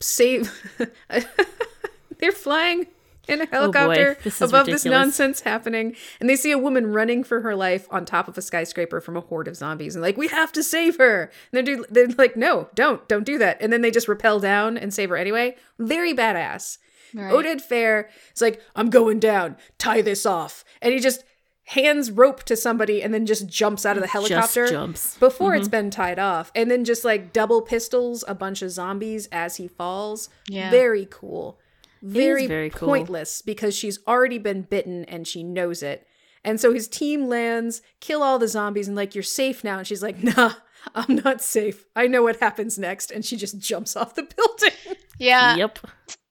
save. 0.00 0.50
They're 2.18 2.32
flying 2.32 2.86
in 3.28 3.40
a 3.40 3.44
oh, 3.44 3.48
helicopter 3.50 4.16
This 4.22 4.40
is 4.40 4.50
above 4.50 4.66
this 4.66 4.84
nonsense 4.84 5.40
happening. 5.40 5.96
And 6.20 6.28
they 6.28 6.36
see 6.36 6.50
a 6.50 6.58
woman 6.58 6.92
running 6.92 7.24
for 7.24 7.40
her 7.40 7.54
life 7.54 7.86
on 7.90 8.04
top 8.04 8.28
of 8.28 8.36
a 8.36 8.42
skyscraper 8.42 9.00
from 9.00 9.16
a 9.16 9.20
horde 9.20 9.48
of 9.48 9.56
zombies. 9.56 9.94
And 9.94 10.02
like, 10.02 10.16
we 10.16 10.28
have 10.28 10.52
to 10.52 10.62
save 10.62 10.98
her. 10.98 11.30
And 11.52 11.66
they're, 11.66 11.76
do- 11.76 11.86
they're 11.88 12.08
like, 12.18 12.36
no, 12.36 12.68
don't, 12.74 13.06
don't 13.08 13.24
do 13.24 13.38
that. 13.38 13.58
And 13.60 13.72
then 13.72 13.82
they 13.82 13.90
just 13.90 14.08
rappel 14.08 14.40
down 14.40 14.76
and 14.76 14.92
save 14.92 15.10
her 15.10 15.16
anyway. 15.16 15.56
Very 15.78 16.14
badass. 16.14 16.78
Right. 17.14 17.32
Oded 17.32 17.66
Fehr 17.66 18.06
is 18.34 18.40
like, 18.40 18.60
I'm 18.74 18.90
going 18.90 19.20
down, 19.20 19.56
tie 19.78 20.00
this 20.00 20.24
off. 20.24 20.64
And 20.80 20.94
he 20.94 21.00
just 21.00 21.24
hands 21.64 22.10
rope 22.10 22.42
to 22.44 22.56
somebody 22.56 23.02
and 23.02 23.14
then 23.14 23.24
just 23.24 23.46
jumps 23.46 23.86
out 23.86 23.96
of 23.96 24.02
the 24.02 24.08
helicopter 24.08 24.64
Just 24.64 24.72
jumps. 24.72 25.16
before 25.18 25.54
it's 25.54 25.66
mm-hmm. 25.66 25.70
been 25.70 25.90
tied 25.90 26.18
off. 26.18 26.50
And 26.54 26.70
then 26.70 26.84
just 26.84 27.04
like 27.04 27.32
double 27.32 27.62
pistols 27.62 28.24
a 28.26 28.34
bunch 28.34 28.62
of 28.62 28.70
zombies 28.70 29.28
as 29.30 29.56
he 29.56 29.68
falls. 29.68 30.28
Yeah. 30.48 30.70
Very 30.70 31.06
cool. 31.10 31.58
Very, 32.02 32.46
very 32.46 32.70
cool. 32.70 32.88
pointless 32.88 33.42
because 33.42 33.76
she's 33.76 33.98
already 34.06 34.38
been 34.38 34.62
bitten 34.62 35.04
and 35.04 35.26
she 35.26 35.42
knows 35.42 35.82
it. 35.82 36.06
And 36.44 36.60
so 36.60 36.72
his 36.72 36.88
team 36.88 37.28
lands, 37.28 37.82
kill 38.00 38.22
all 38.22 38.38
the 38.38 38.48
zombies, 38.48 38.88
and 38.88 38.96
like, 38.96 39.14
you're 39.14 39.22
safe 39.22 39.62
now. 39.62 39.78
And 39.78 39.86
she's 39.86 40.02
like, 40.02 40.22
nah, 40.22 40.54
I'm 40.94 41.16
not 41.16 41.40
safe. 41.40 41.84
I 41.94 42.08
know 42.08 42.22
what 42.22 42.40
happens 42.40 42.78
next. 42.78 43.10
And 43.10 43.24
she 43.24 43.36
just 43.36 43.58
jumps 43.58 43.96
off 43.96 44.14
the 44.14 44.24
building. 44.24 44.76
Yeah. 45.18 45.56
yep. 45.56 45.78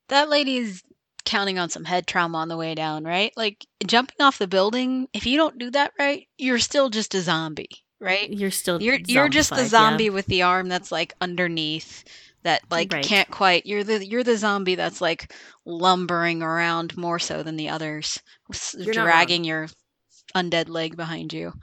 That 0.10 0.30
lady's 0.30 0.84
counting 1.24 1.60
on 1.60 1.70
some 1.70 1.86
head 1.86 2.08
trauma 2.08 2.40
on 2.40 2.50
the 2.50 2.58
way 2.58 2.76
down, 2.76 3.04
right? 3.04 3.32
Like 3.38 3.66
jumping 3.86 4.18
off 4.20 4.38
the 4.38 4.48
building, 4.48 5.08
if 5.14 5.26
you 5.26 5.38
don't 5.38 5.58
do 5.58 5.72
that 5.72 5.94
right, 5.98 6.28
you're 6.38 6.60
still 6.60 6.90
just 6.90 7.16
a 7.16 7.22
zombie, 7.22 7.70
right? 8.00 8.30
You're 8.30 8.52
still 8.52 8.82
You're 8.82 9.00
you're 9.08 9.30
just 9.30 9.50
the 9.52 9.58
zombified, 9.58 9.62
yeah. 9.62 9.68
zombie 9.68 10.10
with 10.10 10.26
the 10.26 10.42
arm 10.42 10.68
that's 10.68 10.92
like 10.92 11.14
underneath 11.22 12.04
that 12.44 12.62
like 12.72 12.92
Right. 12.92 13.06
can't 13.06 13.30
quite 13.30 13.66
you're 13.66 13.84
the 13.84 14.06
you're 14.06 14.24
the 14.24 14.38
zombie 14.38 14.76
that's 14.76 15.02
like 15.02 15.34
lumbering 15.66 16.42
around 16.42 16.98
more 16.98 17.20
so 17.20 17.44
than 17.44 17.56
the 17.56 17.70
others 17.70 18.20
You're 18.78 18.94
dragging 18.94 19.44
your 19.44 19.68
undead 20.36 20.70
leg 20.70 20.96
behind 20.98 21.34
you. 21.34 21.54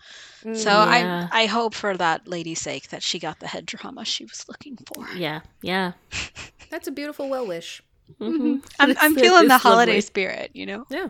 So 0.52 0.70
Mm, 0.70 0.86
Yeah. 0.86 1.28
I 1.32 1.42
I 1.42 1.46
hope 1.46 1.74
for 1.74 1.96
that 1.96 2.28
lady's 2.28 2.60
sake 2.60 2.88
that 2.90 3.02
she 3.02 3.18
got 3.18 3.40
the 3.40 3.46
head 3.48 3.66
drama 3.66 4.04
she 4.04 4.24
was 4.24 4.44
looking 4.48 4.76
for. 4.86 5.06
Yeah, 5.16 5.40
yeah. 5.62 5.92
that's 6.70 6.86
a 6.88 6.92
beautiful 6.92 7.28
well 7.28 7.46
wish. 7.46 7.82
Mhm. 8.20 8.62
I'm 8.78 8.94
I'm 9.00 9.14
feeling 9.14 9.48
the 9.48 9.54
it's 9.54 9.64
lovely. 9.64 9.70
holiday 9.70 10.00
spirit, 10.00 10.50
you 10.54 10.66
know. 10.66 10.84
Yeah, 10.90 11.08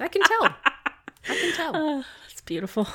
I 0.00 0.08
can 0.08 0.22
tell. 0.22 0.44
I 0.44 1.34
can 1.36 1.52
tell. 1.56 1.72
Ah, 1.74 2.06
it's 2.30 2.40
beautiful. 2.42 2.86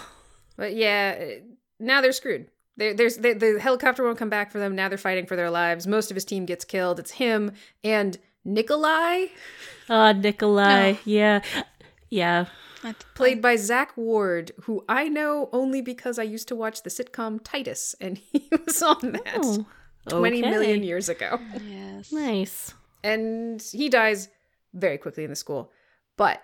But 0.58 0.76
yeah, 0.76 1.18
uh, 1.18 1.40
now 1.80 2.02
they're 2.02 2.12
screwed. 2.12 2.48
There 2.80 2.94
there's 2.94 3.18
the, 3.18 3.34
the 3.34 3.60
helicopter 3.60 4.04
won't 4.04 4.18
come 4.18 4.30
back 4.30 4.52
for 4.52 4.58
them. 4.60 4.76
Now 4.76 4.90
they're 4.90 4.98
fighting 4.98 5.26
for 5.28 5.36
their 5.36 5.52
lives. 5.52 5.86
Most 5.86 6.10
of 6.12 6.16
his 6.16 6.26
team 6.26 6.46
gets 6.46 6.66
killed. 6.66 7.00
It's 7.00 7.12
him 7.12 7.52
and 7.84 8.18
Nikolai, 8.46 9.28
Ah, 9.90 10.14
Nikolai. 10.14 10.94
Oh. 10.94 11.00
Yeah, 11.06 11.42
yeah. 12.10 12.46
played 13.14 13.42
by 13.42 13.58
Zack 13.58 13.96
Ward, 13.98 14.52
who 14.64 14.84
I 14.88 15.10
know 15.10 15.50
only 15.52 15.82
because 15.82 16.18
I 16.18 16.24
used 16.24 16.48
to 16.48 16.56
watch 16.56 16.84
the 16.84 16.90
sitcom 16.90 17.42
Titus, 17.44 17.96
and 18.02 18.18
he 18.32 18.48
was 18.66 18.82
on 18.82 19.12
that 19.12 19.40
Oh, 19.44 19.66
twenty 20.08 20.40
okay. 20.40 20.50
million 20.50 20.84
years 20.84 21.10
ago. 21.10 21.38
Yes. 21.68 22.12
Nice. 22.12 22.74
and 23.04 23.62
he 23.72 23.90
dies 23.90 24.30
very 24.74 24.98
quickly 24.98 25.24
in 25.26 25.30
the 25.30 25.36
school. 25.36 25.72
But 26.18 26.42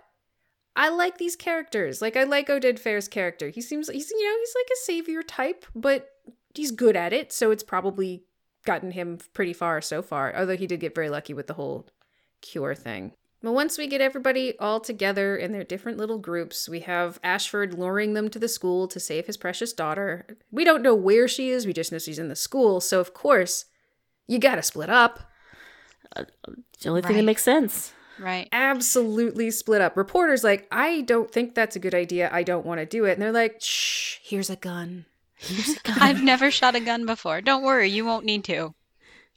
I 0.76 0.90
like 0.90 1.18
these 1.18 1.36
characters. 1.38 2.02
Like 2.02 2.18
I 2.18 2.24
like 2.24 2.50
Oded 2.50 2.78
Fehr's 2.80 3.08
character. 3.08 3.48
He 3.50 3.62
seems 3.62 3.88
he's 3.90 4.12
you 4.12 4.24
know 4.28 4.38
he's 4.40 4.56
like 4.56 4.70
a 4.74 4.84
savior 4.84 5.24
type, 5.24 5.66
but 5.74 6.10
he's 6.56 6.72
good 6.72 6.96
at 6.96 7.14
it, 7.14 7.32
so 7.32 7.52
it's 7.52 7.64
probably 7.64 8.24
gotten 8.66 8.92
him 8.92 9.20
pretty 9.34 9.54
far 9.54 9.82
so 9.82 10.02
far. 10.02 10.36
Although 10.36 10.58
he 10.58 10.68
did 10.68 10.80
get 10.80 10.96
very 10.96 11.10
lucky 11.10 11.34
with 11.34 11.48
the 11.48 11.54
whole 11.54 11.88
cure 12.42 12.76
thing. 12.76 13.14
But 13.42 13.52
once 13.52 13.78
we 13.78 13.86
get 13.86 14.02
everybody 14.02 14.58
all 14.58 14.80
together 14.80 15.38
in 15.38 15.52
their 15.52 15.64
different 15.64 16.00
little 16.00 16.18
groups, 16.18 16.68
we 16.68 16.80
have 16.80 17.20
Ashford 17.24 17.78
luring 17.78 18.14
them 18.14 18.28
to 18.32 18.40
the 18.40 18.48
school 18.48 18.88
to 18.88 19.00
save 19.00 19.28
his 19.28 19.38
precious 19.38 19.72
daughter. 19.72 20.26
We 20.50 20.64
don't 20.64 20.82
know 20.82 20.96
where 20.96 21.28
she 21.28 21.52
is, 21.52 21.68
we 21.68 21.74
just 21.74 21.92
know 21.92 22.00
she's 22.00 22.18
in 22.18 22.28
the 22.28 22.36
school, 22.36 22.82
so 22.82 23.00
of 23.00 23.14
course, 23.14 23.66
you 24.26 24.40
gotta 24.40 24.64
split 24.64 24.90
up. 24.90 25.20
Uh, 26.16 26.24
the 26.82 26.90
only 26.90 27.04
thing 27.04 27.18
that 27.18 27.24
makes 27.24 27.44
sense. 27.44 27.94
Right. 28.18 28.48
absolutely 28.52 29.52
split 29.52 29.82
up. 29.82 29.98
Reporters 29.98 30.44
like, 30.44 30.68
I 30.72 31.02
don't 31.02 31.30
think 31.30 31.54
that's 31.54 31.76
a 31.76 31.80
good 31.80 31.94
idea. 31.94 32.30
I 32.32 32.44
don't 32.44 32.66
want 32.66 32.80
to 32.80 32.86
do 32.86 33.04
it. 33.04 33.14
And 33.14 33.22
they're 33.22 33.32
like, 33.32 33.58
shh, 33.60 34.20
here's 34.24 34.50
a 34.50 34.56
gun. 34.56 35.06
I've 35.86 36.24
never 36.24 36.52
shot 36.52 36.76
a 36.76 36.80
gun 36.80 37.06
before. 37.06 37.42
Don't 37.42 37.64
worry, 37.64 37.90
you 37.90 38.06
won't 38.06 38.26
need 38.26 38.44
to. 38.46 38.74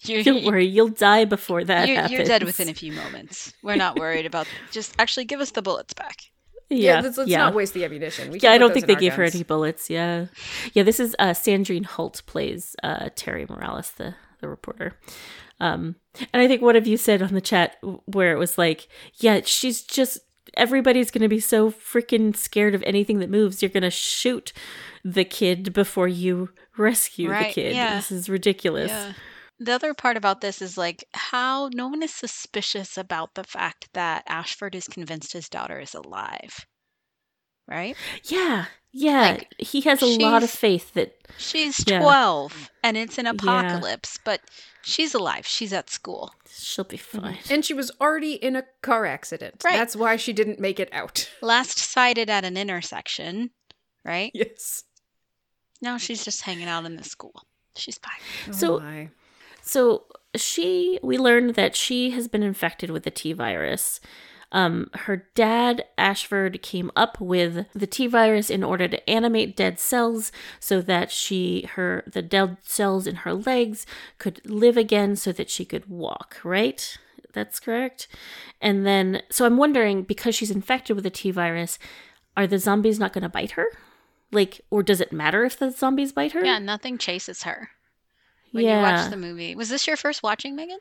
You, 0.02 0.22
Don't 0.22 0.44
worry, 0.44 0.64
you'll 0.64 0.88
die 0.88 1.24
before 1.24 1.64
that 1.64 1.88
you're, 1.88 1.96
happens. 1.96 2.12
you're 2.12 2.24
dead 2.24 2.44
within 2.44 2.68
a 2.68 2.74
few 2.74 2.92
moments. 2.92 3.52
We're 3.64 3.74
not 3.74 3.98
worried 3.98 4.26
about. 4.26 4.46
Just 4.70 4.94
actually 4.98 5.24
give 5.24 5.40
us 5.40 5.50
the 5.50 5.62
bullets 5.62 5.92
back. 5.92 6.30
Yeah, 6.70 7.00
let's, 7.00 7.16
let's 7.16 7.30
yeah. 7.30 7.38
not 7.38 7.54
waste 7.54 7.74
the 7.74 7.84
ammunition. 7.84 8.30
We 8.30 8.38
yeah, 8.40 8.52
I 8.52 8.58
don't 8.58 8.72
think 8.72 8.86
they 8.86 8.94
our 8.94 9.00
gave 9.00 9.14
her 9.14 9.24
any 9.24 9.42
bullets. 9.42 9.90
Yeah, 9.90 10.26
yeah. 10.74 10.82
This 10.82 11.00
is 11.00 11.16
uh, 11.18 11.30
Sandrine 11.30 11.86
Holt 11.86 12.22
plays 12.26 12.76
uh, 12.82 13.08
Terry 13.16 13.46
Morales, 13.48 13.90
the 13.92 14.14
the 14.40 14.48
reporter. 14.48 14.94
Um, 15.60 15.96
and 16.32 16.42
I 16.42 16.46
think 16.46 16.62
one 16.62 16.76
of 16.76 16.86
you 16.86 16.96
said 16.96 17.22
on 17.22 17.34
the 17.34 17.40
chat 17.40 17.78
where 18.04 18.32
it 18.32 18.38
was 18.38 18.58
like, 18.58 18.86
yeah, 19.16 19.40
she's 19.44 19.82
just 19.82 20.18
everybody's 20.56 21.10
gonna 21.10 21.28
be 21.28 21.40
so 21.40 21.70
freaking 21.70 22.36
scared 22.36 22.74
of 22.74 22.82
anything 22.86 23.18
that 23.20 23.30
moves. 23.30 23.62
You're 23.62 23.70
gonna 23.70 23.90
shoot 23.90 24.52
the 25.04 25.24
kid 25.24 25.72
before 25.72 26.08
you 26.08 26.50
rescue 26.76 27.30
Right, 27.30 27.48
the 27.48 27.52
kid. 27.62 27.76
yeah. 27.76 27.96
This 27.96 28.10
is 28.10 28.28
ridiculous. 28.28 28.90
Yeah. 28.90 29.12
The 29.60 29.72
other 29.72 29.92
part 29.92 30.16
about 30.16 30.40
this 30.40 30.62
is 30.62 30.78
like 30.78 31.04
how 31.14 31.68
no 31.74 31.88
one 31.88 32.02
is 32.02 32.14
suspicious 32.14 32.96
about 32.96 33.34
the 33.34 33.42
fact 33.44 33.88
that 33.94 34.22
Ashford 34.28 34.74
is 34.76 34.86
convinced 34.86 35.32
his 35.32 35.48
daughter 35.48 35.80
is 35.80 35.94
alive. 35.94 36.64
Right? 37.68 37.96
Yeah, 38.24 38.66
yeah. 38.92 39.20
Like, 39.20 39.54
he 39.58 39.82
has 39.82 40.02
a 40.02 40.06
lot 40.06 40.42
of 40.42 40.50
faith 40.50 40.94
that 40.94 41.18
She's 41.36 41.84
Yeah. 41.86 42.00
12 42.00 42.70
and 42.82 42.96
it's 42.96 43.18
an 43.18 43.26
apocalypse, 43.26 44.18
but 44.24 44.40
she's 44.82 45.14
alive. 45.14 45.46
She's 45.46 45.72
at 45.72 45.90
school. 45.90 46.34
she'll 46.50 46.84
be 46.84 46.98
mm-hmm. 46.98 47.20
fine. 47.20 47.38
And 47.50 47.64
she 47.64 47.74
was 47.74 47.90
already 48.00 48.34
in 48.34 48.56
a 48.56 48.64
car 48.82 49.06
accident. 49.06 49.62
Right. 49.64 49.76
That's 49.76 49.94
why 49.94 50.16
she 50.16 50.32
didn't 50.32 50.58
make 50.58 50.80
it 50.80 50.88
out. 50.92 51.30
Last 51.42 51.78
sighted 51.78 52.28
at 52.28 52.44
an 52.44 52.56
intersection, 52.56 53.50
right? 54.04 54.30
yes. 54.34 54.84
Now 55.80 55.96
she's 55.96 56.24
just 56.24 56.42
hanging 56.42 56.66
out 56.68 56.84
in 56.84 56.96
the 56.96 57.04
school. 57.04 57.46
She's 57.76 57.98
fine. 57.98 58.20
Oh 58.48 58.52
so- 58.52 58.76
oh 58.76 58.80
my. 58.80 59.10
So 59.62 60.06
she, 60.34 60.98
we 61.02 61.18
learned 61.18 61.54
that 61.56 61.76
she 61.76 62.10
has 62.12 62.26
been 62.26 62.42
infected 62.42 62.88
with 62.88 63.02
the 63.02 63.10
T 63.10 63.34
virus. 63.34 64.00
Um, 64.50 64.88
her 64.94 65.28
dad, 65.34 65.84
Ashford, 65.98 66.62
came 66.62 66.90
up 66.96 67.20
with 67.20 67.66
the 67.74 67.86
T 67.86 68.06
virus 68.06 68.48
in 68.48 68.64
order 68.64 68.88
to 68.88 69.10
animate 69.10 69.56
dead 69.56 69.78
cells 69.78 70.32
so 70.58 70.80
that 70.80 71.10
she, 71.10 71.68
her, 71.74 72.02
the 72.10 72.22
dead 72.22 72.56
cells 72.62 73.06
in 73.06 73.16
her 73.16 73.34
legs 73.34 73.84
could 74.18 74.40
live 74.48 74.76
again 74.76 75.16
so 75.16 75.32
that 75.32 75.50
she 75.50 75.64
could 75.64 75.86
walk, 75.86 76.38
right? 76.44 76.96
That's 77.34 77.60
correct. 77.60 78.08
And 78.60 78.86
then, 78.86 79.22
so 79.30 79.44
I'm 79.44 79.58
wondering 79.58 80.02
because 80.02 80.34
she's 80.34 80.50
infected 80.50 80.96
with 80.96 81.04
the 81.04 81.10
T 81.10 81.30
virus, 81.30 81.78
are 82.36 82.46
the 82.46 82.58
zombies 82.58 82.98
not 82.98 83.12
going 83.12 83.22
to 83.22 83.28
bite 83.28 83.52
her? 83.52 83.66
Like, 84.32 84.62
or 84.70 84.82
does 84.82 85.00
it 85.00 85.12
matter 85.12 85.44
if 85.44 85.58
the 85.58 85.70
zombies 85.70 86.12
bite 86.12 86.32
her? 86.32 86.44
Yeah, 86.44 86.58
nothing 86.58 86.96
chases 86.96 87.42
her. 87.42 87.70
When 88.52 88.64
you 88.64 88.70
watch 88.70 89.10
the 89.10 89.16
movie. 89.16 89.54
Was 89.54 89.68
this 89.68 89.86
your 89.86 89.96
first 89.96 90.22
watching, 90.22 90.56
Megan? 90.56 90.78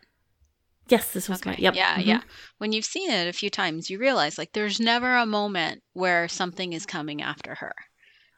Yes, 0.90 1.12
this 1.12 1.28
was 1.28 1.46
my. 1.46 1.56
Yep. 1.58 1.76
Yeah, 1.76 1.98
mhm. 1.98 2.06
yeah. 2.06 2.22
When 2.60 2.72
you've 2.72 2.86
seen 2.86 3.10
it 3.12 3.28
a 3.28 3.34
few 3.34 3.50
times, 3.50 3.90
you 3.90 4.00
realize 4.00 4.38
like 4.38 4.54
there's 4.54 4.80
never 4.80 5.18
a 5.18 5.26
moment 5.26 5.84
where 5.94 6.28
something 6.28 6.74
is 6.74 6.86
coming 6.86 7.22
after 7.22 7.56
her. 7.56 7.74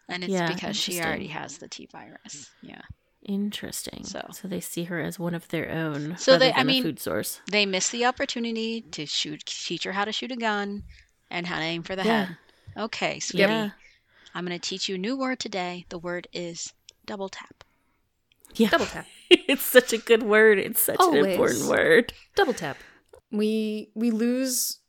And 0.07 0.23
it's 0.23 0.33
Yeah, 0.33 0.51
because 0.51 0.75
she 0.75 0.99
already 1.01 1.27
has 1.27 1.59
the 1.59 1.67
T 1.67 1.87
virus. 1.91 2.49
Yeah. 2.63 2.81
Interesting. 3.23 4.03
So- 4.05 4.27
So, 4.33 4.47
they 4.47 4.59
see 4.61 4.85
her 4.85 4.99
as 4.99 5.19
one 5.19 5.35
of 5.35 5.47
their 5.49 5.69
own. 5.69 6.17
So 6.17 6.31
rather 6.33 6.45
they- 6.45 6.51
I 6.53 6.57
than 6.57 6.61
a 6.61 6.65
mean- 6.65 6.83
food 6.83 6.99
source. 6.99 7.41
They 7.51 7.65
miss 7.67 7.89
the 7.89 8.05
opportunity 8.05 8.81
to 8.81 9.05
shoot 9.05 9.45
teach 9.45 9.83
her 9.83 9.91
how 9.91 10.05
to 10.05 10.11
shoot 10.11 10.31
a 10.31 10.35
gun 10.37 10.83
and 11.29 11.45
how 11.45 11.57
to 11.57 11.63
aim 11.63 11.83
for 11.83 11.95
the 11.95 12.03
Yeah. 12.05 12.25
head. 12.25 12.37
Okay, 12.77 13.19
sweetie. 13.19 13.43
Yeah. 13.43 13.71
I'm 14.33 14.45
gonna 14.45 14.57
teach 14.57 14.89
you 14.89 14.95
a 14.95 14.97
new 14.97 15.15
word 15.17 15.39
today. 15.39 15.85
The 15.89 15.99
word 15.99 16.27
is 16.33 16.73
double 17.05 17.29
tap. 17.29 17.63
Yeah. 18.55 18.69
Double 18.69 18.85
tap. 18.87 19.05
it's 19.47 19.65
such 19.65 19.93
a 19.93 19.97
good 19.97 20.23
word. 20.23 20.59
It's 20.59 20.81
such 20.81 20.97
an 20.99 21.15
important 21.15 21.65
word. 21.69 22.13
Double 22.35 22.53
tap. 22.53 22.77
We 23.31 23.91
we 23.95 24.11
lose, 24.11 24.79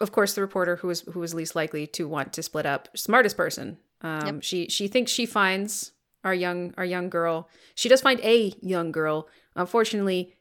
of 0.00 0.12
course, 0.12 0.34
the 0.34 0.40
reporter 0.40 0.76
who 0.76 0.90
is 0.90 1.02
who 1.12 1.22
is 1.22 1.34
least 1.34 1.54
likely 1.54 1.86
to 1.88 2.08
want 2.08 2.32
to 2.34 2.42
split 2.42 2.66
up. 2.66 2.88
Smartest 2.96 3.36
person. 3.36 3.78
Um, 4.00 4.26
Yep. 4.26 4.42
She 4.42 4.68
she 4.68 4.88
thinks 4.88 5.12
she 5.12 5.26
finds 5.26 5.92
our 6.24 6.34
young 6.34 6.72
our 6.76 6.84
young 6.84 7.10
girl. 7.10 7.48
She 7.74 7.88
does 7.88 8.00
find 8.00 8.20
a 8.20 8.54
young 8.60 8.92
girl. 8.92 9.28
Unfortunately, 9.54 10.34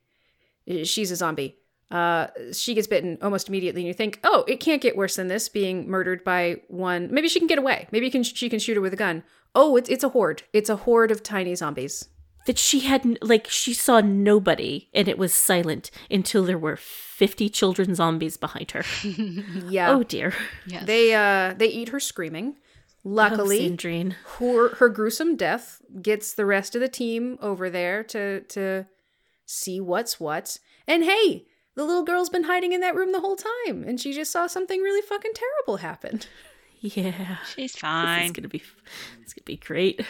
she's 0.83 1.11
a 1.11 1.15
zombie. 1.15 1.57
Uh, 1.89 2.27
she 2.53 2.73
gets 2.73 2.87
bitten 2.87 3.17
almost 3.21 3.49
immediately, 3.49 3.81
and 3.81 3.87
you 3.87 3.93
think, 3.93 4.21
oh, 4.23 4.45
it 4.47 4.61
can't 4.61 4.81
get 4.81 4.95
worse 4.95 5.17
than 5.17 5.27
this. 5.27 5.49
Being 5.49 5.89
murdered 5.89 6.23
by 6.23 6.61
one. 6.69 7.09
Maybe 7.11 7.27
she 7.27 7.39
can 7.39 7.47
get 7.47 7.57
away. 7.57 7.87
Maybe 7.91 8.09
can 8.09 8.23
she 8.23 8.49
can 8.49 8.59
shoot 8.59 8.75
her 8.75 8.81
with 8.81 8.93
a 8.93 8.97
gun. 8.97 9.23
Oh, 9.53 9.75
it's 9.75 9.89
it's 9.89 10.03
a 10.03 10.09
horde. 10.09 10.43
It's 10.53 10.69
a 10.69 10.77
horde 10.77 11.11
of 11.11 11.21
tiny 11.21 11.53
zombies. 11.55 12.07
That 12.47 12.57
she 12.57 12.79
had, 12.81 13.05
n- 13.05 13.17
like, 13.21 13.47
she 13.47 13.73
saw 13.73 14.01
nobody 14.01 14.89
and 14.93 15.07
it 15.07 15.17
was 15.17 15.31
silent 15.33 15.91
until 16.09 16.43
there 16.43 16.57
were 16.57 16.75
50 16.75 17.49
children 17.49 17.93
zombies 17.93 18.35
behind 18.37 18.71
her. 18.71 18.83
Yeah. 19.69 19.91
Oh, 19.91 20.03
dear. 20.03 20.33
Yes. 20.65 20.85
They 20.85 21.13
uh 21.13 21.53
they 21.53 21.67
eat 21.67 21.89
her 21.89 21.99
screaming. 21.99 22.57
Luckily, 23.03 23.77
Oh, 23.79 24.09
her 24.39 24.75
her 24.75 24.89
gruesome 24.89 25.35
death 25.35 25.81
gets 26.01 26.33
the 26.33 26.45
rest 26.45 26.75
of 26.75 26.81
the 26.81 26.87
team 26.89 27.37
over 27.41 27.69
there 27.69 28.03
to 28.05 28.41
to 28.41 28.85
see 29.45 29.79
what's 29.81 30.19
what. 30.19 30.57
And 30.87 31.03
hey, 31.03 31.45
the 31.75 31.83
little 31.83 32.03
girl's 32.03 32.29
been 32.29 32.43
hiding 32.43 32.73
in 32.73 32.81
that 32.81 32.95
room 32.95 33.11
the 33.11 33.21
whole 33.21 33.37
time, 33.37 33.83
and 33.83 33.99
she 33.99 34.13
just 34.13 34.31
saw 34.31 34.45
something 34.47 34.81
really 34.81 35.01
fucking 35.01 35.31
terrible 35.33 35.77
happen. 35.77 36.21
Yeah. 36.83 37.37
She's 37.55 37.75
fine. 37.75 38.23
it's 38.23 38.31
going 38.31 38.41
to 38.41 38.49
be, 38.49 38.63
it's 39.21 39.33
going 39.33 39.43
to 39.43 39.45
be 39.45 39.57
great. 39.57 40.03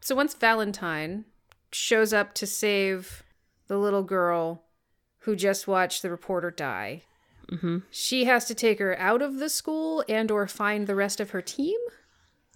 So 0.00 0.14
once 0.14 0.32
Valentine 0.32 1.26
shows 1.72 2.12
up 2.12 2.34
to 2.34 2.46
save 2.46 3.22
the 3.68 3.78
little 3.78 4.02
girl 4.02 4.64
who 5.20 5.36
just 5.36 5.68
watched 5.68 6.02
the 6.02 6.10
reporter 6.10 6.50
die, 6.50 7.02
Mm-hmm. 7.50 7.78
She 7.90 8.24
has 8.24 8.44
to 8.46 8.54
take 8.54 8.78
her 8.78 8.98
out 8.98 9.22
of 9.22 9.38
the 9.38 9.48
school 9.48 10.04
and 10.08 10.30
or 10.30 10.46
find 10.46 10.86
the 10.86 10.94
rest 10.94 11.20
of 11.20 11.30
her 11.30 11.42
team. 11.42 11.78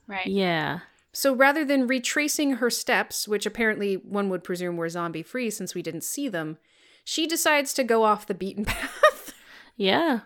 Right. 0.07 0.27
Yeah. 0.27 0.81
So 1.13 1.35
rather 1.35 1.65
than 1.65 1.87
retracing 1.87 2.55
her 2.55 2.71
steps, 2.71 3.27
which 3.29 3.47
apparently 3.47 3.95
one 3.95 4.29
would 4.29 4.45
presume 4.45 4.77
were 4.77 4.89
zombie 4.89 5.23
free 5.23 5.51
since 5.51 5.75
we 5.75 5.83
didn't 5.83 6.05
see 6.05 6.29
them, 6.29 6.59
she 7.05 7.27
decides 7.27 7.73
to 7.75 7.85
go 7.85 8.05
off 8.05 8.27
the 8.27 8.35
beaten 8.35 8.65
path. 8.65 9.33
Yeah. 9.77 10.21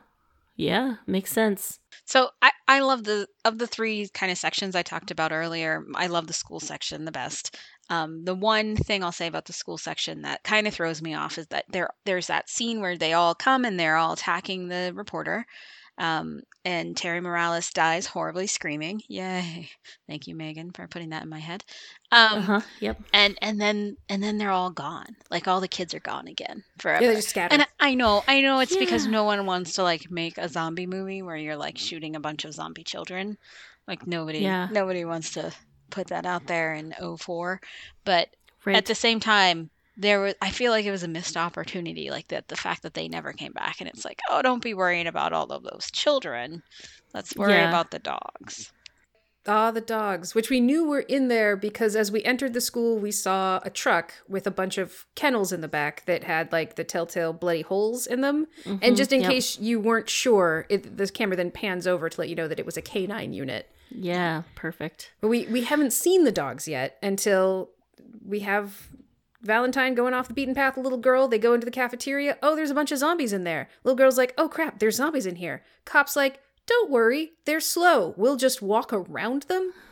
Yeah. 0.58 0.96
Makes 1.06 1.30
sense. 1.32 1.78
So 2.04 2.30
I, 2.42 2.50
I 2.66 2.80
love 2.80 3.04
the 3.04 3.28
of 3.44 3.58
the 3.58 3.66
three 3.68 4.08
kind 4.12 4.32
of 4.32 4.38
sections 4.38 4.74
I 4.74 4.82
talked 4.82 5.12
about 5.12 5.30
earlier. 5.30 5.84
I 5.94 6.08
love 6.08 6.26
the 6.26 6.32
school 6.32 6.58
section 6.58 7.04
the 7.04 7.12
best. 7.12 7.56
Um, 7.90 8.24
the 8.24 8.34
one 8.34 8.74
thing 8.74 9.04
I'll 9.04 9.12
say 9.12 9.28
about 9.28 9.44
the 9.44 9.52
school 9.52 9.78
section 9.78 10.22
that 10.22 10.42
kind 10.42 10.66
of 10.66 10.74
throws 10.74 11.00
me 11.00 11.14
off 11.14 11.38
is 11.38 11.46
that 11.46 11.64
there 11.70 11.90
there's 12.04 12.26
that 12.26 12.50
scene 12.50 12.80
where 12.80 12.98
they 12.98 13.12
all 13.12 13.36
come 13.36 13.64
and 13.64 13.78
they're 13.78 13.96
all 13.96 14.14
attacking 14.14 14.66
the 14.66 14.92
reporter, 14.96 15.46
um, 15.98 16.40
and 16.64 16.96
Terry 16.96 17.20
Morales 17.20 17.70
dies 17.70 18.06
horribly 18.06 18.46
screaming. 18.46 19.02
Yay! 19.08 19.70
Thank 20.08 20.26
you, 20.26 20.34
Megan, 20.34 20.70
for 20.72 20.86
putting 20.88 21.10
that 21.10 21.22
in 21.22 21.28
my 21.28 21.38
head. 21.40 21.64
Um, 22.12 22.38
Uh 22.38 22.42
huh. 22.42 22.60
Yep. 22.80 22.98
and 23.12 23.38
and 23.42 23.60
then 23.60 23.96
and 24.08 24.22
then 24.22 24.38
they're 24.38 24.50
all 24.50 24.70
gone. 24.70 25.16
Like 25.30 25.48
all 25.48 25.60
the 25.60 25.68
kids 25.68 25.94
are 25.94 26.00
gone 26.00 26.28
again 26.28 26.62
forever. 26.78 27.02
Yeah, 27.02 27.08
they're 27.08 27.16
just 27.16 27.30
scatter. 27.30 27.54
And 27.54 27.66
I 27.80 27.94
know, 27.94 28.22
I 28.28 28.40
know 28.40 28.60
it's 28.60 28.76
because 28.76 29.06
no 29.06 29.24
one 29.24 29.46
wants 29.46 29.74
to 29.74 29.82
like 29.82 30.10
make 30.10 30.38
a 30.38 30.48
zombie 30.48 30.86
movie 30.86 31.22
where 31.22 31.36
you're 31.36 31.56
like 31.56 31.78
shooting 31.78 32.16
a 32.16 32.20
bunch 32.20 32.44
of 32.44 32.54
zombie 32.54 32.84
children. 32.84 33.36
Like 33.86 34.06
nobody 34.06 34.40
Yeah. 34.40 34.68
nobody 34.70 35.04
wants 35.04 35.32
to 35.32 35.52
put 35.90 36.08
that 36.08 36.26
out 36.26 36.46
there 36.46 36.74
in 36.74 36.92
04. 37.18 37.60
But 38.04 38.28
Right. 38.64 38.76
at 38.76 38.86
the 38.86 38.94
same 38.94 39.20
time, 39.20 39.70
there 39.98 40.20
was 40.20 40.34
I 40.40 40.50
feel 40.50 40.70
like 40.72 40.86
it 40.86 40.90
was 40.90 41.02
a 41.02 41.08
missed 41.08 41.36
opportunity, 41.36 42.10
like 42.10 42.28
that 42.28 42.48
the 42.48 42.56
fact 42.56 42.82
that 42.84 42.94
they 42.94 43.08
never 43.08 43.32
came 43.32 43.52
back 43.52 43.80
and 43.80 43.88
it's 43.88 44.04
like, 44.04 44.20
oh 44.30 44.40
don't 44.42 44.62
be 44.62 44.72
worrying 44.74 45.06
about 45.06 45.32
all 45.32 45.46
of 45.46 45.62
those 45.64 45.90
children. 45.92 46.62
Let's 47.12 47.36
worry 47.36 47.52
Yeah. 47.54 47.68
about 47.68 47.90
the 47.90 47.98
dogs. 47.98 48.72
Ah, 49.50 49.70
the 49.70 49.80
dogs, 49.80 50.34
which 50.34 50.50
we 50.50 50.60
knew 50.60 50.84
were 50.84 51.00
in 51.00 51.28
there 51.28 51.56
because 51.56 51.96
as 51.96 52.12
we 52.12 52.22
entered 52.24 52.52
the 52.52 52.60
school, 52.60 52.98
we 52.98 53.10
saw 53.10 53.60
a 53.64 53.70
truck 53.70 54.12
with 54.28 54.46
a 54.46 54.50
bunch 54.50 54.76
of 54.76 55.06
kennels 55.14 55.52
in 55.52 55.62
the 55.62 55.68
back 55.68 56.04
that 56.04 56.24
had 56.24 56.52
like 56.52 56.76
the 56.76 56.84
telltale 56.84 57.32
bloody 57.32 57.62
holes 57.62 58.06
in 58.06 58.20
them. 58.20 58.46
Mhm, 58.64 58.78
And 58.82 58.94
just 58.96 59.10
in 59.10 59.22
yep. 59.22 59.30
case 59.30 59.58
you 59.58 59.80
weren't 59.80 60.10
sure, 60.10 60.66
it, 60.68 60.98
the 60.98 61.08
camera 61.08 61.34
then 61.36 61.50
pans 61.50 61.86
over 61.86 62.10
to 62.10 62.20
let 62.20 62.28
you 62.28 62.34
know 62.34 62.46
that 62.46 62.60
it 62.60 62.66
was 62.66 62.76
a 62.76 62.82
canine 62.82 63.32
unit. 63.32 63.70
Yeah. 63.90 64.42
Perfect. 64.54 65.12
But 65.22 65.28
we, 65.28 65.46
we 65.46 65.62
haven't 65.62 65.94
seen 65.94 66.24
the 66.24 66.32
dogs 66.32 66.68
yet 66.68 66.98
until 67.02 67.70
we 68.22 68.40
have 68.40 68.88
Valentine 69.42 69.94
going 69.94 70.14
off 70.14 70.28
the 70.28 70.34
beaten 70.34 70.54
path. 70.54 70.76
A 70.76 70.80
little 70.80 70.98
girl, 70.98 71.28
they 71.28 71.38
go 71.38 71.54
into 71.54 71.64
the 71.64 71.70
cafeteria. 71.70 72.36
Oh, 72.42 72.56
there's 72.56 72.70
a 72.70 72.74
bunch 72.74 72.90
of 72.92 72.98
zombies 72.98 73.32
in 73.32 73.44
there. 73.44 73.68
Little 73.84 73.96
girl's 73.96 74.18
like, 74.18 74.34
oh 74.36 74.48
crap, 74.48 74.78
there's 74.80 74.96
zombies 74.96 75.26
in 75.26 75.36
here. 75.36 75.62
Cop's 75.84 76.16
like, 76.16 76.40
don't 76.66 76.90
worry, 76.90 77.32
they're 77.46 77.60
slow. 77.60 78.14
We'll 78.16 78.36
just 78.36 78.60
walk 78.62 78.92
around 78.92 79.42
them. 79.44 79.72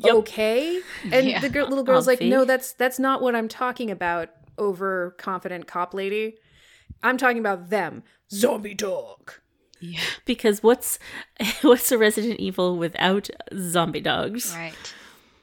Yep. 0.00 0.14
Okay. 0.14 0.80
And 1.10 1.26
Yeah. 1.26 1.40
the 1.40 1.48
girl, 1.48 1.66
little 1.66 1.82
girl's 1.82 2.06
like, 2.06 2.20
Comfy. 2.20 2.30
no, 2.30 2.44
that's 2.44 2.72
that's 2.72 3.00
not 3.00 3.20
what 3.20 3.34
I'm 3.34 3.48
talking 3.48 3.90
about. 3.90 4.28
Overconfident 4.56 5.66
cop 5.66 5.92
lady. 5.92 6.36
I'm 7.02 7.16
talking 7.16 7.38
about 7.40 7.70
them. 7.70 8.04
Zombie 8.30 8.74
dog. 8.74 9.32
Yeah. 9.80 9.98
Because 10.24 10.62
what's 10.62 11.00
what's 11.62 11.90
a 11.90 11.98
Resident 11.98 12.38
Evil 12.38 12.76
without 12.76 13.28
zombie 13.58 14.00
dogs? 14.00 14.54
Right. 14.54 14.72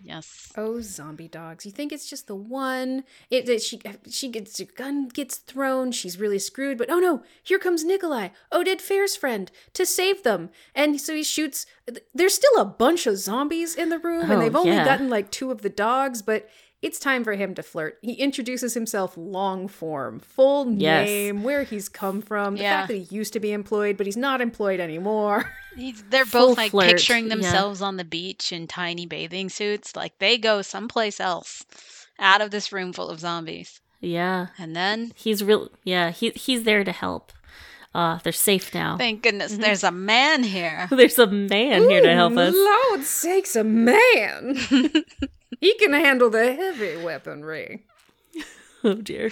Yes. 0.06 0.53
Oh, 0.56 0.82
zombie 0.82 1.28
dogs! 1.28 1.66
You 1.66 1.72
think 1.72 1.91
it's 1.91 2.08
just 2.08 2.28
the 2.28 2.36
one? 2.36 3.03
It, 3.32 3.49
it 3.49 3.64
she 3.64 3.82
she 4.08 4.30
gets 4.30 4.60
her 4.60 4.66
gun 4.66 5.08
gets 5.08 5.38
thrown. 5.38 5.91
She's 5.91 6.20
really 6.20 6.38
screwed. 6.38 6.78
But 6.78 6.91
oh 6.91 6.99
no! 6.99 7.24
Here 7.43 7.58
comes 7.58 7.84
Nikolai, 7.84 8.30
Oded 8.51 8.82
Fehr's 8.82 9.16
friend, 9.16 9.51
to 9.74 9.84
save 9.86 10.22
them. 10.22 10.49
And 10.76 11.01
so 11.01 11.16
he 11.16 11.24
shoots. 11.24 11.66
There's 12.14 12.36
still 12.36 12.62
a 12.62 12.66
bunch 12.66 13.08
of 13.08 13.18
zombies 13.18 13.76
in 13.76 13.89
the 13.89 13.97
room, 13.99 14.30
Oh, 14.30 14.34
and 14.34 14.41
they've 14.41 14.56
only 14.56 14.72
yeah. 14.74 14.86
gotten 14.86 15.10
like 15.10 15.32
two 15.32 15.49
of 15.49 15.64
the 15.64 15.70
dogs. 15.70 16.22
But 16.22 16.47
it's 16.86 17.00
time 17.00 17.24
for 17.24 17.34
him 17.34 17.56
to 17.56 17.64
flirt. 17.64 17.98
He 18.02 18.14
introduces 18.14 18.74
himself 18.74 19.16
long 19.18 19.68
form, 19.68 20.20
full 20.20 20.72
Yes. 20.72 21.08
name, 21.08 21.44
where 21.44 21.64
he's 21.64 21.90
come 21.90 22.22
from, 22.22 22.56
the 22.56 22.62
Yeah. 22.64 22.78
fact 22.82 22.88
that 22.90 22.98
he 22.98 23.16
used 23.16 23.34
to 23.34 23.40
be 23.40 23.52
employed, 23.52 23.98
but 23.98 24.06
he's 24.06 24.18
not 24.18 24.42
employed 24.42 24.80
anymore. 24.80 25.52
He's, 25.76 26.04
they're 26.10 26.24
Full 26.26 26.50
both 26.50 26.58
like 26.58 26.72
flirt, 26.72 26.88
picturing 26.92 27.26
yeah. 27.26 27.36
themselves 27.36 27.82
on 27.82 27.98
the 27.98 28.06
beach 28.06 28.54
in 28.54 28.66
tiny 28.66 29.06
bathing 29.06 29.50
suits. 29.50 29.94
Like 29.94 30.18
they 30.20 30.38
go 30.38 30.62
someplace 30.62 31.20
else 31.20 31.66
out 32.18 32.40
of 32.40 32.50
this 32.52 32.72
room 32.72 32.94
full 32.94 33.10
of 33.10 33.20
zombies. 33.20 33.82
Yeah. 34.00 34.48
And 34.58 34.74
then, 34.74 35.12
He's 35.16 35.44
real. 35.44 35.70
Yeah. 35.84 36.12
He 36.12 36.30
he's 36.30 36.64
there 36.64 36.86
to 36.86 36.94
help. 36.94 37.34
Uh, 37.94 38.20
they're 38.24 38.32
safe 38.34 38.74
now. 38.74 38.96
thank 38.98 39.22
goodness, 39.24 39.52
Mm-hmm. 39.54 39.62
there's 39.62 39.84
a 39.84 39.92
man 39.92 40.44
here. 40.44 40.88
There's 40.92 41.18
a 41.20 41.28
man 41.28 41.90
here 41.90 42.02
to 42.02 42.14
help 42.14 42.36
us. 42.38 42.54
Lord 42.54 43.04
sakes, 43.04 43.56
a 43.56 43.64
man! 43.64 44.58
he 45.60 45.74
can 45.76 45.93
handle 45.93 46.30
the 46.30 46.53
heavy 46.53 47.01
weaponry. 47.03 47.86
Oh 48.84 49.01
dear. 49.01 49.32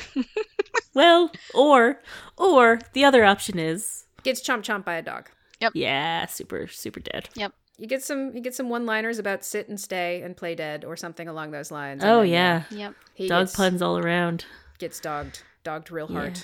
well, 0.96 1.32
or 1.54 2.02
or 2.38 2.80
the 2.94 3.06
other 3.06 3.24
option 3.24 3.60
is 3.60 4.06
Gets 4.24 4.42
chomp 4.42 4.64
chomp 4.64 4.84
by 4.84 4.96
a 4.96 5.04
dog. 5.04 5.30
Yep. 5.60 5.74
Yeah, 5.76 6.26
super 6.26 6.66
super 6.68 7.00
dead. 7.00 7.30
Yep. 7.36 7.54
You 7.78 7.86
get 7.88 8.02
some 8.02 8.34
you 8.36 8.42
get 8.42 8.56
some 8.56 8.70
one 8.70 8.88
liners 8.88 9.20
about 9.20 9.46
sit 9.46 9.70
and 9.70 9.80
stay 9.80 10.24
and 10.24 10.36
play 10.36 10.56
dead 10.56 10.84
or 10.84 10.96
something 10.96 11.28
along 11.28 11.52
those 11.52 11.70
lines. 11.70 12.04
Oh 12.04 12.22
then, 12.22 12.22
uh, 12.22 12.24
yeah, 12.24 12.64
Yep. 12.72 12.96
he 13.14 13.28
dog 13.28 13.46
gets, 13.46 13.56
puns 13.56 13.82
all 13.84 14.00
around. 14.00 14.46
gets 14.80 15.00
dogged, 15.00 15.44
dogged 15.64 15.92
real 15.92 16.08
Yeah. 16.10 16.18
hard. 16.20 16.40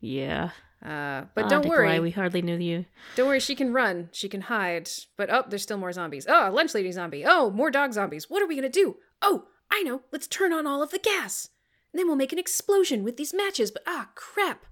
Yeah. 0.00 0.50
Uh, 0.84 1.24
but 1.34 1.48
don't 1.50 1.68
worry, 1.68 2.00
we 2.00 2.10
hardly 2.10 2.40
knew 2.40 2.56
you. 2.56 2.86
don't 3.14 3.28
worry. 3.28 3.40
She 3.40 3.54
can 3.54 3.72
run, 3.72 4.08
she 4.12 4.28
can 4.28 4.42
hide. 4.42 4.88
But 5.16 5.30
oh, 5.30 5.44
there's 5.48 5.62
still 5.62 5.76
more 5.76 5.92
zombies. 5.92 6.26
Oh, 6.28 6.50
lunch 6.52 6.74
lady 6.74 6.90
zombie. 6.90 7.24
Oh, 7.26 7.50
more 7.50 7.70
dog 7.70 7.92
zombies. 7.92 8.30
What 8.30 8.42
are 8.42 8.46
we 8.46 8.54
gonna 8.54 8.70
do? 8.70 8.96
Oh, 9.20 9.44
I 9.70 9.82
know. 9.82 10.02
Let's 10.10 10.26
turn 10.26 10.52
on 10.52 10.66
all 10.66 10.82
of 10.82 10.90
the 10.90 10.98
gas, 10.98 11.50
and 11.92 11.98
then 11.98 12.06
we'll 12.06 12.16
make 12.16 12.32
an 12.32 12.38
explosion 12.38 13.04
with 13.04 13.16
these 13.18 13.34
matches. 13.34 13.70
But 13.70 13.82
ah, 13.86 14.08
crap. 14.14 14.64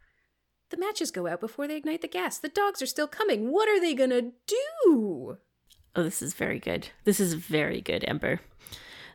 The 0.71 0.77
matches 0.77 1.11
go 1.11 1.27
out 1.27 1.41
before 1.41 1.67
they 1.67 1.77
ignite 1.77 2.03
the 2.03 2.09
gas. 2.09 2.39
The 2.39 2.49
dogs 2.49 2.83
are 2.83 2.87
still 2.87 3.07
coming. 3.07 3.51
What 3.51 3.69
are 3.69 3.81
they 3.81 3.95
gonna 3.95 4.33
do? 4.47 5.39
Oh, 5.95 6.03
this 6.03 6.23
is 6.23 6.35
very 6.35 6.59
good. 6.59 6.89
This 7.05 7.21
is 7.21 7.35
very 7.35 7.81
good, 7.81 8.05
Ember. 8.07 8.41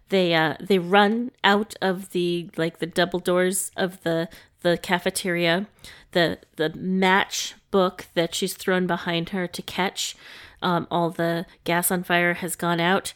They 0.10 0.34
uh 0.34 0.56
they 0.60 0.80
run 0.80 1.32
out 1.44 1.76
of 1.82 2.10
the 2.10 2.50
like 2.58 2.80
the 2.80 2.86
double 2.86 3.20
doors 3.20 3.72
of 3.78 4.02
the 4.04 4.30
the 4.64 4.78
cafeteria. 4.78 5.68
The 6.12 6.40
the 6.56 6.70
match 6.76 7.56
book 7.72 8.08
that 8.14 8.36
she's 8.36 8.54
thrown 8.54 8.88
behind 8.88 9.30
her 9.30 9.48
to 9.48 9.62
catch 9.62 10.16
um, 10.62 10.88
all 10.90 11.10
the 11.10 11.46
gas 11.64 11.92
on 11.92 12.04
fire 12.04 12.36
has 12.36 12.56
gone 12.56 12.80
out. 12.80 13.14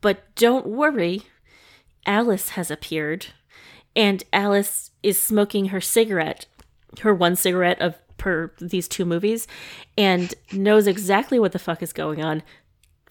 But 0.00 0.34
don't 0.34 0.66
worry, 0.66 1.22
Alice 2.06 2.50
has 2.50 2.70
appeared, 2.70 3.26
and 3.94 4.24
Alice 4.32 4.92
is 5.02 5.20
smoking 5.20 5.66
her 5.66 5.80
cigarette, 5.80 6.46
her 7.02 7.14
one 7.14 7.36
cigarette 7.36 7.80
of 7.80 7.96
per 8.16 8.52
these 8.60 8.86
two 8.86 9.04
movies, 9.04 9.46
and 9.96 10.34
knows 10.52 10.86
exactly 10.86 11.38
what 11.38 11.52
the 11.52 11.58
fuck 11.58 11.82
is 11.82 11.92
going 11.92 12.22
on. 12.22 12.42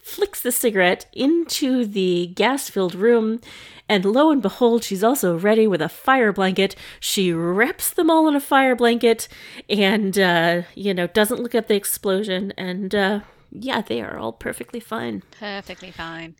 Flicks 0.02 0.40
the 0.40 0.50
cigarette 0.52 1.06
into 1.12 1.84
the 1.84 2.28
gas 2.34 2.68
filled 2.70 2.94
room, 2.94 3.40
and 3.88 4.04
lo 4.04 4.30
and 4.30 4.40
behold, 4.40 4.82
she's 4.82 5.04
also 5.04 5.38
ready 5.38 5.66
with 5.66 5.82
a 5.82 5.88
fire 5.88 6.32
blanket. 6.32 6.74
She 7.00 7.32
wraps 7.32 7.90
them 7.92 8.08
all 8.10 8.26
in 8.28 8.34
a 8.34 8.40
fire 8.40 8.74
blanket 8.76 9.28
and, 9.68 10.18
uh, 10.18 10.62
you 10.74 10.94
know, 10.94 11.06
doesn't 11.06 11.40
look 11.40 11.54
at 11.54 11.68
the 11.68 11.74
explosion. 11.74 12.52
And, 12.56 12.94
uh, 12.94 13.20
yeah, 13.52 13.82
they 13.82 14.00
are 14.00 14.16
all 14.16 14.32
perfectly 14.32 14.80
fine. 14.80 15.22
Perfectly 15.38 15.90
fine. 15.90 16.36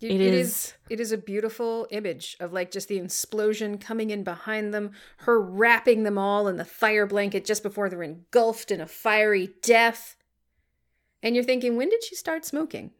It, 0.00 0.12
It 0.12 0.20
it 0.20 0.34
is- 0.34 0.48
is. 0.48 0.74
It 0.90 1.00
is 1.00 1.12
a 1.12 1.18
beautiful 1.18 1.86
image 1.90 2.36
of 2.40 2.52
like 2.52 2.70
just 2.70 2.88
the 2.88 2.98
explosion 2.98 3.78
coming 3.78 4.10
in 4.10 4.22
behind 4.22 4.72
them, 4.72 4.92
her 5.18 5.40
wrapping 5.40 6.04
them 6.04 6.18
all 6.18 6.46
in 6.48 6.56
the 6.56 6.64
fire 6.64 7.06
blanket 7.06 7.44
just 7.44 7.62
before 7.62 7.88
they're 7.88 8.02
engulfed 8.02 8.70
in 8.70 8.80
a 8.80 8.86
fiery 8.86 9.50
death. 9.62 10.16
And 11.22 11.34
you're 11.34 11.44
thinking, 11.44 11.76
when 11.76 11.88
did 11.90 12.02
she 12.04 12.14
start 12.14 12.44
smoking? 12.44 12.92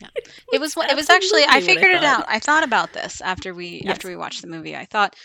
Yeah. 0.00 0.08
It 0.52 0.60
was 0.60 0.76
it 0.76 0.96
was 0.96 1.10
actually 1.10 1.42
I 1.44 1.56
absolutely 1.56 1.56
what 1.56 1.60
I 1.60 1.60
figured 1.60 1.94
it 1.96 2.04
out. 2.04 2.24
I 2.28 2.38
thought 2.38 2.64
about 2.64 2.92
this 2.92 3.20
after 3.20 3.54
we 3.54 3.82
Yes. 3.84 3.92
after 3.96 4.08
we 4.08 4.16
watched 4.16 4.42
the 4.42 4.48
movie. 4.48 4.76
I 4.76 4.84
thought 4.84 5.16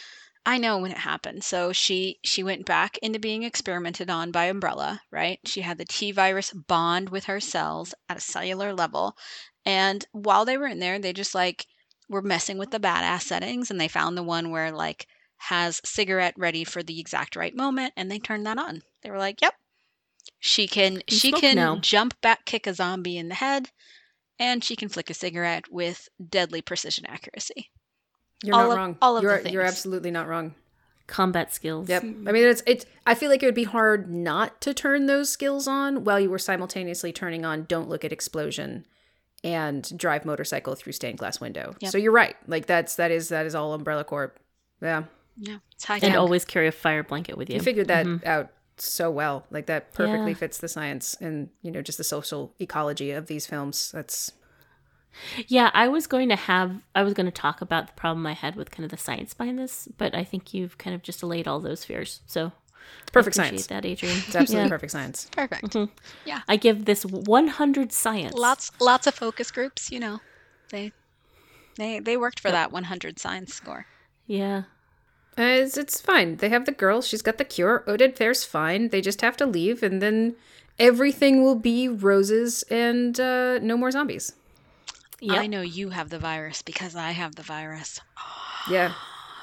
I 0.45 0.57
know 0.57 0.77
when 0.79 0.91
it 0.91 0.97
happened. 0.97 1.43
So 1.43 1.71
she 1.73 2.19
she 2.23 2.43
went 2.43 2.65
back 2.65 2.97
into 2.99 3.19
being 3.19 3.43
experimented 3.43 4.09
on 4.09 4.31
by 4.31 4.45
Umbrella, 4.45 5.01
right? 5.11 5.39
She 5.45 5.61
had 5.61 5.77
the 5.77 5.85
T 5.85 6.11
virus 6.11 6.51
bond 6.51 7.09
with 7.09 7.25
her 7.25 7.39
cells 7.39 7.93
at 8.07 8.17
a 8.17 8.21
cellular 8.21 8.73
level. 8.73 9.15
And 9.65 10.05
while 10.11 10.45
they 10.45 10.57
were 10.57 10.67
in 10.67 10.79
there, 10.79 10.99
they 10.99 11.13
just 11.13 11.35
like 11.35 11.65
were 12.07 12.21
messing 12.21 12.57
with 12.57 12.71
the 12.71 12.79
badass 12.79 13.23
settings 13.23 13.69
and 13.69 13.79
they 13.79 13.87
found 13.87 14.17
the 14.17 14.23
one 14.23 14.49
where 14.49 14.71
like 14.71 15.07
has 15.37 15.81
cigarette 15.85 16.33
ready 16.37 16.63
for 16.63 16.81
the 16.83 16.99
exact 16.99 17.35
right 17.35 17.55
moment 17.55 17.93
and 17.95 18.09
they 18.09 18.19
turned 18.19 18.45
that 18.45 18.57
on. 18.57 18.81
They 19.03 19.09
were 19.11 19.19
like, 19.19 19.41
"Yep. 19.41 19.53
She 20.39 20.67
can 20.67 21.01
You 21.07 21.17
she 21.17 21.31
can 21.31 21.55
now." 21.55 21.77
jump 21.77 22.19
back 22.21 22.45
kick 22.45 22.65
a 22.67 22.73
zombie 22.73 23.17
in 23.17 23.27
the 23.29 23.35
head 23.35 23.69
and 24.39 24.63
she 24.63 24.75
can 24.75 24.87
flick 24.89 25.09
a 25.09 25.13
cigarette 25.13 25.65
with 25.71 26.07
deadly 26.29 26.61
precision 26.61 27.05
accuracy. 27.07 27.69
You're 28.43 28.55
All 28.55 28.61
not 28.63 28.71
of- 28.71 28.77
wrong. 28.77 28.97
all 29.01 29.17
of 29.17 29.23
the 29.23 29.27
you're, 29.29 29.47
you're 29.47 29.63
absolutely 29.63 30.11
not 30.11 30.27
wrong. 30.27 30.55
combat 31.07 31.53
skills. 31.53 31.89
Yep. 31.89 32.03
I 32.03 32.05
mean, 32.31 32.43
it's 32.47 32.63
it's. 32.65 32.85
I 33.05 33.15
feel 33.15 33.29
like 33.29 33.43
it 33.43 33.47
would 33.47 33.55
be 33.55 33.63
hard 33.65 34.09
not 34.09 34.61
to 34.61 34.73
turn 34.73 35.07
those 35.07 35.29
skills 35.29 35.67
on 35.67 36.03
while 36.05 36.19
you 36.19 36.29
were 36.29 36.37
simultaneously 36.39 37.11
turning 37.11 37.43
on 37.43 37.65
"Don't 37.65 37.89
look 37.89 38.05
at 38.05 38.13
explosion" 38.13 38.85
and 39.43 39.97
drive 39.97 40.23
motorcycle 40.23 40.75
through 40.75 40.93
stained 40.93 41.17
glass 41.17 41.41
window. 41.41 41.75
Yep. 41.81 41.91
So 41.91 41.97
you're 41.97 42.11
right. 42.13 42.35
Like 42.47 42.65
that's 42.65 42.95
that 42.95 43.11
is 43.11 43.27
that 43.29 43.45
is 43.45 43.55
all 43.55 43.73
Umbrella 43.73 44.03
Corp. 44.05 44.39
Yeah, 44.81 45.03
Yeah, 45.37 45.57
it's 45.75 45.83
high 45.83 45.95
And 45.95 46.03
tech. 46.03 46.17
always 46.17 46.45
carry 46.45 46.67
a 46.67 46.71
fire 46.71 47.03
blanket 47.03 47.37
with 47.37 47.49
you. 47.49 47.55
you 47.55 47.61
figured 47.61 47.87
that 47.89 48.05
mm-hmm. 48.05 48.25
out 48.25 48.49
so 48.85 49.09
well. 49.11 49.45
Like 49.51 49.65
that 49.67 49.93
perfectly 49.93 50.31
Yeah. 50.31 50.37
fits 50.37 50.57
the 50.57 50.67
science 50.67 51.15
and 51.19 51.49
you 51.61 51.71
know 51.71 51.81
just 51.81 51.97
the 51.97 52.03
social 52.03 52.53
ecology 52.59 53.11
of 53.11 53.27
these 53.27 53.45
films. 53.47 53.91
That's 53.91 54.31
Yeah, 55.47 55.71
I 55.73 55.87
was 55.87 56.07
going 56.07 56.29
to 56.29 56.35
have 56.35 56.81
I 56.95 57.03
was 57.03 57.13
going 57.13 57.25
to 57.25 57.31
talk 57.31 57.61
about 57.61 57.87
the 57.87 57.93
problem 57.93 58.25
I 58.27 58.33
had 58.33 58.55
with 58.55 58.71
kind 58.71 58.85
of 58.85 58.91
the 58.91 58.97
science 58.97 59.33
behind 59.33 59.57
this, 59.59 59.87
but 59.97 60.13
I 60.15 60.23
think 60.23 60.53
you've 60.53 60.77
kind 60.77 60.95
of 60.95 61.01
just 61.03 61.21
allayed 61.21 61.47
all 61.47 61.59
those 61.59 61.83
fears. 61.83 62.21
So 62.25 62.51
it's 63.01 63.11
perfect 63.11 63.35
science. 63.35 63.67
that, 63.67 63.85
Adrian. 63.85 64.17
It's 64.17 64.35
absolutely 64.35 64.65
Yeah. 64.65 64.69
perfect 64.69 64.91
science. 64.91 65.27
Perfect. 65.31 65.63
Mm-hmm. 65.65 65.91
Yeah. 66.25 66.41
I 66.47 66.55
give 66.55 66.85
this 66.85 67.05
100 67.05 67.91
science. 67.91 68.33
Lots 68.33 68.71
lots 68.79 69.07
of 69.07 69.15
focus 69.15 69.51
groups, 69.51 69.91
you 69.91 69.99
know. 69.99 70.19
They 70.69 70.91
they 71.75 71.99
they 71.99 72.17
worked 72.17 72.39
for 72.39 72.51
that 72.51 72.71
100 72.71 73.19
science 73.19 73.53
score. 73.53 73.85
Yeah. 74.27 74.63
Uh, 75.39 75.43
it's, 75.63 75.77
it's 75.77 76.01
fine. 76.01 76.35
They 76.35 76.49
have 76.49 76.65
the 76.65 76.73
girl. 76.73 77.01
She's 77.01 77.21
got 77.21 77.37
the 77.37 77.45
cure. 77.45 77.83
Oded 77.87 78.17
Fehr's 78.17 78.43
fine. 78.43 78.89
They 78.89 78.99
just 78.99 79.21
have 79.21 79.37
to 79.37 79.45
leave, 79.45 79.81
and 79.81 80.01
then 80.01 80.35
everything 80.77 81.41
will 81.43 81.55
be 81.55 81.87
roses 81.87 82.63
and 82.63 83.17
uh, 83.19 83.59
no 83.59 83.77
more 83.77 83.89
zombies. 83.91 84.33
Yep. 85.21 85.39
I 85.39 85.47
know 85.47 85.61
you 85.61 85.89
have 85.89 86.09
the 86.09 86.19
virus 86.19 86.61
because 86.61 86.95
I 86.95 87.11
have 87.11 87.35
the 87.35 87.43
virus. 87.43 88.01
Yeah, 88.69 88.93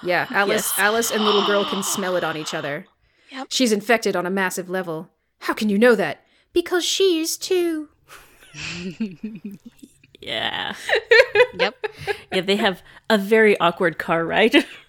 yeah. 0.05 0.27
Alice, 0.31 0.71
Yes. 0.77 0.79
Alice, 0.79 1.11
and 1.11 1.25
little 1.25 1.45
girl 1.47 1.65
can 1.65 1.83
smell 1.83 2.17
it 2.17 2.23
on 2.23 2.37
each 2.37 2.53
other. 2.55 2.87
Yep. 3.33 3.47
She's 3.51 3.73
infected 3.73 4.15
on 4.15 4.27
a 4.27 4.31
massive 4.31 4.69
level. 4.69 5.09
How 5.41 5.55
can 5.55 5.69
you 5.71 5.79
know 5.79 5.95
that? 5.97 6.23
Because 6.53 6.85
she 6.85 7.19
is 7.19 7.37
too. 7.37 7.89
Yeah. 10.21 10.75
Yep. 11.59 11.87
Yeah, 12.33 12.41
they 12.43 12.57
have 12.57 12.83
a 13.09 13.17
very 13.17 13.59
awkward 13.61 13.99
car 13.99 14.25
ride. 14.25 14.55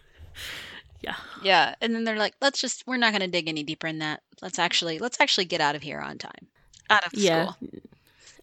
yeah. 1.43 1.69
Yeah, 1.69 1.75
and 1.81 1.93
then 1.95 2.03
they're 2.03 2.17
like, 2.17 2.33
"Let's 2.41 2.59
just 2.61 2.85
we're 2.87 2.97
not 2.97 3.11
going 3.11 3.21
to 3.21 3.27
dig 3.27 3.47
any 3.47 3.63
deeper 3.63 3.87
in 3.87 3.99
that. 3.99 4.21
Let's 4.41 4.59
actually 4.59 4.99
let's 4.99 5.19
actually 5.19 5.45
get 5.45 5.61
out 5.61 5.75
of 5.75 5.81
here 5.81 5.99
on 5.99 6.17
time. 6.17 6.47
Out 6.89 7.05
of 7.05 7.13
Yeah. 7.13 7.51
school." 7.53 7.69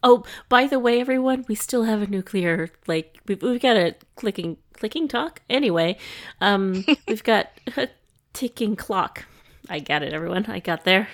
Oh, 0.03 0.25
by 0.51 0.67
the 0.67 0.79
way, 0.79 1.01
everyone, 1.01 1.47
we 1.49 1.55
still 1.55 1.85
have 1.85 2.03
a 2.03 2.07
nuclear 2.07 2.71
like 2.87 3.19
we've, 3.27 3.43
we've 3.43 3.61
got 3.63 3.77
a 3.77 3.95
clicking 4.17 4.59
clicking 4.75 5.09
talk. 5.09 5.41
Anyway, 5.49 5.97
um, 6.41 6.85
we've 7.09 7.25
got 7.25 7.51
a 7.77 7.89
ticking 8.33 8.77
clock. 8.77 9.25
I 9.69 9.81
got 9.81 10.03
it, 10.03 10.13
everyone. 10.13 10.45
I 10.47 10.59
got 10.61 10.85
there. 10.85 11.09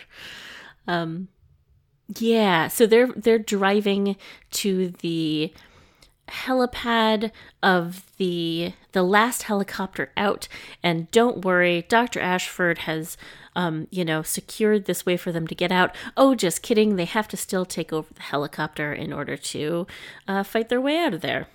Um, 0.89 1.29
yeah. 2.19 2.67
So 2.69 2.87
they're 2.87 3.13
they're 3.13 3.39
driving 3.39 4.17
to 4.53 4.89
the 4.89 5.53
helipad 6.31 7.31
of 7.63 8.05
the 8.17 8.73
the 8.93 9.03
last 9.03 9.43
helicopter 9.45 10.11
out 10.17 10.49
and 10.83 11.11
don't 11.11 11.45
worry 11.45 11.85
dr 11.89 12.19
ashford 12.21 12.79
has 12.79 13.17
um 13.57 13.87
you 13.91 14.05
know 14.05 14.23
secured 14.23 14.85
this 14.85 15.05
way 15.05 15.17
for 15.17 15.33
them 15.33 15.47
to 15.47 15.55
get 15.55 15.73
out 15.73 15.95
oh 16.17 16.35
just 16.35 16.63
kidding 16.63 16.97
they 16.97 17.05
have 17.05 17.29
to 17.29 17.37
still 17.37 17.65
take 17.65 17.93
over 17.93 18.13
the 18.15 18.23
helicopter 18.23 18.93
in 18.93 19.13
order 19.13 19.37
to 19.37 19.87
uh, 20.29 20.43
fight 20.43 20.69
their 20.69 20.81
way 20.81 20.99
out 20.99 21.13
of 21.15 21.21
there 21.21 21.49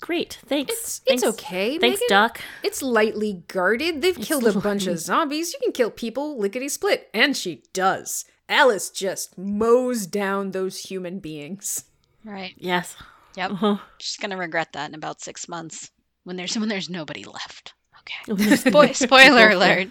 great 0.00 0.38
thanks 0.46 0.72
It's 0.72 1.00
it's 1.06 1.22
Thanks- 1.22 1.38
okay. 1.38 1.78
thanks 1.78 2.00
Megan. 2.00 2.06
doc 2.08 2.40
It's 2.62 2.80
lightly 2.82 3.42
guarded. 3.48 4.00
They've 4.00 4.16
killed 4.16 4.46
a 4.46 4.58
bunch 4.58 4.86
of 4.86 4.98
zombies. 4.98 5.52
You 5.52 5.58
can 5.62 5.72
kill 5.72 5.90
people 5.90 6.38
lickety 6.38 6.70
split, 6.70 7.10
and 7.12 7.36
she 7.36 7.62
does. 7.74 8.24
Alice 8.48 8.88
just 8.88 9.36
mows 9.36 10.06
down 10.06 10.52
those 10.52 10.78
human 10.90 11.18
beings. 11.18 11.84
Right. 12.24 12.54
yes 12.56 12.96
Yep. 13.36 13.50
uh-huh. 13.52 13.76
She's 13.98 14.16
going 14.16 14.30
to 14.30 14.36
regret 14.36 14.72
that 14.72 14.88
in 14.88 14.94
about 14.94 15.20
6 15.20 15.48
months 15.48 15.90
when 16.24 16.36
there's 16.36 16.56
when 16.58 16.68
there's 16.68 16.90
nobody 16.90 17.24
left. 17.24 17.74
Okay. 18.00 18.56
Spoil- 18.56 18.94
spoiler 18.94 19.50
alert. 19.50 19.88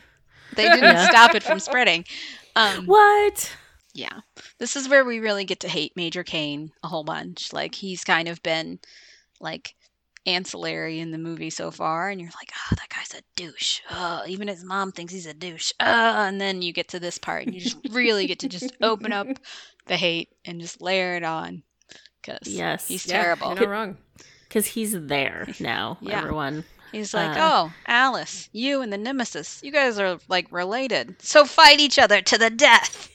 They 0.56 0.64
didn't 0.64 0.84
Yeah. 0.84 1.10
stop 1.10 1.36
it 1.36 1.44
from 1.44 1.60
spreading. 1.60 2.06
Um 2.56 2.86
what 2.86 3.56
Yeah. 3.94 4.20
This 4.60 4.76
is 4.76 4.90
where 4.90 5.06
we 5.06 5.20
really 5.20 5.46
get 5.46 5.60
to 5.62 5.70
hate 5.70 5.94
Major 5.96 6.24
Cain 6.24 6.72
a 6.84 6.88
whole 6.88 7.04
bunch. 7.04 7.54
Like 7.54 7.76
he's 7.76 8.04
kind 8.04 8.28
of 8.28 8.42
been 8.44 8.80
like 9.40 9.76
ancillary 10.26 11.00
in 11.00 11.12
the 11.12 11.18
movie 11.18 11.50
so 11.50 11.72
far 11.72 12.10
and 12.10 12.20
you're 12.20 12.30
like, 12.32 12.52
"Oh, 12.54 12.76
that 12.76 12.90
guy's 12.90 13.18
a 13.20 13.24
douche." 13.36 13.80
Oh, 13.90 14.24
even 14.28 14.48
his 14.48 14.64
mom 14.64 14.92
thinks 14.92 15.14
he's 15.14 15.26
a 15.26 15.34
douche. 15.34 15.72
Uh, 15.80 16.26
and 16.28 16.40
then 16.42 16.62
you 16.62 16.74
get 16.74 16.90
to 16.90 17.00
this 17.00 17.18
part 17.18 17.46
and 17.46 17.56
you 17.56 17.62
just 17.62 17.78
really 17.92 18.28
get 18.28 18.40
to 18.40 18.50
just 18.50 18.76
open 18.82 19.14
up 19.14 19.28
the 19.88 19.96
hate 19.98 20.30
and 20.46 20.60
just 20.62 20.82
layer 20.82 21.16
it 21.16 21.24
on 21.24 21.64
cuz 22.24 22.39
Yes. 22.43 22.88
he's 22.88 23.05
Yeah, 23.05 23.22
terrible. 23.24 23.47
You're 23.49 23.61
not 23.61 23.70
wrong. 23.70 23.97
because 24.47 24.65
he's 24.67 24.93
there 24.93 25.47
now 25.59 25.97
Yeah. 26.01 26.20
everyone 26.20 26.65
He's 26.91 27.13
like, 27.13 27.38
Uh, 27.38 27.67
"Oh, 27.70 27.74
Alice, 27.86 28.49
you 28.51 28.82
and 28.82 28.91
the 28.91 28.97
Nemesis, 28.97 29.59
you 29.61 29.72
guys 29.72 29.99
are 29.99 30.17
like 30.28 30.47
related. 30.51 31.22
So 31.22 31.45
fight 31.45 31.80
each 31.80 31.99
other 31.99 32.20
to 32.24 32.38
the 32.38 32.49
death." 32.49 33.09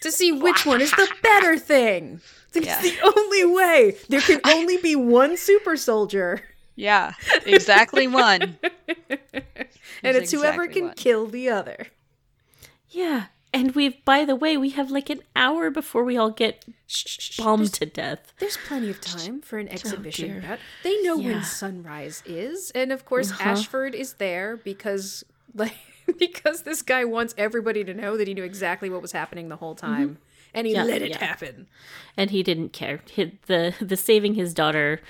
To 0.00 0.10
see 0.10 0.32
which 0.32 0.64
one 0.66 0.80
is 0.80 0.90
the 0.92 1.08
better 1.22 1.56
thing. 1.58 2.20
It's 2.54 2.66
Yeah. 2.66 2.80
the 2.82 2.98
only 3.16 3.44
way. 3.44 3.96
There 4.08 4.20
can 4.22 4.40
only 4.46 4.78
be 4.78 4.96
one 4.96 5.36
super 5.36 5.76
soldier. 5.76 6.42
Yeah, 6.74 7.12
exactly 7.46 8.08
one. 8.08 8.58
and 8.88 9.18
That's 10.02 10.18
it's 10.18 10.32
whoever 10.32 10.66
can 10.66 10.86
what. 10.88 10.96
kill 10.96 11.26
the 11.28 11.50
other. 11.50 11.86
yeah 12.88 13.26
and 13.52 13.74
we've 13.74 14.04
by 14.04 14.24
the 14.24 14.36
way 14.36 14.56
we 14.56 14.70
have 14.70 14.90
like 14.90 15.10
an 15.10 15.20
hour 15.34 15.70
before 15.70 16.04
we 16.04 16.16
all 16.16 16.30
get 16.30 16.64
Shh, 16.86 17.36
bombed 17.38 17.60
There's, 17.62 17.70
to 17.72 17.86
death 17.86 18.32
there's 18.38 18.56
plenty 18.56 18.90
of 18.90 19.00
time 19.00 19.40
for 19.42 19.58
an 19.58 19.68
exhibition. 19.68 20.28
dear. 20.28 20.40
Pat. 20.40 20.58
They 20.82 21.00
know 21.02 21.16
Yeah. 21.18 21.32
when 21.34 21.42
sunrise 21.44 22.22
is, 22.26 22.70
and 22.72 22.92
of 22.92 23.04
course 23.04 23.30
Uh-huh. 23.32 23.50
Ashford 23.50 23.94
is 23.94 24.14
there 24.14 24.56
because 24.56 25.24
like 25.54 25.74
because 26.18 26.62
this 26.62 26.82
guy 26.82 27.04
wants 27.04 27.34
everybody 27.38 27.84
to 27.84 27.94
know 27.94 28.16
that 28.16 28.26
he 28.28 28.34
knew 28.34 28.42
exactly 28.44 28.90
what 28.90 29.02
was 29.02 29.12
happening 29.12 29.48
the 29.48 29.56
whole 29.56 29.74
time, 29.76 30.18
and 30.54 30.66
he 30.66 30.72
Yeah, 30.74 30.84
let 30.84 31.02
it 31.02 31.10
yeah. 31.10 31.18
happen. 31.24 31.68
and 32.16 32.30
he 32.30 32.42
didn't 32.42 32.72
care. 32.72 33.00
He, 33.10 33.38
the 33.46 33.74
the 33.80 33.96
saving 33.96 34.34
his 34.34 34.52
daughter 34.54 35.00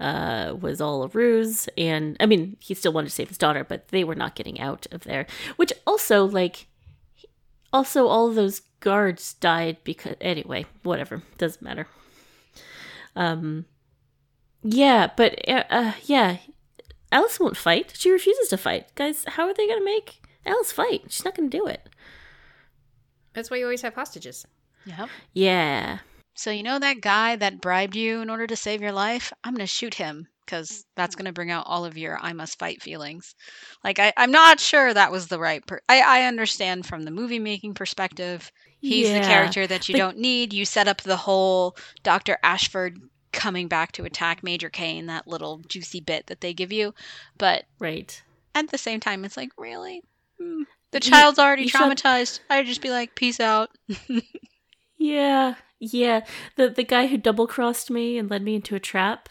uh, 0.00 0.54
was 0.60 0.80
all 0.80 1.02
a 1.02 1.08
ruse, 1.08 1.68
and 1.76 2.16
I 2.20 2.26
mean 2.26 2.56
he 2.60 2.74
still 2.74 2.92
wanted 2.92 3.08
to 3.08 3.14
save 3.14 3.28
his 3.28 3.38
daughter, 3.38 3.64
but 3.64 3.88
they 3.88 4.04
were 4.04 4.14
not 4.14 4.36
getting 4.36 4.60
out 4.60 4.86
of 4.92 5.02
there. 5.02 5.26
Which 5.56 5.72
also 5.86 6.24
like, 6.24 6.66
also 7.72 8.06
all 8.06 8.30
those 8.32 8.60
guards 8.80 9.34
died 9.34 9.78
because 9.84 10.16
anyway, 10.20 10.66
whatever 10.82 11.22
doesn't 11.36 11.62
matter. 11.62 11.86
Um, 13.16 13.66
yeah, 14.62 15.10
but 15.16 15.48
uh, 15.48 15.64
uh, 15.70 15.92
yeah, 16.04 16.38
Alice 17.10 17.40
won't 17.40 17.56
fight. 17.56 17.94
She 17.96 18.10
refuses 18.10 18.48
to 18.48 18.56
fight, 18.56 18.94
guys. 18.94 19.24
How 19.26 19.44
are 19.46 19.54
they 19.54 19.68
gonna 19.68 19.84
make 19.84 20.22
Alice 20.46 20.72
fight? 20.72 21.02
She's 21.08 21.24
not 21.24 21.34
gonna 21.36 21.48
do 21.48 21.66
it. 21.66 21.88
That's 23.34 23.50
why 23.50 23.58
you 23.58 23.64
always 23.64 23.82
have 23.82 23.94
hostages. 23.94 24.46
Yep. 24.84 25.08
Yeah. 25.32 25.98
So 26.34 26.50
you 26.50 26.62
know 26.62 26.78
that 26.78 27.00
guy 27.00 27.36
that 27.36 27.60
bribed 27.60 27.96
you 27.96 28.20
in 28.20 28.30
order 28.30 28.46
to 28.46 28.56
save 28.56 28.80
your 28.80 28.92
life? 28.92 29.32
I'm 29.42 29.54
gonna 29.54 29.66
shoot 29.66 29.94
him 29.94 30.28
because 30.48 30.86
that's 30.96 31.14
gonna 31.14 31.32
bring 31.32 31.50
out 31.50 31.66
all 31.66 31.84
of 31.84 31.98
your 31.98 32.18
"I 32.20 32.32
must 32.32 32.58
fight" 32.58 32.82
feelings. 32.82 33.34
Like 33.84 33.98
I, 33.98 34.12
I'm 34.16 34.30
not 34.30 34.58
sure 34.60 34.92
that 34.94 35.12
was 35.12 35.26
the 35.28 35.38
right. 35.38 35.64
Per- 35.66 35.82
I, 35.88 36.00
I 36.00 36.26
understand 36.26 36.86
from 36.86 37.02
the 37.04 37.10
movie 37.10 37.38
making 37.38 37.74
perspective. 37.74 38.50
He's 38.80 39.08
the 39.12 39.20
character 39.20 39.66
that 39.66 39.88
you 39.88 39.94
But- 39.94 39.98
don't 39.98 40.18
need. 40.18 40.52
You 40.52 40.64
set 40.64 40.88
up 40.88 41.02
the 41.02 41.16
whole 41.16 41.76
Doctor 42.02 42.38
Ashford 42.42 42.98
coming 43.32 43.68
back 43.68 43.92
to 43.92 44.04
attack 44.04 44.42
Major 44.42 44.70
Cain, 44.70 45.06
that 45.06 45.26
little 45.28 45.58
juicy 45.68 46.00
bit 46.00 46.26
that 46.28 46.40
they 46.40 46.54
give 46.54 46.72
you. 46.72 46.94
But 47.36 47.64
Right. 47.78 48.22
at 48.54 48.68
the 48.70 48.78
same 48.78 49.00
time, 49.00 49.24
it's 49.24 49.36
like 49.36 49.50
really. 49.58 50.02
Hmm. 50.40 50.62
The 50.92 51.00
child's 51.00 51.38
already 51.38 51.64
you 51.64 51.68
should- 51.68 51.80
traumatized. 51.80 52.40
I'd 52.48 52.64
just 52.66 52.80
be 52.80 52.90
like, 52.90 53.14
peace 53.14 53.40
out. 53.40 53.70
Yeah, 55.00 55.54
yeah. 55.78 56.24
The 56.56 56.70
the 56.70 56.82
guy 56.84 57.06
who 57.06 57.16
double 57.18 57.46
crossed 57.46 57.90
me 57.90 58.18
and 58.18 58.28
led 58.30 58.42
me 58.42 58.56
into 58.56 58.74
a 58.74 58.80
trap, 58.80 59.28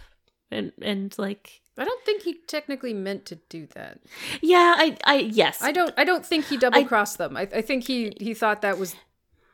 and 0.52 0.72
and 0.82 1.14
like, 1.18 1.62
I 1.78 1.86
don't 1.86 2.04
think 2.06 2.24
he 2.24 2.36
technically 2.48 2.94
meant 2.94 3.26
to 3.26 3.36
do 3.50 3.68
that. 3.76 4.00
yeah, 4.42 4.76
I 4.78 4.98
I 5.06 5.16
yes, 5.18 5.62
I 5.62 5.72
don't. 5.72 5.94
I 5.98 6.04
don't 6.04 6.26
think 6.26 6.46
he 6.46 6.58
double 6.58 6.84
crossed 6.86 7.18
them. 7.18 7.36
I, 7.38 7.42
I 7.54 7.62
think 7.62 7.86
he 7.88 8.14
he 8.20 8.34
thought 8.34 8.62
that 8.62 8.78
was 8.78 8.96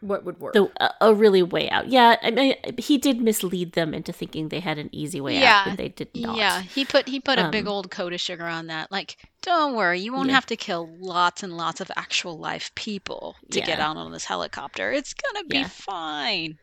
what 0.02 0.26
would 0.26 0.38
work. 0.38 0.52
the 0.54 0.70
a, 0.82 0.92
a 1.00 1.14
really 1.14 1.42
way 1.42 1.70
out. 1.70 1.88
Yeah, 1.88 2.18
I 2.22 2.30
mean, 2.32 2.56
he 2.78 2.98
did 2.98 3.22
mislead 3.22 3.72
them 3.72 3.94
into 3.94 4.12
thinking 4.12 4.50
they 4.50 4.60
had 4.60 4.78
an 4.78 4.90
easy 4.92 5.22
way 5.22 5.40
Yeah. 5.40 5.60
out 5.62 5.68
when 5.68 5.76
they 5.78 5.88
did 5.88 6.10
not. 6.14 6.36
Yeah, 6.36 6.62
he 6.62 6.84
put 6.84 7.08
he 7.08 7.22
put 7.22 7.40
a 7.40 7.48
big 7.50 7.68
Um, 7.68 7.72
old 7.74 7.90
coat 7.90 8.12
of 8.12 8.20
sugar 8.20 8.44
on 8.46 8.68
that. 8.68 8.92
Like, 8.92 9.16
don't 9.42 9.76
worry, 9.76 10.00
you 10.02 10.12
won't 10.12 10.28
Yeah. 10.28 10.36
have 10.36 10.46
to 10.48 10.58
kill 10.58 10.90
lots 11.00 11.42
and 11.42 11.56
lots 11.56 11.80
of 11.80 11.90
actual 11.96 12.38
life 12.38 12.70
people 12.76 13.38
to 13.52 13.62
get 13.62 13.78
Yeah. 13.80 13.90
out 13.90 13.96
on 13.98 14.12
this 14.12 14.26
helicopter. 14.26 14.92
It's 14.92 15.14
gonna 15.14 15.46
be 15.48 15.60
Yeah. 15.60 15.68
fine. 15.70 16.58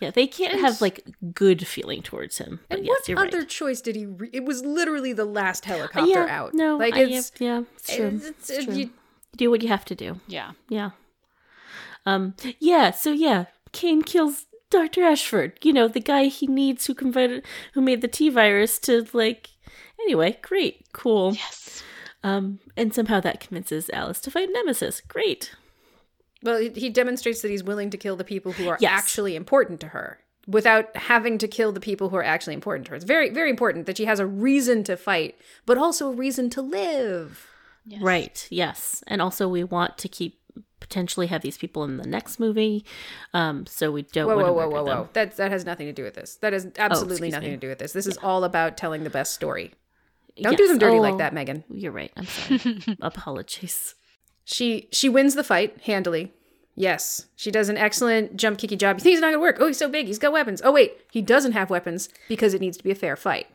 Yeah. 0.00 0.10
They 0.10 0.26
can't 0.26 0.52
And- 0.54 0.62
have 0.62 0.80
like 0.80 1.04
good 1.34 1.66
feeling 1.66 2.02
towards 2.02 2.38
him. 2.38 2.60
But 2.68 2.78
and 2.78 2.86
yes, 2.86 3.08
what 3.08 3.28
other 3.28 3.38
right. 3.38 3.48
choice 3.48 3.80
did 3.80 3.96
he? 3.96 4.06
Re- 4.06 4.30
it 4.32 4.44
was 4.44 4.64
literally 4.64 5.12
the 5.12 5.24
last 5.24 5.64
helicopter 5.64 6.08
yeah, 6.10 6.26
out. 6.28 6.54
No, 6.54 6.76
like 6.76 6.94
I- 6.94 7.02
it's 7.04 7.32
yeah, 7.38 7.62
it's 7.76 7.94
true. 7.96 8.06
it's- 8.06 8.50
It's 8.50 8.64
true. 8.64 8.74
you- 8.74 8.90
Do 9.36 9.50
what 9.50 9.62
you 9.62 9.68
have 9.68 9.84
to 9.86 9.94
do. 9.94 10.20
Yeah. 10.26 10.52
Yeah. 10.68 10.90
Um. 12.06 12.34
Yeah. 12.58 12.90
So 12.92 13.10
yeah, 13.12 13.46
Cain 13.72 14.02
kills 14.02 14.46
Doctor 14.70 15.02
Ashford. 15.02 15.58
You 15.62 15.72
know 15.72 15.88
the 15.88 16.00
guy 16.00 16.24
he 16.26 16.46
needs 16.46 16.86
who 16.86 16.94
converted, 16.94 17.44
who 17.74 17.80
made 17.80 18.00
the 18.00 18.08
T 18.08 18.28
virus 18.28 18.78
to 18.80 19.06
like. 19.12 19.50
Anyway, 20.00 20.38
great, 20.42 20.86
cool. 20.92 21.34
Yes. 21.34 21.82
Um. 22.22 22.60
And 22.76 22.94
somehow 22.94 23.20
that 23.20 23.40
convinces 23.40 23.90
Alice 23.92 24.20
to 24.22 24.30
fight 24.30 24.48
Nemesis. 24.52 25.00
Great. 25.08 25.54
Well, 26.42 26.58
he- 26.60 26.70
he 26.70 26.88
demonstrates 26.90 27.42
that 27.42 27.48
he's 27.50 27.64
willing 27.64 27.90
to 27.90 27.96
kill 27.96 28.16
the 28.16 28.24
people 28.24 28.52
who 28.52 28.68
are 28.68 28.78
Yes. 28.80 28.92
actually 28.92 29.34
important 29.36 29.80
to 29.80 29.88
her 29.88 30.20
without 30.46 30.96
having 30.96 31.36
to 31.38 31.48
kill 31.48 31.72
the 31.72 31.80
people 31.80 32.08
who 32.08 32.16
are 32.16 32.22
actually 32.24 32.54
important 32.54 32.86
to 32.86 32.90
her. 32.90 32.96
It's 32.96 33.04
very, 33.04 33.30
very 33.30 33.50
important 33.50 33.86
that 33.86 33.96
she 33.96 34.04
has 34.06 34.18
a 34.20 34.26
reason 34.26 34.84
to 34.84 34.96
fight, 34.96 35.36
but 35.66 35.76
also 35.76 36.08
a 36.08 36.12
reason 36.14 36.48
to 36.50 36.62
live. 36.62 37.46
Yes. 37.84 38.02
Right. 38.02 38.46
Yes. 38.50 39.02
And 39.06 39.20
also 39.22 39.48
we 39.48 39.64
want 39.64 39.98
to 39.98 40.08
keep 40.08 40.38
potentially 40.80 41.26
have 41.26 41.42
these 41.42 41.58
people 41.58 41.84
in 41.84 41.96
the 41.96 42.06
next 42.06 42.38
movie. 42.38 42.84
Um. 43.34 43.66
So 43.66 43.90
we 43.90 44.02
don't 44.02 44.26
Whoa, 44.28 44.36
want 44.36 44.46
whoa, 44.46 44.52
to 44.52 44.54
whoa, 44.54 44.68
whoa, 44.68 44.84
them. 44.84 44.98
whoa. 44.98 45.08
That, 45.12 45.36
that 45.36 45.50
has 45.50 45.64
nothing 45.66 45.86
to 45.86 45.92
do 45.92 46.02
with 46.04 46.14
this. 46.14 46.36
That 46.36 46.52
has 46.52 46.68
absolutely 46.78 47.14
excuse 47.16 47.32
nothing 47.32 47.50
me. 47.50 47.56
to 47.56 47.60
do 47.60 47.68
with 47.68 47.78
this. 47.78 47.92
This 47.92 48.06
is 48.06 48.16
all 48.22 48.44
about 48.44 48.76
telling 48.76 49.04
the 49.04 49.10
best 49.10 49.34
story. 49.34 49.72
Don't 50.40 50.56
do 50.56 50.62
Yes. 50.62 50.70
them 50.70 50.78
dirty 50.78 50.96
Oh, 50.98 51.00
like 51.02 51.18
that, 51.18 51.34
Megan. 51.34 51.64
You're 51.68 51.92
right. 51.92 52.12
I'm 52.16 52.26
sorry. 52.26 52.78
Apologies. 53.02 53.96
She 54.50 54.88
she 54.90 55.10
wins 55.10 55.34
the 55.34 55.44
fight 55.44 55.76
handily. 55.84 56.32
Yes, 56.74 57.26
she 57.36 57.50
does 57.50 57.68
an 57.68 57.76
excellent 57.76 58.36
jump 58.36 58.56
kicky 58.58 58.76
job. 58.76 58.96
You 58.96 59.02
think 59.02 59.12
he's 59.12 59.20
not 59.20 59.26
gonna 59.28 59.40
work? 59.40 59.56
Oh, 59.60 59.66
he's 59.66 59.76
so 59.76 59.90
big. 59.90 60.06
He's 60.06 60.18
got 60.18 60.32
weapons. 60.32 60.62
Oh 60.64 60.72
wait, 60.72 60.92
he 61.12 61.20
doesn't 61.20 61.52
have 61.52 61.68
weapons 61.68 62.08
because 62.28 62.54
it 62.54 62.60
needs 62.62 62.78
to 62.78 62.82
be 62.84 62.90
a 62.90 62.94
fair 62.94 63.14
fight. 63.14 63.46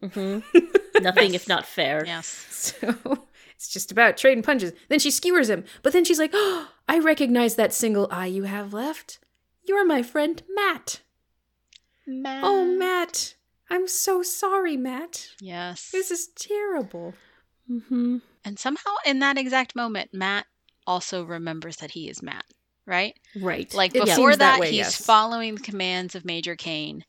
Nothing 0.00 1.34
if 1.34 1.46
not 1.46 1.66
fair. 1.66 2.04
Yes. 2.06 2.26
So 2.26 3.26
it's 3.54 3.68
just 3.68 3.92
about 3.92 4.16
trading 4.16 4.42
punches. 4.42 4.72
Then 4.88 4.98
she 4.98 5.10
skewers 5.10 5.50
him, 5.50 5.64
but 5.82 5.92
then 5.92 6.04
she's 6.06 6.18
like, 6.18 6.30
"Oh, 6.32 6.70
I 6.88 6.98
recognize 7.00 7.56
that 7.56 7.74
single 7.74 8.08
eye 8.10 8.26
you 8.26 8.44
have 8.44 8.72
left. 8.72 9.18
You're 9.64 9.84
my 9.84 10.02
friend 10.02 10.42
Matt. 10.54 11.00
Matt. 12.06 12.44
Oh, 12.44 12.64
Matt, 12.64 13.34
I'm 13.68 13.86
so 13.86 14.22
sorry, 14.22 14.78
Matt. 14.78 15.28
Yes. 15.38 15.90
This 15.90 16.10
is 16.10 16.28
terrible." 16.28 17.12
Mm-hmm. 17.70 18.18
And 18.44 18.58
somehow 18.58 18.92
in 19.04 19.18
that 19.20 19.38
exact 19.38 19.76
moment, 19.76 20.10
Matt 20.12 20.46
also 20.86 21.24
remembers 21.24 21.76
that 21.76 21.90
he 21.92 22.08
is 22.08 22.22
Matt, 22.22 22.44
right? 22.86 23.14
Right. 23.36 23.72
Like 23.74 23.94
It 23.94 24.04
before 24.06 24.32
that 24.32 24.38
that, 24.38 24.60
way, 24.60 24.68
he's 24.70 24.76
yes. 24.78 25.04
following 25.04 25.54
the 25.56 25.60
commands 25.62 26.14
of 26.14 26.24
Major 26.24 26.56
Cain. 26.56 27.04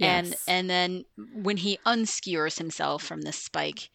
And 0.00 0.28
Yes. 0.28 0.44
and 0.46 0.68
then 0.68 1.04
when 1.32 1.56
he 1.56 1.78
unskewers 1.86 2.58
himself 2.58 3.02
from 3.02 3.22
this 3.22 3.38
spike, 3.42 3.88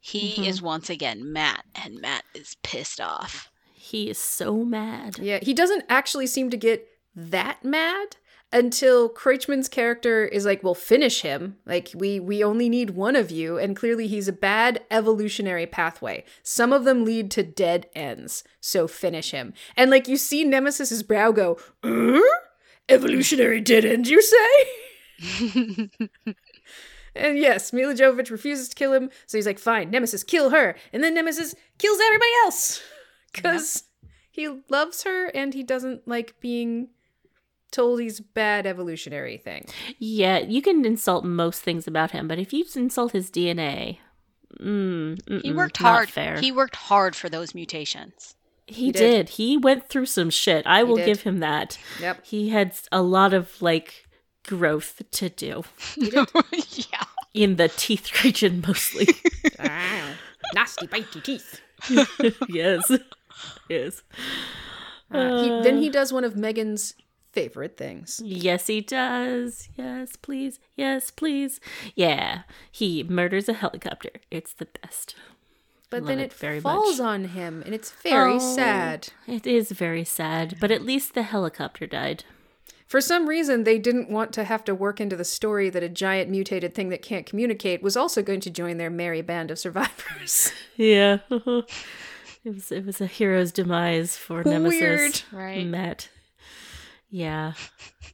he 0.00 0.34
Mhm. 0.38 0.46
is 0.46 0.62
once 0.62 0.88
again 0.88 1.30
Matt, 1.32 1.64
and 1.74 2.00
Matt 2.00 2.24
is 2.34 2.56
pissed 2.62 3.00
off. 3.00 3.48
he 3.74 4.08
is 4.08 4.16
so 4.16 4.64
mad. 4.64 5.18
Yeah, 5.18 5.40
he 5.42 5.52
doesn't 5.52 5.84
actually 5.88 6.28
seem 6.28 6.48
to 6.50 6.56
get 6.56 6.86
that 7.16 7.62
mad 7.64 8.16
until 8.52 9.08
Kretschmann's 9.08 9.68
character 9.68 10.24
is 10.24 10.44
like, 10.44 10.62
"Well, 10.62 10.74
finish 10.74 11.22
him. 11.22 11.56
Like 11.66 11.90
we 11.94 12.20
we 12.20 12.42
only 12.44 12.68
need 12.68 12.90
one 12.90 13.16
of 13.16 13.30
you." 13.30 13.58
And 13.58 13.76
clearly 13.76 14.06
he's 14.06 14.28
a 14.28 14.32
bad 14.32 14.84
evolutionary 14.90 15.66
pathway. 15.66 16.24
Some 16.42 16.72
of 16.72 16.84
them 16.84 17.04
lead 17.04 17.30
to 17.32 17.42
dead 17.42 17.86
ends. 17.94 18.44
So 18.60 18.86
finish 18.86 19.30
him. 19.30 19.54
And 19.76 19.90
like 19.90 20.08
you 20.08 20.16
see 20.16 20.44
Nemesis's 20.44 21.02
brow 21.02 21.32
go, 21.32 21.58
"Uh? 21.82 22.20
"Evolutionary 22.88 23.60
dead 23.60 23.84
end, 23.84 24.08
you 24.08 24.20
say?" 24.22 25.90
And 27.14 27.38
yes, 27.38 27.72
Milla 27.72 27.94
Jovovich 27.94 28.30
refuses 28.30 28.68
to 28.68 28.74
kill 28.74 28.92
him, 28.92 29.10
so 29.26 29.36
he's 29.36 29.46
like, 29.46 29.58
fine, 29.58 29.90
Nemesis, 29.90 30.24
kill 30.24 30.50
her. 30.50 30.76
And 30.92 31.04
then 31.04 31.14
Nemesis 31.14 31.54
kills 31.78 31.98
everybody 32.00 32.30
else. 32.44 32.82
Because 33.34 33.84
he 34.30 34.46
loves 34.68 35.04
her 35.04 35.28
and 35.28 35.54
he 35.54 35.62
doesn't 35.62 36.06
like 36.06 36.38
being 36.38 36.88
told 37.72 38.00
he's 38.00 38.20
bad 38.20 38.66
evolutionary 38.66 39.36
thing. 39.38 39.66
Yeah, 39.98 40.38
you 40.38 40.62
can 40.62 40.84
insult 40.84 41.24
most 41.24 41.62
things 41.62 41.86
about 41.88 42.12
him, 42.12 42.28
but 42.28 42.38
if 42.38 42.52
you 42.52 42.64
insult 42.76 43.12
his 43.12 43.30
DNA, 43.30 43.98
mm, 44.60 45.42
he 45.42 45.52
worked 45.52 45.80
not 45.80 45.88
hard. 45.88 46.10
Fair. 46.10 46.38
He 46.38 46.52
worked 46.52 46.76
hard 46.76 47.16
for 47.16 47.28
those 47.28 47.54
mutations. 47.54 48.34
He, 48.66 48.86
He 48.86 48.92
did. 48.92 48.98
did. 49.00 49.28
He 49.30 49.56
went 49.56 49.88
through 49.88 50.06
some 50.06 50.30
shit. 50.30 50.66
I 50.66 50.84
will 50.84 50.96
did. 50.96 51.06
give 51.06 51.22
him 51.22 51.40
that. 51.40 51.78
Yep. 52.00 52.24
He 52.24 52.50
had 52.50 52.74
a 52.92 53.02
lot 53.02 53.34
of 53.34 53.60
like 53.60 54.06
growth 54.46 55.02
to 55.12 55.28
do 55.28 55.64
yeah. 55.96 56.24
in 57.34 57.56
the 57.56 57.68
teeth 57.68 58.24
region 58.24 58.62
mostly. 58.66 59.08
Ah, 59.58 60.14
nasty 60.54 60.86
bitey 60.88 61.22
teeth. 61.22 61.60
yes. 62.48 62.90
Yes. 63.68 64.02
Uh, 65.10 65.42
he, 65.42 65.48
then 65.62 65.78
he 65.80 65.88
does 65.90 66.12
one 66.12 66.24
of 66.24 66.36
Megan's 66.36 66.94
favorite 67.32 67.76
things. 67.76 68.20
Yes, 68.24 68.66
he 68.66 68.80
does. 68.80 69.68
Yes, 69.76 70.16
please. 70.16 70.58
Yes, 70.76 71.10
please. 71.10 71.60
Yeah, 71.94 72.42
he 72.70 73.02
murders 73.02 73.48
a 73.48 73.54
helicopter. 73.54 74.10
It's 74.30 74.52
the 74.52 74.66
best. 74.82 75.14
But 75.90 76.06
then 76.06 76.18
it 76.18 76.24
it 76.26 76.32
very 76.32 76.58
falls 76.60 76.98
much. 76.98 77.06
on 77.06 77.24
him 77.26 77.62
and 77.66 77.74
it's 77.74 77.90
very 77.90 78.34
Oh. 78.34 78.38
sad. 78.56 79.08
It 79.26 79.46
is 79.46 79.72
very 79.72 80.04
sad, 80.04 80.56
but 80.58 80.70
at 80.70 80.82
least 80.86 81.12
the 81.14 81.22
helicopter 81.22 81.86
died. 81.86 82.24
For 82.86 83.00
some 83.00 83.26
reason, 83.28 83.64
they 83.64 83.78
didn't 83.78 84.10
want 84.10 84.32
to 84.34 84.44
have 84.44 84.64
to 84.64 84.74
work 84.74 85.00
into 85.00 85.16
the 85.16 85.24
story 85.24 85.70
that 85.70 85.82
a 85.82 85.88
giant 85.88 86.30
mutated 86.30 86.74
thing 86.74 86.88
that 86.90 87.00
can't 87.02 87.24
communicate 87.26 87.82
was 87.82 87.96
also 87.96 88.22
going 88.22 88.40
to 88.40 88.50
join 88.50 88.76
their 88.78 88.90
merry 88.90 89.22
band 89.22 89.50
of 89.50 89.58
survivors. 89.58 90.52
Yeah. 90.76 91.18
it 91.30 91.66
was 92.54 92.72
it 92.72 92.86
was 92.86 93.00
a 93.02 93.06
hero's 93.06 93.52
demise 93.52 94.16
for 94.16 94.42
Nemesis. 94.42 94.80
Weird. 94.80 95.22
Right. 95.30 95.66
Matt. 95.66 96.08
Yeah. 97.12 97.52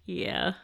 Yeah. 0.06 0.54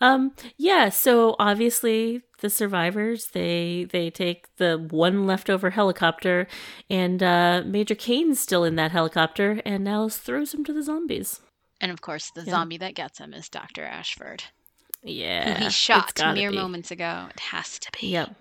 Um 0.00 0.32
yeah, 0.58 0.90
so 0.90 1.36
obviously 1.38 2.22
the 2.40 2.50
survivors 2.50 3.28
they 3.32 3.86
they 3.90 4.10
take 4.10 4.54
the 4.56 4.76
one 4.90 5.26
leftover 5.26 5.70
helicopter 5.70 6.46
and 6.90 7.22
uh 7.22 7.62
Major 7.64 7.94
Cain's 7.94 8.38
still 8.38 8.62
in 8.64 8.76
that 8.76 8.92
helicopter 8.92 9.60
and 9.64 9.88
Alice 9.88 10.18
throws 10.18 10.52
him 10.54 10.64
to 10.66 10.72
the 10.72 10.82
zombies. 10.82 11.40
And 11.80 11.90
of 11.90 12.00
course, 12.00 12.30
the 12.34 12.42
Yeah. 12.42 12.50
zombie 12.52 12.78
that 12.78 12.94
gets 12.94 13.18
him 13.18 13.32
is 13.34 13.48
Dr. 13.48 13.84
Ashford, 13.84 14.44
Yeah. 15.02 15.58
who 15.58 15.64
he 15.64 15.70
shot 15.70 16.12
mere 16.34 16.50
be. 16.50 16.56
moments 16.56 16.90
ago. 16.90 17.26
It 17.34 17.40
has 17.40 17.78
to 17.80 17.90
be. 17.98 18.08
Yep. 18.08 18.34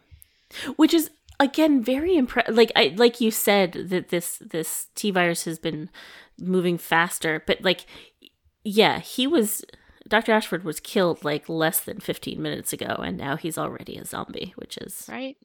Which 0.75 0.93
is 0.93 1.09
again 1.39 1.81
very 1.83 2.15
impressive. 2.17 2.55
Like 2.55 2.71
I 2.75 2.93
like 2.97 3.21
you 3.21 3.31
said 3.31 3.71
that 3.91 4.09
this 4.09 4.37
this 4.41 4.87
T 4.95 5.09
virus 5.11 5.45
has 5.45 5.57
been 5.57 5.89
moving 6.37 6.77
faster, 6.77 7.41
but 7.47 7.61
like 7.61 7.85
yeah, 8.65 8.99
he 8.99 9.27
was 9.27 9.63
Dr. 10.07 10.33
Ashford 10.33 10.63
was 10.65 10.79
killed 10.81 11.23
like 11.23 11.47
less 11.47 11.79
than 11.79 11.99
15 11.99 12.41
minutes 12.41 12.73
ago 12.73 12.97
and 13.03 13.17
now 13.17 13.37
he's 13.37 13.57
already 13.57 13.95
a 13.97 14.05
zombie, 14.05 14.53
which 14.57 14.77
is 14.77 15.05
Right? 15.09 15.37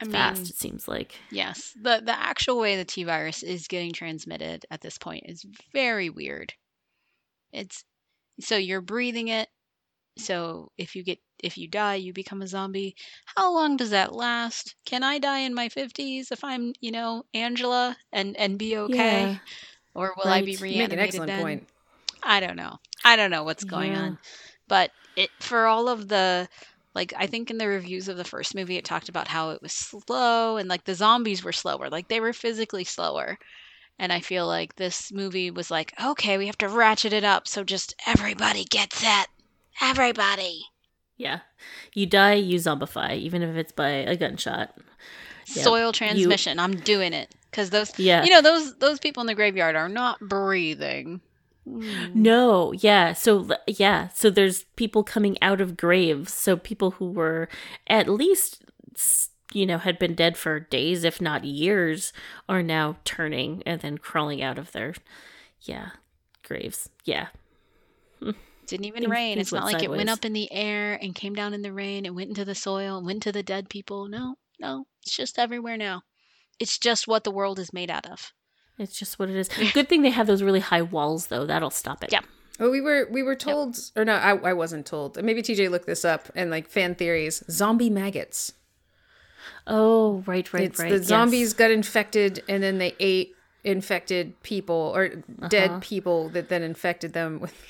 I 0.00 0.04
mean, 0.04 0.12
fast 0.12 0.48
it 0.48 0.56
seems 0.56 0.86
like. 0.86 1.16
yes. 1.32 1.72
The 1.82 2.00
the 2.04 2.16
actual 2.16 2.58
way 2.60 2.76
the 2.76 2.84
T 2.84 3.02
virus 3.02 3.42
is 3.42 3.66
getting 3.66 3.92
transmitted 3.92 4.64
at 4.70 4.80
this 4.80 4.96
point 4.96 5.24
is 5.26 5.44
very 5.72 6.08
weird. 6.08 6.54
It's 7.52 7.82
so 8.40 8.56
you're 8.56 8.80
breathing 8.80 9.28
it. 9.28 9.48
So 10.18 10.70
if 10.78 10.94
you 10.94 11.02
get 11.02 11.18
if 11.42 11.58
you 11.58 11.66
die, 11.68 11.96
you 11.96 12.12
become 12.12 12.42
a 12.42 12.46
zombie. 12.46 12.94
How 13.36 13.52
long 13.54 13.76
does 13.76 13.90
that 13.90 14.14
last? 14.14 14.76
Can 14.86 15.02
I 15.02 15.18
die 15.18 15.40
in 15.40 15.54
my 15.54 15.68
50s 15.68 16.30
if 16.32 16.42
I'm, 16.44 16.72
you 16.80 16.90
know, 16.92 17.24
Angela 17.34 17.96
and 18.12 18.36
and 18.36 18.56
be 18.58 18.76
okay? 18.76 19.22
Yeah. 19.32 19.36
Or 19.94 20.14
will 20.16 20.30
I 20.30 20.42
be 20.42 20.52
Right. 20.56 20.60
You 20.60 20.66
You 20.68 20.88
reanimated 20.88 20.90
make 20.90 20.98
an 20.98 21.04
excellent 21.04 21.28
then? 21.28 21.42
point. 21.42 21.68
I 22.22 22.40
don't 22.40 22.56
know. 22.56 22.78
I 23.04 23.16
don't 23.16 23.30
know 23.30 23.44
what's 23.44 23.64
going 23.64 23.92
Yeah. 23.92 24.00
on. 24.02 24.18
But 24.68 24.90
it 25.16 25.30
for 25.40 25.66
all 25.66 25.88
of 25.88 26.08
the 26.08 26.48
like 26.94 27.12
I 27.16 27.26
think 27.26 27.50
in 27.50 27.58
the 27.58 27.68
reviews 27.68 28.08
of 28.08 28.16
the 28.16 28.24
first 28.24 28.54
movie 28.54 28.76
it 28.76 28.84
talked 28.84 29.08
about 29.08 29.28
how 29.28 29.50
it 29.50 29.62
was 29.62 29.72
slow 29.72 30.56
and 30.56 30.68
like 30.68 30.84
the 30.84 30.94
zombies 30.94 31.44
were 31.44 31.52
slower. 31.52 31.88
Like 31.88 32.08
they 32.08 32.20
were 32.20 32.32
physically 32.32 32.84
slower. 32.84 33.38
And 34.00 34.12
I 34.12 34.20
feel 34.20 34.46
like 34.46 34.76
this 34.76 35.10
movie 35.10 35.50
was 35.50 35.70
like, 35.72 35.92
okay, 36.02 36.38
we 36.38 36.46
have 36.46 36.58
to 36.58 36.68
ratchet 36.68 37.12
it 37.12 37.24
up 37.24 37.48
so 37.48 37.64
just 37.64 37.94
everybody 38.06 38.64
gets 38.64 39.02
it. 39.02 39.26
Everybody. 39.80 40.62
Yeah. 41.16 41.40
You 41.94 42.06
die, 42.06 42.34
you 42.34 42.58
zombify, 42.58 43.16
even 43.16 43.42
if 43.42 43.56
it's 43.56 43.72
by 43.72 43.88
a 43.88 44.16
gunshot. 44.16 44.72
Yep. 45.54 45.64
Soil 45.64 45.92
transmission. 45.92 46.58
I'm 46.60 46.76
doing 46.76 47.12
it 47.12 47.34
cuz 47.52 47.70
those 47.70 47.98
Yeah. 47.98 48.22
you 48.22 48.30
know 48.30 48.42
those 48.42 48.76
those 48.76 48.98
people 48.98 49.22
in 49.22 49.26
the 49.26 49.34
graveyard 49.34 49.76
are 49.76 49.88
not 49.88 50.20
breathing. 50.20 51.20
Mm. 51.68 52.14
No, 52.14 52.72
yeah. 52.72 53.12
So 53.12 53.48
yeah, 53.66 54.08
so 54.08 54.30
there's 54.30 54.64
people 54.76 55.04
coming 55.04 55.36
out 55.42 55.60
of 55.60 55.76
graves. 55.76 56.32
So 56.32 56.56
people 56.56 56.92
who 56.92 57.10
were 57.10 57.48
at 57.86 58.08
least 58.08 58.64
you 59.52 59.64
know 59.66 59.78
had 59.78 59.98
been 59.98 60.14
dead 60.14 60.36
for 60.36 60.60
days 60.60 61.04
if 61.04 61.20
not 61.20 61.44
years 61.44 62.12
are 62.48 62.62
now 62.62 62.96
turning 63.04 63.62
and 63.64 63.80
then 63.80 63.98
crawling 63.98 64.42
out 64.42 64.58
of 64.58 64.72
their 64.72 64.94
yeah, 65.62 65.90
graves. 66.42 66.88
Yeah. 67.04 67.28
Didn't 68.66 68.84
even 68.84 69.00
Things- 69.00 69.10
rain. 69.10 69.36
things 69.36 69.46
It's 69.46 69.52
not 69.52 69.64
like 69.64 69.82
it 69.82 69.90
went 69.90 70.10
up 70.10 70.26
in 70.26 70.34
the 70.34 70.52
air 70.52 70.98
and 71.00 71.14
came 71.14 71.34
down 71.34 71.54
in 71.54 71.62
the 71.62 71.72
rain. 71.72 72.04
It 72.04 72.14
went 72.14 72.28
into 72.28 72.44
the 72.44 72.54
soil 72.54 72.98
and 72.98 73.06
went 73.06 73.22
to 73.22 73.32
the 73.32 73.42
dead 73.42 73.70
people. 73.70 74.08
No, 74.08 74.34
no. 74.60 74.86
It's 75.02 75.16
just 75.16 75.38
everywhere 75.38 75.78
now. 75.78 76.02
It's 76.58 76.78
just 76.78 77.08
what 77.08 77.24
the 77.24 77.30
world 77.30 77.58
is 77.58 77.72
made 77.72 77.90
out 77.90 78.04
of. 78.04 78.30
It's 78.78 78.98
just 78.98 79.18
what 79.18 79.28
it 79.28 79.36
is. 79.36 79.48
Good 79.74 79.88
thing 79.88 80.02
they 80.02 80.10
have 80.10 80.26
those 80.26 80.42
really 80.42 80.60
high 80.60 80.82
walls, 80.82 81.26
though. 81.26 81.44
That'll 81.46 81.70
stop 81.70 82.04
it. 82.04 82.12
Yeah. 82.12 82.20
Oh, 82.60 82.70
we 82.70 82.80
were 82.80 83.06
we 83.10 83.22
were 83.22 83.36
told, 83.36 83.78
or 83.96 84.04
no, 84.04 84.14
I, 84.14 84.36
I 84.36 84.52
wasn't 84.52 84.86
told. 84.86 85.22
Maybe 85.22 85.42
TJ 85.42 85.70
looked 85.70 85.86
this 85.86 86.04
up 86.04 86.28
and 86.34 86.50
like 86.50 86.68
fan 86.68 86.94
theories. 86.94 87.42
Zombie 87.50 87.90
maggots. 87.90 88.52
Oh, 89.66 90.22
right, 90.26 90.50
right, 90.52 90.64
it's 90.64 90.78
right. 90.80 90.90
the 90.90 90.96
yes. 90.98 91.06
zombies 91.06 91.52
got 91.52 91.70
infected 91.70 92.42
and 92.48 92.62
then 92.62 92.78
they 92.78 92.94
ate 92.98 93.34
infected 93.64 94.40
people 94.42 94.92
or 94.94 95.04
Uh-huh. 95.06 95.48
dead 95.48 95.82
people 95.82 96.30
that 96.30 96.48
then 96.48 96.62
infected 96.62 97.12
them 97.12 97.40
with. 97.40 97.54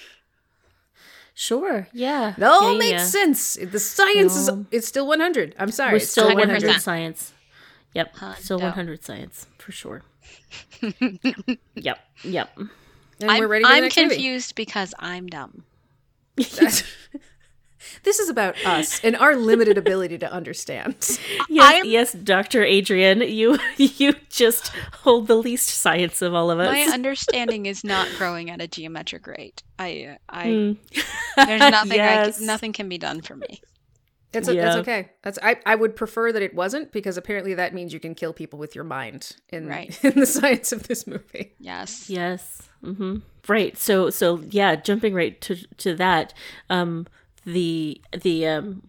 Sure. 1.35 1.87
Yeah. 1.93 2.35
It 2.37 2.43
all 2.43 2.63
Yeah, 2.63 2.73
yeah, 2.73 2.79
makes 2.79 2.91
yeah. 2.91 3.05
sense. 3.07 3.55
The 3.63 3.79
science 3.79 4.35
is 4.37 4.51
it's 4.73 4.89
still 4.89 5.07
100. 5.07 5.55
I'm 5.57 5.71
sorry. 5.71 5.93
We're 5.93 5.97
it's 5.99 6.11
still 6.11 6.35
100 6.35 6.63
100%. 6.63 6.81
science. 6.81 7.33
Yep. 7.95 8.17
Still 8.39 8.59
Hundo. 8.59 8.63
100 8.65 9.05
science 9.05 9.47
for 9.59 9.73
sure. 9.73 10.03
yep. 11.75 11.99
Yep. 12.23 12.51
And 13.21 13.31
I'm, 13.31 13.41
we're 13.41 13.49
ready 13.49 13.65
I'm 13.65 13.83
next 13.83 13.97
movie. 13.97 14.09
confused 14.11 14.55
because 14.55 14.95
I'm 14.99 15.27
dumb. 15.27 15.65
this 16.37 18.19
is 18.19 18.29
about 18.29 18.55
us 18.67 19.03
and 19.05 19.17
our 19.17 19.35
limited 19.37 19.79
ability 19.79 20.19
to 20.19 20.31
understand. 20.33 21.19
Yes, 21.49 21.75
am- 21.81 21.85
yes, 21.87 22.13
Dr. 22.13 22.63
Adrian, 22.65 23.21
you 23.23 23.59
you 23.77 24.15
just 24.31 24.69
hold 25.03 25.27
the 25.27 25.35
least 25.37 25.69
science 25.69 26.21
of 26.23 26.35
all 26.35 26.51
of 26.51 26.61
us. 26.61 26.73
My 26.73 26.93
understanding 26.93 27.67
is 27.67 27.83
not 27.85 28.09
growing 28.19 28.51
at 28.51 28.61
a 28.61 28.69
geometric 28.69 29.27
rate. 29.27 29.63
I, 29.79 30.05
uh, 30.13 30.17
I, 30.29 30.47
Mm. 30.47 30.77
there's 31.37 31.61
nothing, 31.61 31.93
Yes. 31.97 32.37
I 32.37 32.39
can, 32.39 32.47
nothing 32.47 32.73
can 32.73 32.89
be 32.89 32.99
done 32.99 33.23
for 33.23 33.35
me. 33.37 33.61
That's, 34.33 34.47
that's 34.47 34.57
Yeah. 34.57 34.77
okay. 34.79 35.11
That's 35.23 35.39
I, 35.43 35.57
I 35.65 35.75
would 35.75 35.97
prefer 35.97 36.33
that 36.33 36.43
it 36.43 36.55
wasn't 36.55 36.93
because 36.93 37.17
apparently 37.17 37.55
that 37.55 37.73
means 37.73 37.93
you 37.95 38.01
can 38.01 38.15
kill 38.15 38.33
people 38.33 38.59
with 38.59 38.75
your 38.75 38.85
mind 38.85 39.37
in 39.49 39.67
Right. 39.67 39.99
in 40.05 40.19
the 40.21 40.27
science 40.27 40.71
of 40.73 40.87
this 40.89 41.07
movie. 41.07 41.55
Yes. 41.59 42.11
Yes. 42.11 42.69
Mm-hmm. 42.85 43.17
Right. 43.49 43.77
So 43.79 44.11
so 44.11 44.43
yeah, 44.51 44.77
jumping 44.77 45.15
right 45.15 45.41
to 45.41 45.57
to 45.79 45.95
that, 45.97 46.35
um, 46.69 47.07
the 47.45 48.01
the 48.21 48.47
um 48.47 48.83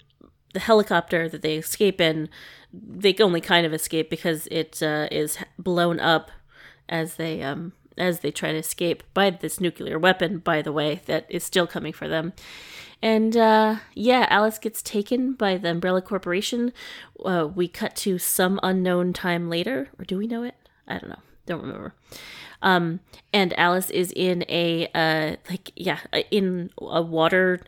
the 0.54 0.60
helicopter 0.60 1.30
that 1.30 1.42
they 1.42 1.56
escape 1.56 2.02
in, 2.02 2.28
they 2.74 3.16
only 3.22 3.40
kind 3.40 3.66
of 3.66 3.74
escape 3.74 4.10
because 4.10 4.48
it 4.48 4.82
uh, 4.84 5.08
is 5.12 5.38
blown 5.58 6.00
up 6.00 6.32
as 6.90 7.16
they 7.16 7.42
um 7.42 7.72
as 7.98 8.20
they 8.22 8.32
try 8.32 8.52
to 8.52 8.58
escape 8.58 9.04
by 9.14 9.30
this 9.30 9.60
nuclear 9.62 9.98
weapon. 9.98 10.40
By 10.40 10.62
the 10.62 10.72
way, 10.74 11.02
that 11.06 11.26
is 11.30 11.44
still 11.44 11.68
coming 11.68 11.94
for 11.94 12.08
them. 12.08 12.34
And 13.02 13.38
uh, 13.38 13.78
yeah, 13.94 14.28
Alice 14.30 14.58
gets 14.58 14.82
taken 14.82 15.34
by 15.34 15.58
the 15.58 15.72
Umbrella 15.72 16.02
Corporation. 16.02 16.74
Uh, 17.24 17.48
we 17.54 17.68
cut 17.68 17.96
to 17.98 18.18
some 18.18 18.60
unknown 18.62 19.14
time 19.14 19.50
later, 19.50 19.90
or 19.98 20.06
do 20.06 20.18
we 20.18 20.28
know 20.28 20.44
it? 20.44 20.56
I 20.88 20.98
don't 20.98 21.10
know. 21.10 21.20
Don't 21.46 21.62
remember. 21.62 21.94
Um, 22.62 23.00
and 23.32 23.58
Alice 23.58 23.90
is 23.90 24.12
in 24.16 24.44
a 24.50 24.90
uh, 24.94 25.38
like 25.50 25.72
yeah, 25.76 26.00
in 26.30 26.72
a 26.78 27.02
water 27.02 27.62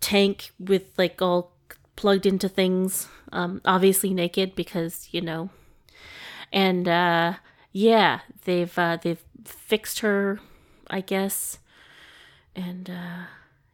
tank 0.00 0.52
with 0.58 0.92
like 0.98 1.20
all 1.22 1.52
plugged 1.96 2.26
into 2.26 2.48
things. 2.48 3.08
Um, 3.32 3.60
obviously 3.64 4.12
naked 4.12 4.54
because 4.54 5.08
you 5.12 5.20
know. 5.20 5.50
And 6.52 6.86
uh, 6.86 7.34
yeah, 7.72 8.20
they've 8.44 8.78
uh, 8.78 8.98
they've 9.00 9.22
fixed 9.44 10.00
her, 10.00 10.40
I 10.88 11.00
guess. 11.00 11.58
And 12.54 12.88
uh, 12.88 13.24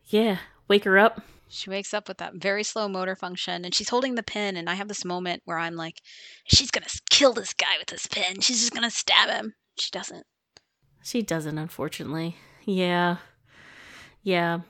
yeah, 0.07 0.39
wake 0.73 0.85
her 0.85 0.99
up. 0.99 1.21
She 1.51 1.69
wakes 1.69 1.93
up 1.93 2.09
with 2.09 2.17
that 2.17 2.37
very 2.37 2.65
slow 2.65 2.89
motor 2.89 3.15
function 3.15 3.67
and 3.67 3.75
she's 3.75 3.91
holding 3.91 4.15
the 4.15 4.23
pin. 4.23 4.57
And 4.57 4.71
I 4.71 4.75
have 4.75 4.89
this 4.89 5.05
moment 5.05 5.43
where 5.45 5.59
I'm 5.59 5.77
like, 5.77 6.01
she's 6.47 6.71
going 6.71 6.85
to 6.85 7.01
kill 7.11 7.35
this 7.35 7.53
guy 7.53 7.77
with 7.79 7.89
this 7.89 8.07
pin. 8.07 8.41
She's 8.41 8.61
just 8.61 8.73
going 8.73 8.89
to 8.89 8.91
stab 8.91 9.29
him. 9.29 9.53
She 9.79 9.91
doesn't. 9.91 10.25
She 11.03 11.21
doesn't, 11.21 11.59
unfortunately. 11.59 12.37
Yeah. 12.65 13.19
Yeah. 14.23 14.61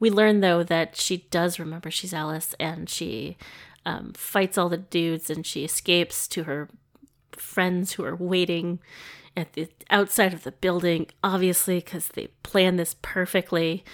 We 0.00 0.08
learn, 0.08 0.40
though, 0.40 0.62
that 0.62 0.96
she 0.96 1.26
does 1.30 1.58
remember 1.58 1.90
she's 1.90 2.14
Alice 2.14 2.54
and 2.58 2.88
she 2.88 3.36
um, 3.84 4.14
fights 4.14 4.56
all 4.56 4.70
the 4.70 4.78
dudes 4.78 5.28
and 5.28 5.44
she 5.44 5.64
escapes 5.64 6.26
to 6.28 6.44
her 6.44 6.70
friends 7.32 7.92
who 7.92 8.04
are 8.04 8.16
waiting 8.16 8.78
at 9.36 9.52
the 9.52 9.68
outside 9.90 10.32
of 10.32 10.44
the 10.44 10.52
building, 10.52 11.08
obviously, 11.22 11.80
because 11.80 12.08
they 12.08 12.28
planned 12.42 12.78
this 12.78 12.96
perfectly. 13.02 13.84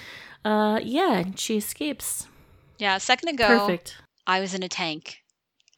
Uh, 0.44 0.80
yeah, 0.82 1.24
she 1.36 1.56
escapes. 1.58 2.26
Yeah. 2.78 2.96
A 2.96 3.00
second 3.00 3.28
ago, 3.30 3.46
Perfect. 3.46 3.96
I 4.26 4.40
was 4.40 4.54
in 4.54 4.62
a 4.62 4.68
tank 4.68 5.18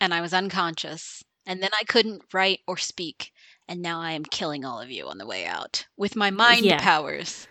and 0.00 0.14
I 0.14 0.20
was 0.20 0.32
unconscious. 0.32 1.22
And 1.46 1.60
then 1.60 1.70
I 1.78 1.84
couldn't 1.84 2.22
write 2.32 2.60
or 2.68 2.76
speak. 2.76 3.32
And 3.68 3.82
now 3.82 4.00
I 4.00 4.12
am 4.12 4.24
killing 4.24 4.64
all 4.64 4.80
of 4.80 4.90
you 4.90 5.08
on 5.08 5.18
the 5.18 5.26
way 5.26 5.44
out 5.46 5.86
with 5.96 6.14
my 6.14 6.30
mind 6.30 6.64
Yeah. 6.64 6.80
powers. 6.80 7.48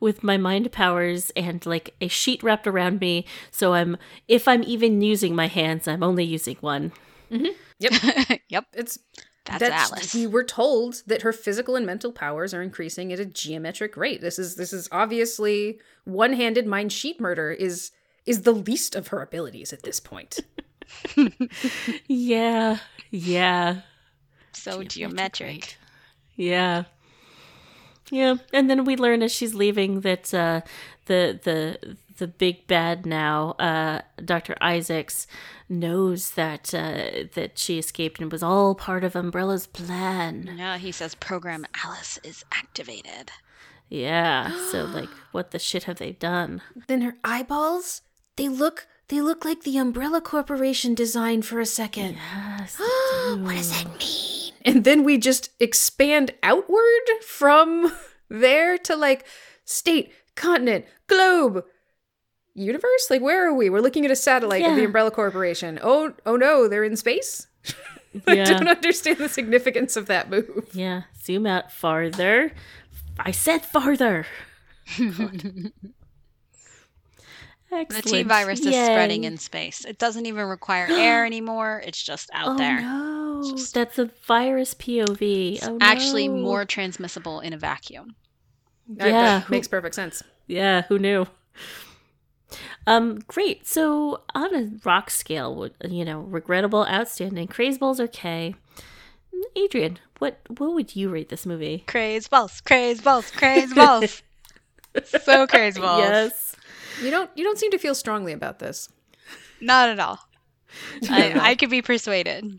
with 0.00 0.24
my 0.24 0.36
mind 0.36 0.72
powers 0.72 1.30
and 1.36 1.64
like 1.66 1.94
a 2.00 2.08
sheet 2.08 2.42
wrapped 2.42 2.66
around 2.66 3.00
me. 3.00 3.26
So 3.52 3.74
I'm, 3.74 3.96
if 4.26 4.48
I'm 4.48 4.64
even 4.64 5.00
using 5.02 5.36
my 5.36 5.46
hands, 5.46 5.86
I'm 5.86 6.02
only 6.02 6.24
using 6.24 6.56
one. 6.60 6.90
Yep. 7.30 7.92
yep. 8.48 8.64
It's 8.72 8.98
That's, 9.48 9.92
Alice. 9.92 10.14
We 10.14 10.26
were 10.26 10.44
told 10.44 11.02
that 11.06 11.22
her 11.22 11.32
physical 11.32 11.76
and 11.76 11.86
mental 11.86 12.12
powers 12.12 12.52
are 12.52 12.62
increasing 12.62 13.12
at 13.12 13.20
a 13.20 13.24
geometric 13.24 13.96
rate. 13.96 14.20
This 14.20 14.38
is 14.38 14.56
this 14.56 14.72
is 14.72 14.88
obviously 14.92 15.80
one-handed 16.04 16.66
mind 16.66 16.92
sheet 16.92 17.20
murder 17.20 17.50
is 17.50 17.90
is 18.26 18.42
the 18.42 18.52
least 18.52 18.94
of 18.94 19.08
her 19.08 19.22
abilities 19.22 19.72
at 19.72 19.82
this 19.82 20.00
point. 20.00 20.40
Yeah. 22.08 22.78
Yeah. 23.10 23.80
so 24.52 24.82
geometric. 24.82 25.48
Right. 25.48 25.76
Yeah. 26.36 26.84
Yeah, 28.10 28.36
and 28.52 28.70
then 28.70 28.84
we 28.84 28.96
learn 28.96 29.22
as 29.22 29.32
she's 29.32 29.54
leaving 29.54 30.00
that 30.00 30.32
uh, 30.32 30.62
the 31.06 31.38
the 31.42 31.96
the 32.18 32.28
big 32.28 32.66
bad 32.66 33.06
now, 33.06 33.52
uh, 33.52 34.02
Doctor 34.24 34.56
Isaacs, 34.60 35.26
knows 35.68 36.32
that 36.32 36.74
uh, 36.74 37.28
that 37.34 37.52
she 37.58 37.78
escaped 37.78 38.20
and 38.20 38.30
was 38.30 38.42
all 38.42 38.74
part 38.74 39.04
of 39.04 39.16
Umbrella's 39.16 39.66
plan. 39.66 40.54
Yeah, 40.56 40.78
he 40.78 40.92
says 40.92 41.14
program 41.14 41.66
Alice 41.84 42.18
is 42.22 42.44
activated. 42.52 43.30
Yeah, 43.88 44.54
so 44.70 44.84
like, 44.84 45.08
what 45.32 45.50
the 45.50 45.58
shit 45.58 45.84
have 45.84 45.98
they 45.98 46.12
done? 46.12 46.62
then 46.88 47.00
her 47.02 47.16
eyeballs, 47.24 48.02
they 48.36 48.48
look 48.48 48.86
they 49.08 49.22
look 49.22 49.44
like 49.44 49.62
the 49.62 49.78
Umbrella 49.78 50.20
Corporation 50.20 50.94
design 50.94 51.40
for 51.42 51.60
a 51.60 51.66
second. 51.66 52.16
Yes, 52.34 52.78
what 53.38 53.54
does 53.54 53.70
that 53.70 53.98
mean? 53.98 54.52
And 54.64 54.84
then 54.84 55.02
we 55.02 55.16
just 55.16 55.50
expand 55.60 56.32
outward 56.42 57.08
from 57.22 57.92
there 58.28 58.76
to 58.78 58.96
like 58.96 59.24
state, 59.64 60.12
continent, 60.34 60.84
globe, 61.06 61.64
universe. 62.58 63.06
Like 63.10 63.22
where 63.22 63.46
are 63.48 63.54
we? 63.54 63.70
We're 63.70 63.80
looking 63.80 64.04
at 64.04 64.10
a 64.10 64.16
satellite 64.16 64.64
of 64.64 64.76
the 64.76 64.84
Umbrella 64.84 65.10
Corporation. 65.10 65.78
Oh, 65.82 66.12
oh 66.26 66.36
no, 66.36 66.68
they're 66.68 66.84
in 66.84 66.96
space. 66.96 67.46
I 68.26 68.34
Yeah. 68.34 68.44
don't 68.44 68.68
understand 68.68 69.18
the 69.18 69.28
significance 69.28 69.96
of 69.96 70.06
that 70.06 70.30
move. 70.30 70.70
Yeah, 70.72 71.02
zoom 71.22 71.46
out 71.46 71.70
farther. 71.70 72.52
I 73.18 73.30
said 73.32 73.64
farther. 73.64 74.26
The 77.70 77.76
Excellent. 77.76 78.04
T 78.06 78.22
virus 78.22 78.60
is 78.60 78.68
spreading 78.74 79.24
in 79.24 79.36
space. 79.36 79.84
It 79.84 79.98
doesn't 79.98 80.24
even 80.24 80.46
require 80.46 80.86
air 80.90 81.26
anymore. 81.26 81.82
It's 81.84 82.02
just 82.02 82.30
out 82.32 82.54
oh, 82.54 82.56
there. 82.56 82.80
No, 82.80 83.42
just- 83.44 83.74
that's 83.74 83.98
a 83.98 84.06
virus 84.26 84.72
POV. 84.74 85.58
Oh, 85.62 85.76
Actually, 85.80 86.28
no. 86.28 86.36
more 86.36 86.64
transmissible 86.64 87.40
in 87.40 87.52
a 87.52 87.58
vacuum. 87.58 88.14
Yeah, 88.88 89.10
that 89.10 89.42
who- 89.44 89.50
makes 89.52 89.68
perfect 89.68 89.94
sense. 89.94 90.22
Yeah, 90.46 90.82
who 90.88 90.98
knew? 90.98 91.26
Um, 92.86 93.20
great. 93.26 93.66
So 93.66 94.22
on 94.34 94.54
a 94.54 94.70
rock 94.84 95.10
scale, 95.10 95.68
you 95.84 96.04
know, 96.04 96.20
regrettable, 96.20 96.86
outstanding, 96.86 97.48
craze 97.48 97.78
balls, 97.78 98.00
or 98.00 98.06
K? 98.06 98.54
Adrian, 99.54 99.98
what 100.18 100.40
what 100.56 100.74
would 100.74 100.96
you 100.96 101.10
rate 101.10 101.28
this 101.28 101.46
movie? 101.46 101.84
Craze 101.86 102.28
balls, 102.28 102.60
craze 102.60 103.00
balls, 103.00 103.30
craze 103.30 103.72
balls. 103.72 104.22
so 105.04 105.46
craze 105.46 105.78
balls. 105.78 106.00
Yes. 106.00 106.56
You 107.02 107.10
don't 107.10 107.30
you 107.34 107.44
don't 107.44 107.58
seem 107.58 107.70
to 107.70 107.78
feel 107.78 107.94
strongly 107.94 108.32
about 108.32 108.58
this. 108.58 108.88
Not 109.60 109.90
at 109.90 110.00
all. 110.00 110.18
I, 111.08 111.50
I 111.50 111.54
could 111.54 111.70
be 111.70 111.82
persuaded. 111.82 112.58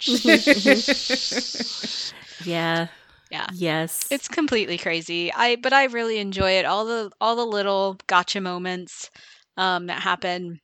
Yeah. 2.44 2.88
Yeah. 3.30 3.46
Yes. 3.48 4.08
It's 4.10 4.28
completely 4.28 4.78
crazy. 4.78 5.32
I 5.32 5.56
but 5.56 5.72
I 5.72 5.84
really 5.84 6.18
enjoy 6.18 6.52
it. 6.52 6.64
All 6.66 6.84
the 6.84 7.10
all 7.20 7.36
the 7.36 7.46
little 7.46 7.98
gotcha 8.06 8.40
moments 8.40 9.10
um, 9.56 9.86
that 9.86 10.02
happen. 10.02 10.60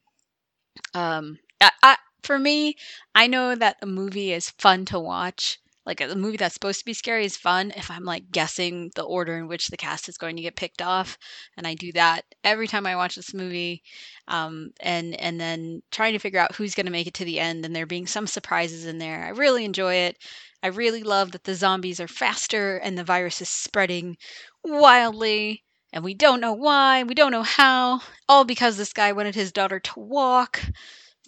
Um, 0.94 1.38
I, 1.60 1.70
I, 1.82 1.96
for 2.22 2.38
me, 2.38 2.76
I 3.14 3.26
know 3.28 3.54
that 3.54 3.76
a 3.82 3.86
movie 3.86 4.32
is 4.32 4.50
fun 4.50 4.84
to 4.86 4.98
watch. 5.00 5.58
Like 5.86 6.00
a 6.00 6.14
movie 6.16 6.36
that's 6.36 6.54
supposed 6.54 6.80
to 6.80 6.84
be 6.84 6.92
scary 6.94 7.24
is 7.24 7.36
fun 7.36 7.72
if 7.76 7.90
I'm 7.90 8.04
like 8.04 8.30
guessing 8.32 8.90
the 8.96 9.04
order 9.04 9.36
in 9.38 9.46
which 9.46 9.68
the 9.68 9.76
cast 9.76 10.08
is 10.08 10.18
going 10.18 10.36
to 10.36 10.42
get 10.42 10.56
picked 10.56 10.82
off, 10.82 11.16
and 11.56 11.66
I 11.66 11.74
do 11.74 11.92
that 11.92 12.22
every 12.42 12.66
time 12.66 12.86
I 12.86 12.96
watch 12.96 13.14
this 13.14 13.32
movie. 13.32 13.82
Um, 14.28 14.72
and 14.80 15.14
and 15.20 15.40
then 15.40 15.82
trying 15.92 16.12
to 16.14 16.18
figure 16.18 16.40
out 16.40 16.54
who's 16.56 16.74
going 16.74 16.86
to 16.86 16.92
make 16.92 17.06
it 17.06 17.14
to 17.14 17.24
the 17.24 17.38
end, 17.38 17.64
and 17.64 17.74
there 17.74 17.86
being 17.86 18.06
some 18.08 18.26
surprises 18.26 18.84
in 18.86 18.98
there. 18.98 19.24
I 19.24 19.28
really 19.30 19.64
enjoy 19.64 19.94
it. 19.94 20.18
I 20.62 20.68
really 20.68 21.04
love 21.04 21.32
that 21.32 21.44
the 21.44 21.54
zombies 21.54 22.00
are 22.00 22.08
faster 22.08 22.78
and 22.78 22.98
the 22.98 23.04
virus 23.04 23.40
is 23.40 23.48
spreading 23.48 24.16
wildly. 24.64 25.62
And 25.92 26.02
we 26.04 26.14
don't 26.14 26.40
know 26.40 26.52
why, 26.52 27.04
we 27.04 27.14
don't 27.14 27.30
know 27.30 27.42
how, 27.44 28.00
all 28.28 28.44
because 28.44 28.76
this 28.76 28.92
guy 28.92 29.12
wanted 29.12 29.34
his 29.34 29.52
daughter 29.52 29.78
to 29.80 30.00
walk. 30.00 30.60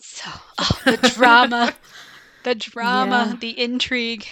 So, 0.00 0.28
oh, 0.58 0.80
the 0.84 0.96
drama, 1.14 1.72
the 2.42 2.54
drama, 2.54 3.30
Yeah. 3.30 3.36
the 3.40 3.58
intrigue. 3.58 4.26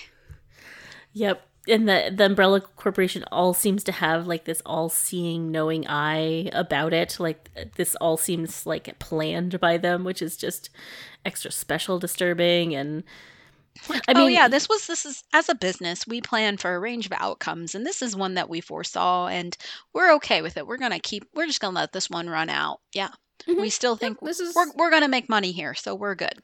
Yep. 1.17 1.43
And 1.69 1.89
the 1.89 2.13
the 2.15 2.27
Umbrella 2.27 2.61
Corporation 2.61 3.25
all 3.33 3.55
seems 3.55 3.83
to 3.85 3.93
have 3.93 4.27
like 4.27 4.45
this 4.45 4.63
all-seeing, 4.67 5.51
knowing 5.51 5.87
eye 5.89 6.51
about 6.53 6.93
it. 6.93 7.17
Like 7.19 7.49
this 7.77 7.97
all 7.97 8.17
seems 8.19 8.67
like 8.67 8.97
planned 8.99 9.59
by 9.59 9.79
them, 9.79 10.05
which 10.05 10.21
is 10.23 10.37
just 10.37 10.69
extra 11.25 11.51
special, 11.51 11.99
disturbing, 11.99 12.75
and 12.75 13.03
I 14.09 14.15
mean, 14.15 14.17
oh 14.17 14.27
yeah, 14.27 14.47
this 14.49 14.69
was 14.69 14.87
this 14.87 15.05
is 15.07 15.25
as 15.33 15.49
a 15.49 15.55
business, 15.55 16.07
we 16.07 16.21
plan 16.21 16.59
for 16.59 16.75
a 16.75 16.79
range 16.79 17.07
of 17.07 17.13
outcomes 17.13 17.75
and 17.75 17.85
this 17.85 18.03
is 18.03 18.15
one 18.15 18.35
that 18.35 18.49
we 18.49 18.61
foresaw 18.61 19.27
and 19.27 19.57
we're 19.95 20.13
okay 20.15 20.43
with 20.43 20.57
it. 20.57 20.67
We're 20.67 20.77
going 20.77 20.93
to 20.93 20.99
keep 20.99 21.25
we're 21.35 21.47
just 21.47 21.61
going 21.61 21.75
to 21.75 21.81
let 21.81 21.93
this 21.93 22.11
one 22.11 22.29
run 22.29 22.51
out. 22.51 22.81
Yeah. 22.93 23.11
Mhm. 23.49 23.61
We 23.61 23.71
still 23.71 23.97
think 23.97 24.19
this 24.21 24.41
is 24.41 24.55
we're 24.55 24.71
we're 24.77 24.91
going 24.91 25.03
to 25.03 25.09
make 25.09 25.29
money 25.29 25.53
here, 25.53 25.75
so 25.75 25.95
we're 25.95 26.15
good. 26.15 26.43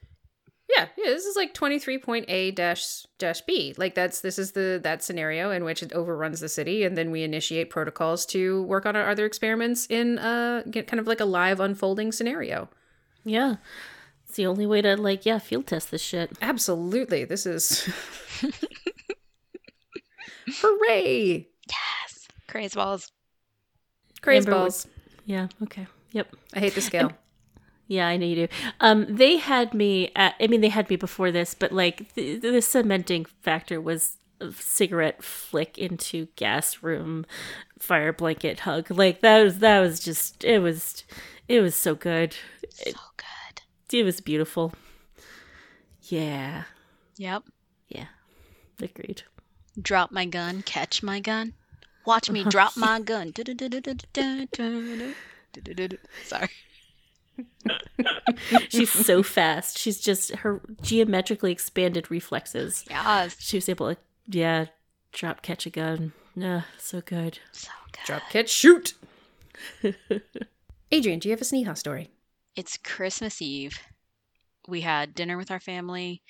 Yeah, 0.77 0.87
yeah. 0.97 1.07
This 1.11 1.25
is 1.25 1.37
like 1.37 1.55
twenty 1.55 1.79
three 1.79 1.99
point 1.99 2.25
A 2.29 2.51
dash 2.53 3.05
dash 3.19 3.41
B. 3.43 3.75
Like 3.77 3.95
that's 3.95 4.21
this 4.21 4.39
is 4.39 4.53
the 4.53 4.81
that 4.83 5.03
scenario 5.03 5.51
in 5.51 5.65
which 5.65 5.83
it 5.83 5.93
overruns 5.93 6.41
the 6.41 6.49
city, 6.49 6.85
and 6.85 6.97
then 6.97 7.11
we 7.11 7.23
initiate 7.23 7.71
protocols 7.71 8.25
to 8.27 8.63
work 8.65 8.87
on 8.87 8.97
our 8.97 9.09
other 9.09 9.27
experiments 9.27 9.87
in 9.91 10.19
uh 10.19 10.63
get 10.71 10.87
kind 10.87 11.01
of 11.01 11.07
like 11.07 11.21
a 11.21 11.25
live 11.25 11.61
unfolding 11.61 12.13
scenario. 12.13 12.69
yeah, 13.25 13.57
it's 14.27 14.37
the 14.37 14.47
only 14.47 14.67
way 14.67 14.81
to 14.83 14.97
like 14.97 15.27
yeah 15.27 15.39
field 15.39 15.67
test 15.67 15.91
this 15.91 16.03
shit. 16.03 16.31
Absolutely, 16.41 17.25
this 17.25 17.45
is 17.47 17.89
hooray! 20.61 21.49
Yes. 21.69 22.29
Craze 22.49 22.75
balls. 22.75 23.11
Craze 24.21 24.47
Amber 24.47 24.59
balls. 24.59 24.87
Yeah. 25.25 25.49
Okay. 25.63 25.87
Yep. 26.13 26.35
I 26.55 26.59
hate 26.61 26.75
the 26.75 26.81
scale. 26.81 27.13
Yeah, 27.89 28.07
I 28.07 28.17
know 28.17 28.27
you 28.27 28.47
do. 28.47 28.49
Um, 28.81 29.07
they 29.09 29.37
had 29.37 29.75
me. 29.75 30.11
At, 30.17 30.35
I 30.41 30.47
mean, 30.47 30.61
they 30.61 30.69
had 30.69 30.89
me 30.89 30.97
before 30.97 31.31
this, 31.31 31.55
but 31.55 31.73
like 31.73 32.15
the, 32.15 32.37
the 32.37 32.63
cementing 32.63 33.27
factor 33.43 33.81
was 33.81 34.17
cigarette 34.51 35.23
flick 35.23 35.79
into 35.79 36.27
gas 36.37 36.83
room, 36.83 37.25
fire 37.79 38.13
blanket 38.13 38.61
hug. 38.61 38.91
Like 38.91 39.21
that 39.21 39.43
was 39.43 39.59
that 39.59 39.81
was 39.81 40.01
just 40.01 40.45
it 40.45 40.61
was 40.61 41.05
it 41.49 41.61
was 41.61 41.75
so 41.75 41.95
good. 41.95 42.37
So 42.71 42.93
good. 43.17 43.97
It 43.99 44.05
was 44.05 44.21
beautiful. 44.21 44.73
Yeah. 46.05 46.65
Yep. 47.17 47.45
Yeah. 47.89 48.07
Agreed. 48.81 49.23
Drop 49.81 50.11
my 50.11 50.25
gun, 50.25 50.63
catch 50.63 51.03
my 51.03 51.21
gun. 51.21 51.55
Watch 52.05 52.31
me 52.31 52.45
drop 52.45 52.73
my 52.77 53.01
gun. 53.01 53.33
Sorry. 56.25 56.49
She's 58.69 58.91
so 58.91 59.23
fast. 59.23 59.79
She's 59.79 60.01
just 60.01 60.35
her 60.37 60.61
geometrically 60.81 61.53
expanded 61.53 62.11
reflexes. 62.11 62.85
Yes. 62.89 63.37
She 63.39 63.57
was 63.57 63.69
able 63.69 63.95
to, 63.95 64.01
yeah, 64.29 64.67
drop, 65.13 65.43
catch 65.43 65.67
a 65.67 65.71
gun. 65.71 66.13
Yeah, 66.35 66.63
so 66.79 67.01
good. 67.01 67.39
So 67.53 67.71
good. 67.93 68.07
Drop, 68.07 68.23
catch, 68.31 68.49
shoot. 68.49 68.95
Adrian, 70.93 71.19
do 71.19 71.29
you 71.29 71.33
have 71.33 71.41
a 71.41 71.45
Sneha 71.45 71.77
story? 71.77 72.11
It's 72.57 72.77
Christmas 72.77 73.41
Eve. 73.41 73.79
We 74.69 74.81
had 74.81 75.15
dinner 75.15 75.37
with 75.37 75.51
our 75.51 75.61
family. 75.61 76.23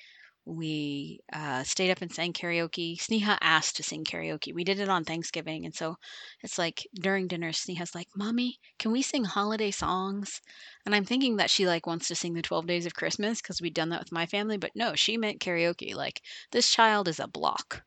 We 0.45 1.21
uh, 1.31 1.63
stayed 1.63 1.91
up 1.91 2.01
and 2.01 2.11
sang 2.11 2.33
karaoke. 2.33 2.99
Sneha 2.99 3.37
asked 3.41 3.77
to 3.77 3.83
sing 3.83 4.03
karaoke. 4.03 4.53
We 4.53 4.63
did 4.65 4.79
it 4.79 4.89
on 4.89 5.05
Thanksgiving. 5.05 5.65
And 5.65 5.73
so 5.73 5.95
it's 6.41 6.57
like 6.57 6.85
during 6.95 7.27
dinner, 7.27 7.51
Sneha's 7.51 7.95
like, 7.95 8.09
Mommy, 8.15 8.59
can 8.77 8.91
we 8.91 9.01
sing 9.01 9.23
holiday 9.23 9.71
songs? 9.71 10.41
And 10.85 10.93
I'm 10.93 11.05
thinking 11.05 11.37
that 11.37 11.49
she 11.49 11.65
like 11.65 11.87
wants 11.87 12.09
to 12.09 12.15
sing 12.15 12.33
the 12.33 12.41
12 12.41 12.67
days 12.67 12.85
of 12.85 12.93
Christmas 12.93 13.41
because 13.41 13.61
we'd 13.61 13.73
done 13.73 13.89
that 13.89 14.01
with 14.01 14.11
my 14.11 14.25
family. 14.25 14.57
But 14.57 14.71
no, 14.75 14.95
she 14.95 15.17
meant 15.17 15.39
karaoke. 15.39 15.95
Like, 15.95 16.21
this 16.51 16.69
child 16.69 17.07
is 17.07 17.19
a 17.19 17.27
block. 17.27 17.83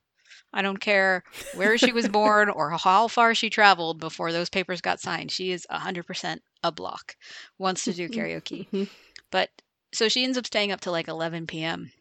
I 0.53 0.63
don't 0.63 0.81
care 0.81 1.23
where 1.55 1.77
she 1.77 1.93
was 1.93 2.09
born 2.09 2.49
or 2.49 2.71
how 2.71 3.09
far 3.09 3.35
she 3.35 3.51
traveled 3.51 4.01
before 4.01 4.33
those 4.33 4.49
papers 4.49 4.81
got 4.81 5.01
signed. 5.01 5.31
She 5.31 5.51
is 5.51 5.67
100% 5.71 6.39
a 6.63 6.73
block, 6.73 7.17
wants 7.59 7.85
to 7.85 7.93
do 7.93 8.09
karaoke. 8.09 8.67
But 9.31 9.51
so 9.93 10.09
she 10.09 10.25
ends 10.25 10.39
up 10.39 10.47
staying 10.47 10.73
up 10.73 10.81
till 10.81 10.93
like 10.93 11.09
11 11.09 11.47
p.m. 11.47 11.93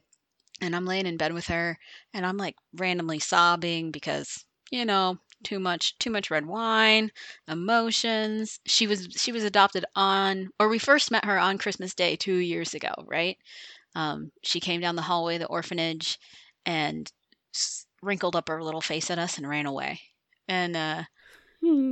And 0.62 0.76
I'm 0.76 0.86
laying 0.86 1.06
in 1.06 1.18
bed 1.18 1.34
with 1.34 1.48
her 1.48 1.78
and 2.14 2.26
I'm 2.26 2.38
like 2.38 2.56
randomly 2.74 3.20
sobbing 3.20 3.92
because, 3.92 4.46
you 4.72 4.86
know, 4.86 5.18
too 5.44 5.60
much 5.60 5.98
too 6.00 6.10
much 6.10 6.32
red 6.32 6.46
wine, 6.46 7.12
emotions. 7.48 8.60
She 8.66 8.88
was 8.88 9.08
she 9.18 9.32
was 9.32 9.44
adopted 9.44 9.86
on 9.96 10.50
or 10.60 10.70
we 10.70 10.80
first 10.80 11.12
met 11.12 11.26
her 11.26 11.38
on 11.38 11.58
Christmas 11.58 11.94
Day 11.94 12.16
2 12.16 12.38
years 12.38 12.74
ago, 12.74 12.94
right? 13.06 13.38
Um, 13.96 14.32
she 14.44 14.60
came 14.62 14.82
down 14.82 14.96
the 14.96 15.02
hallway 15.04 15.36
of 15.36 15.42
the 15.42 15.48
orphanage 15.48 16.20
and 16.66 17.12
wrinkled 18.02 18.36
up 18.36 18.48
her 18.50 18.64
little 18.64 18.82
face 18.82 19.10
at 19.10 19.20
us 19.20 19.38
and 19.38 19.48
ran 19.48 19.66
away. 19.66 20.00
And 20.48 20.76
uh 20.76 21.04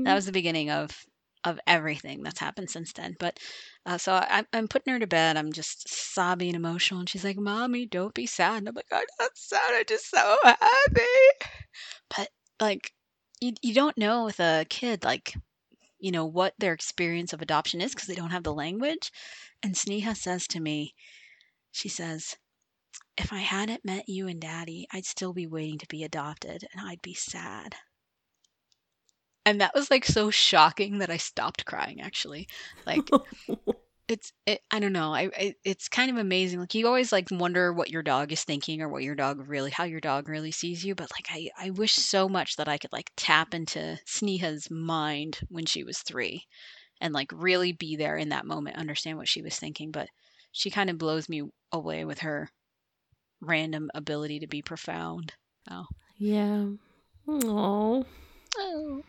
that 0.06 0.16
was 0.16 0.26
the 0.26 0.32
beginning 0.32 0.70
of 0.70 1.06
of 1.44 1.60
everything 1.68 2.24
that's 2.24 2.40
happened 2.40 2.70
since 2.70 2.94
then. 2.94 3.16
But 3.20 3.40
uh, 3.86 3.98
so 3.98 4.14
I, 4.14 4.46
I'm 4.54 4.68
putting 4.68 4.94
her 4.94 5.00
to 5.00 5.08
bed. 5.08 5.38
I'm 5.38 5.52
just 5.52 5.90
sobbing 5.90 6.56
emotional, 6.56 7.00
and 7.02 7.10
she's 7.10 7.24
like, 7.24 7.38
"Mommy, 7.38 7.86
don't 7.86 8.14
be 8.14 8.26
sad." 8.26 8.58
And 8.60 8.70
I'm 8.70 8.76
like, 8.76 8.88
"I'm 8.92 9.06
not 9.20 9.32
sad. 9.38 9.74
I'm 9.74 9.86
just 9.88 10.10
so 10.10 10.38
happy." 10.44 11.02
But 12.16 12.30
like, 12.62 12.94
you 13.42 13.54
you 13.62 13.74
don't 13.74 13.98
know 13.98 14.26
with 14.26 14.40
a 14.40 14.66
kid 14.70 15.04
like, 15.04 15.36
you 16.00 16.12
know, 16.12 16.26
what 16.26 16.54
their 16.60 16.74
experience 16.74 17.34
of 17.34 17.42
adoption 17.42 17.82
is 17.82 17.94
because 17.94 18.08
they 18.08 18.16
don't 18.16 18.32
have 18.32 18.44
the 18.44 18.54
language. 18.54 19.12
And 19.64 19.76
Sneha 19.76 20.16
says 20.16 20.48
to 20.50 20.60
me, 20.60 20.96
she 21.72 21.90
says. 21.90 22.36
If 23.18 23.32
I 23.34 23.40
hadn't 23.40 23.86
met 23.86 24.08
you 24.10 24.28
and 24.28 24.40
daddy, 24.42 24.88
I'd 24.92 25.06
still 25.06 25.34
be 25.34 25.48
waiting 25.48 25.78
to 25.80 25.88
be 25.88 26.04
adopted 26.04 26.66
and 26.74 26.88
I'd 26.88 27.02
be 27.02 27.14
sad. 27.14 27.76
And 29.46 29.62
that 29.62 29.74
was 29.76 29.92
like 29.92 30.06
so 30.06 30.30
shocking 30.32 31.00
that 31.00 31.10
I 31.10 31.18
stopped 31.18 31.66
crying 31.66 32.02
actually. 32.02 32.48
Like 32.86 33.10
it's 34.08 34.34
it, 34.46 34.62
I 34.72 34.80
don't 34.80 34.94
know. 34.94 35.14
I, 35.14 35.30
I 35.36 35.56
it's 35.64 35.88
kind 35.88 36.12
of 36.12 36.18
amazing. 36.18 36.60
Like 36.60 36.76
you 36.76 36.88
always 36.88 37.12
like 37.12 37.28
wonder 37.32 37.72
what 37.74 37.90
your 37.90 38.04
dog 38.04 38.32
is 38.32 38.44
thinking 38.44 38.82
or 38.82 38.90
what 38.90 39.04
your 39.04 39.16
dog 39.16 39.48
really 39.48 39.72
how 39.72 39.86
your 39.86 40.02
dog 40.02 40.30
really 40.30 40.52
sees 40.52 40.84
you, 40.84 40.96
but 40.96 41.12
like 41.12 41.28
I 41.30 41.50
I 41.58 41.70
wish 41.72 41.94
so 41.94 42.28
much 42.28 42.58
that 42.58 42.68
I 42.68 42.78
could 42.78 42.92
like 42.92 43.12
tap 43.16 43.54
into 43.54 43.98
Sneha's 44.06 44.70
mind 44.70 45.40
when 45.50 45.66
she 45.66 45.84
was 45.84 46.00
3 46.00 46.46
and 47.02 47.14
like 47.14 47.32
really 47.34 47.72
be 47.74 47.96
there 47.96 48.18
in 48.18 48.30
that 48.30 48.46
moment, 48.46 48.78
understand 48.78 49.18
what 49.18 49.28
she 49.28 49.42
was 49.42 49.58
thinking, 49.58 49.92
but 49.92 50.08
she 50.52 50.70
kind 50.70 50.90
of 50.90 50.98
blows 50.98 51.30
me 51.30 51.44
away 51.72 52.06
with 52.06 52.20
her 52.20 52.50
random 53.42 53.90
ability 53.94 54.40
to 54.40 54.48
be 54.48 54.62
profound. 54.62 55.34
Oh. 55.70 55.86
yeah. 56.18 56.66
Oh. 57.28 58.06
Oh. 58.58 59.02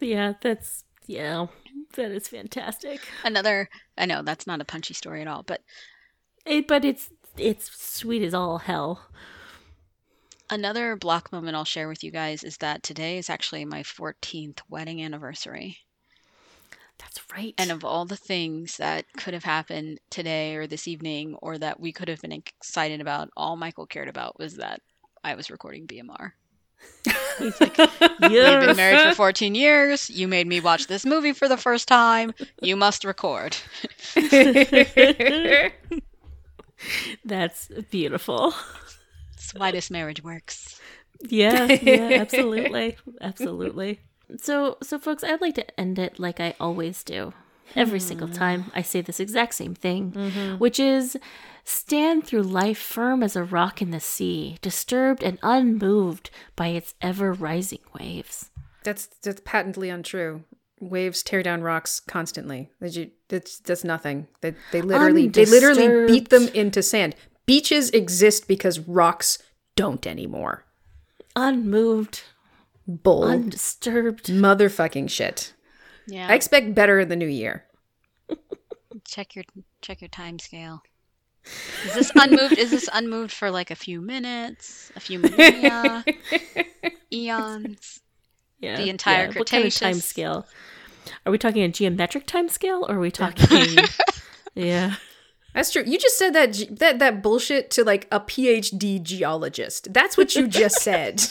Yeah, 0.00 0.34
that's 0.40 0.84
yeah. 1.10 1.46
That 1.94 2.12
is 2.12 2.28
fantastic. 2.28 3.00
Another 3.24 3.68
I 3.98 4.06
know 4.06 4.22
that's 4.22 4.46
not 4.46 4.60
a 4.60 4.64
punchy 4.64 4.94
story 4.94 5.20
at 5.20 5.28
all, 5.28 5.42
but 5.42 5.60
It, 6.46 6.68
but 6.68 6.84
it's 6.84 7.10
it's 7.36 7.70
sweet 7.70 8.22
as 8.22 8.32
all 8.32 8.58
hell. 8.58 9.02
Another 10.48 10.96
block 10.96 11.32
moment 11.32 11.56
I'll 11.56 11.64
share 11.64 11.88
with 11.88 12.02
you 12.04 12.10
guys 12.10 12.44
is 12.44 12.56
that 12.58 12.82
today 12.82 13.18
is 13.18 13.30
actually 13.30 13.64
my 13.64 13.82
14th 13.82 14.60
wedding 14.68 15.02
anniversary. 15.02 15.78
That's 16.98 17.20
right. 17.32 17.54
And 17.56 17.70
of 17.70 17.84
all 17.84 18.04
the 18.04 18.16
things 18.16 18.76
that 18.76 19.04
could 19.16 19.32
have 19.34 19.44
happened 19.44 20.00
today 20.10 20.56
or 20.56 20.66
this 20.66 20.86
evening 20.86 21.36
or 21.40 21.56
that 21.58 21.80
we 21.80 21.92
could 21.92 22.08
have 22.08 22.20
been 22.20 22.32
excited 22.32 23.00
about, 23.00 23.30
all 23.36 23.56
Michael 23.56 23.86
cared 23.86 24.08
about 24.08 24.38
was 24.38 24.56
that 24.56 24.80
I 25.24 25.34
was 25.34 25.50
recording 25.50 25.86
BMR. 25.86 26.32
He's 27.40 27.60
like, 27.60 27.76
We've 28.20 28.20
been 28.20 28.76
married 28.76 29.10
for 29.10 29.14
14 29.14 29.54
years. 29.54 30.10
You 30.10 30.28
made 30.28 30.46
me 30.46 30.60
watch 30.60 30.86
this 30.86 31.04
movie 31.04 31.32
for 31.32 31.48
the 31.48 31.56
first 31.56 31.88
time. 31.88 32.32
You 32.60 32.76
must 32.76 33.04
record. 33.04 33.56
That's 37.24 37.68
beautiful. 37.90 38.54
That's 39.32 39.54
why 39.54 39.72
this 39.72 39.90
marriage 39.90 40.22
works. 40.22 40.80
Yeah, 41.28 41.66
yeah, 41.66 42.08
absolutely. 42.20 42.96
absolutely. 43.20 44.00
So 44.38 44.78
so 44.82 44.98
folks, 44.98 45.24
I'd 45.24 45.40
like 45.40 45.54
to 45.56 45.80
end 45.80 45.98
it 45.98 46.18
like 46.18 46.40
I 46.40 46.54
always 46.60 47.02
do. 47.04 47.32
Every 47.76 48.00
single 48.00 48.26
hmm. 48.26 48.34
time 48.34 48.72
I 48.74 48.82
say 48.82 49.00
this 49.00 49.20
exact 49.20 49.54
same 49.54 49.74
thing, 49.74 50.10
mm-hmm. 50.12 50.58
which 50.58 50.80
is 50.80 51.16
stand 51.70 52.26
through 52.26 52.42
life 52.42 52.78
firm 52.78 53.22
as 53.22 53.36
a 53.36 53.44
rock 53.44 53.80
in 53.80 53.90
the 53.90 54.00
sea, 54.00 54.58
disturbed 54.60 55.22
and 55.22 55.38
unmoved 55.42 56.30
by 56.56 56.68
its 56.68 56.94
ever 57.00 57.32
rising 57.32 57.80
waves. 57.98 58.50
That's 58.84 59.06
that's 59.22 59.40
patently 59.44 59.88
untrue. 59.90 60.44
Waves 60.80 61.22
tear 61.22 61.42
down 61.42 61.62
rocks 61.62 62.00
constantly. 62.00 62.70
That 62.80 62.96
you- 62.96 63.10
That's 63.28 63.58
that's 63.60 63.84
nothing. 63.84 64.26
They 64.40 64.54
they 64.72 64.82
literally 64.82 65.28
they 65.28 65.44
literally 65.44 66.06
beat 66.06 66.30
them 66.30 66.48
into 66.48 66.82
sand. 66.82 67.14
Beaches 67.46 67.90
exist 67.90 68.48
because 68.48 68.78
rocks 68.80 69.38
don't 69.76 70.06
anymore. 70.06 70.64
Unmoved, 71.36 72.22
Bull. 72.86 73.24
undisturbed. 73.24 74.26
motherfucking 74.26 75.10
shit. 75.10 75.52
Yeah. 76.08 76.26
I 76.28 76.34
expect 76.34 76.74
better 76.74 76.98
in 77.00 77.08
the 77.08 77.16
new 77.16 77.28
year. 77.28 77.64
check 79.04 79.34
your 79.36 79.44
check 79.82 80.00
your 80.00 80.08
time 80.08 80.38
scale. 80.38 80.82
Is 81.86 81.94
this 81.94 82.12
unmoved? 82.14 82.58
is 82.58 82.70
this 82.70 82.88
unmoved 82.92 83.32
for 83.32 83.50
like 83.50 83.70
a 83.70 83.74
few 83.74 84.00
minutes, 84.00 84.92
a 84.96 85.00
few 85.00 85.18
millennia, 85.18 86.04
eons? 87.12 88.00
Yeah, 88.58 88.76
The 88.76 88.90
entire 88.90 89.32
What 89.32 89.48
kind 89.48 89.64
of 89.64 89.74
time 89.74 89.94
scale? 89.94 90.46
Are 91.24 91.32
we 91.32 91.38
talking 91.38 91.62
a 91.62 91.68
geometric 91.68 92.26
time 92.26 92.48
scale, 92.50 92.84
or 92.88 92.96
are 92.96 93.00
we 93.00 93.10
talking? 93.10 93.78
yeah. 94.54 94.96
That's 95.54 95.72
true. 95.72 95.82
You 95.84 95.98
just 95.98 96.16
said 96.18 96.34
that 96.34 96.52
ge- 96.52 96.68
that 96.78 96.98
that 97.00 97.22
bullshit 97.22 97.70
to 97.72 97.84
like 97.84 98.06
a 98.12 98.20
PhD 98.20 99.02
geologist. 99.02 99.92
That's 99.92 100.16
what 100.16 100.34
you 100.36 100.46
just 100.46 100.80
said. 100.82 101.22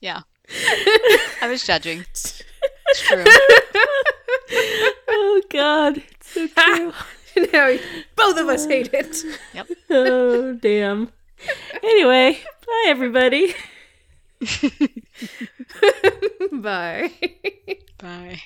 Yeah. 0.00 0.22
I 1.40 1.46
was 1.48 1.64
judging. 1.64 2.00
It's 2.00 2.42
true. 2.96 3.24
Oh 5.08 5.42
God, 5.50 5.98
it's 5.98 6.30
so 6.30 6.46
true. 6.48 6.92
now 7.52 7.76
both 8.16 8.38
of 8.38 8.48
us 8.48 8.66
uh, 8.66 8.68
hate 8.68 8.90
it. 8.92 9.16
Yep. 9.54 9.66
oh 9.90 10.52
damn. 10.54 11.10
Anyway, 11.82 12.38
bye 12.66 12.84
everybody. 12.86 13.54
Bye. 16.52 17.10
Bye. 17.98 18.42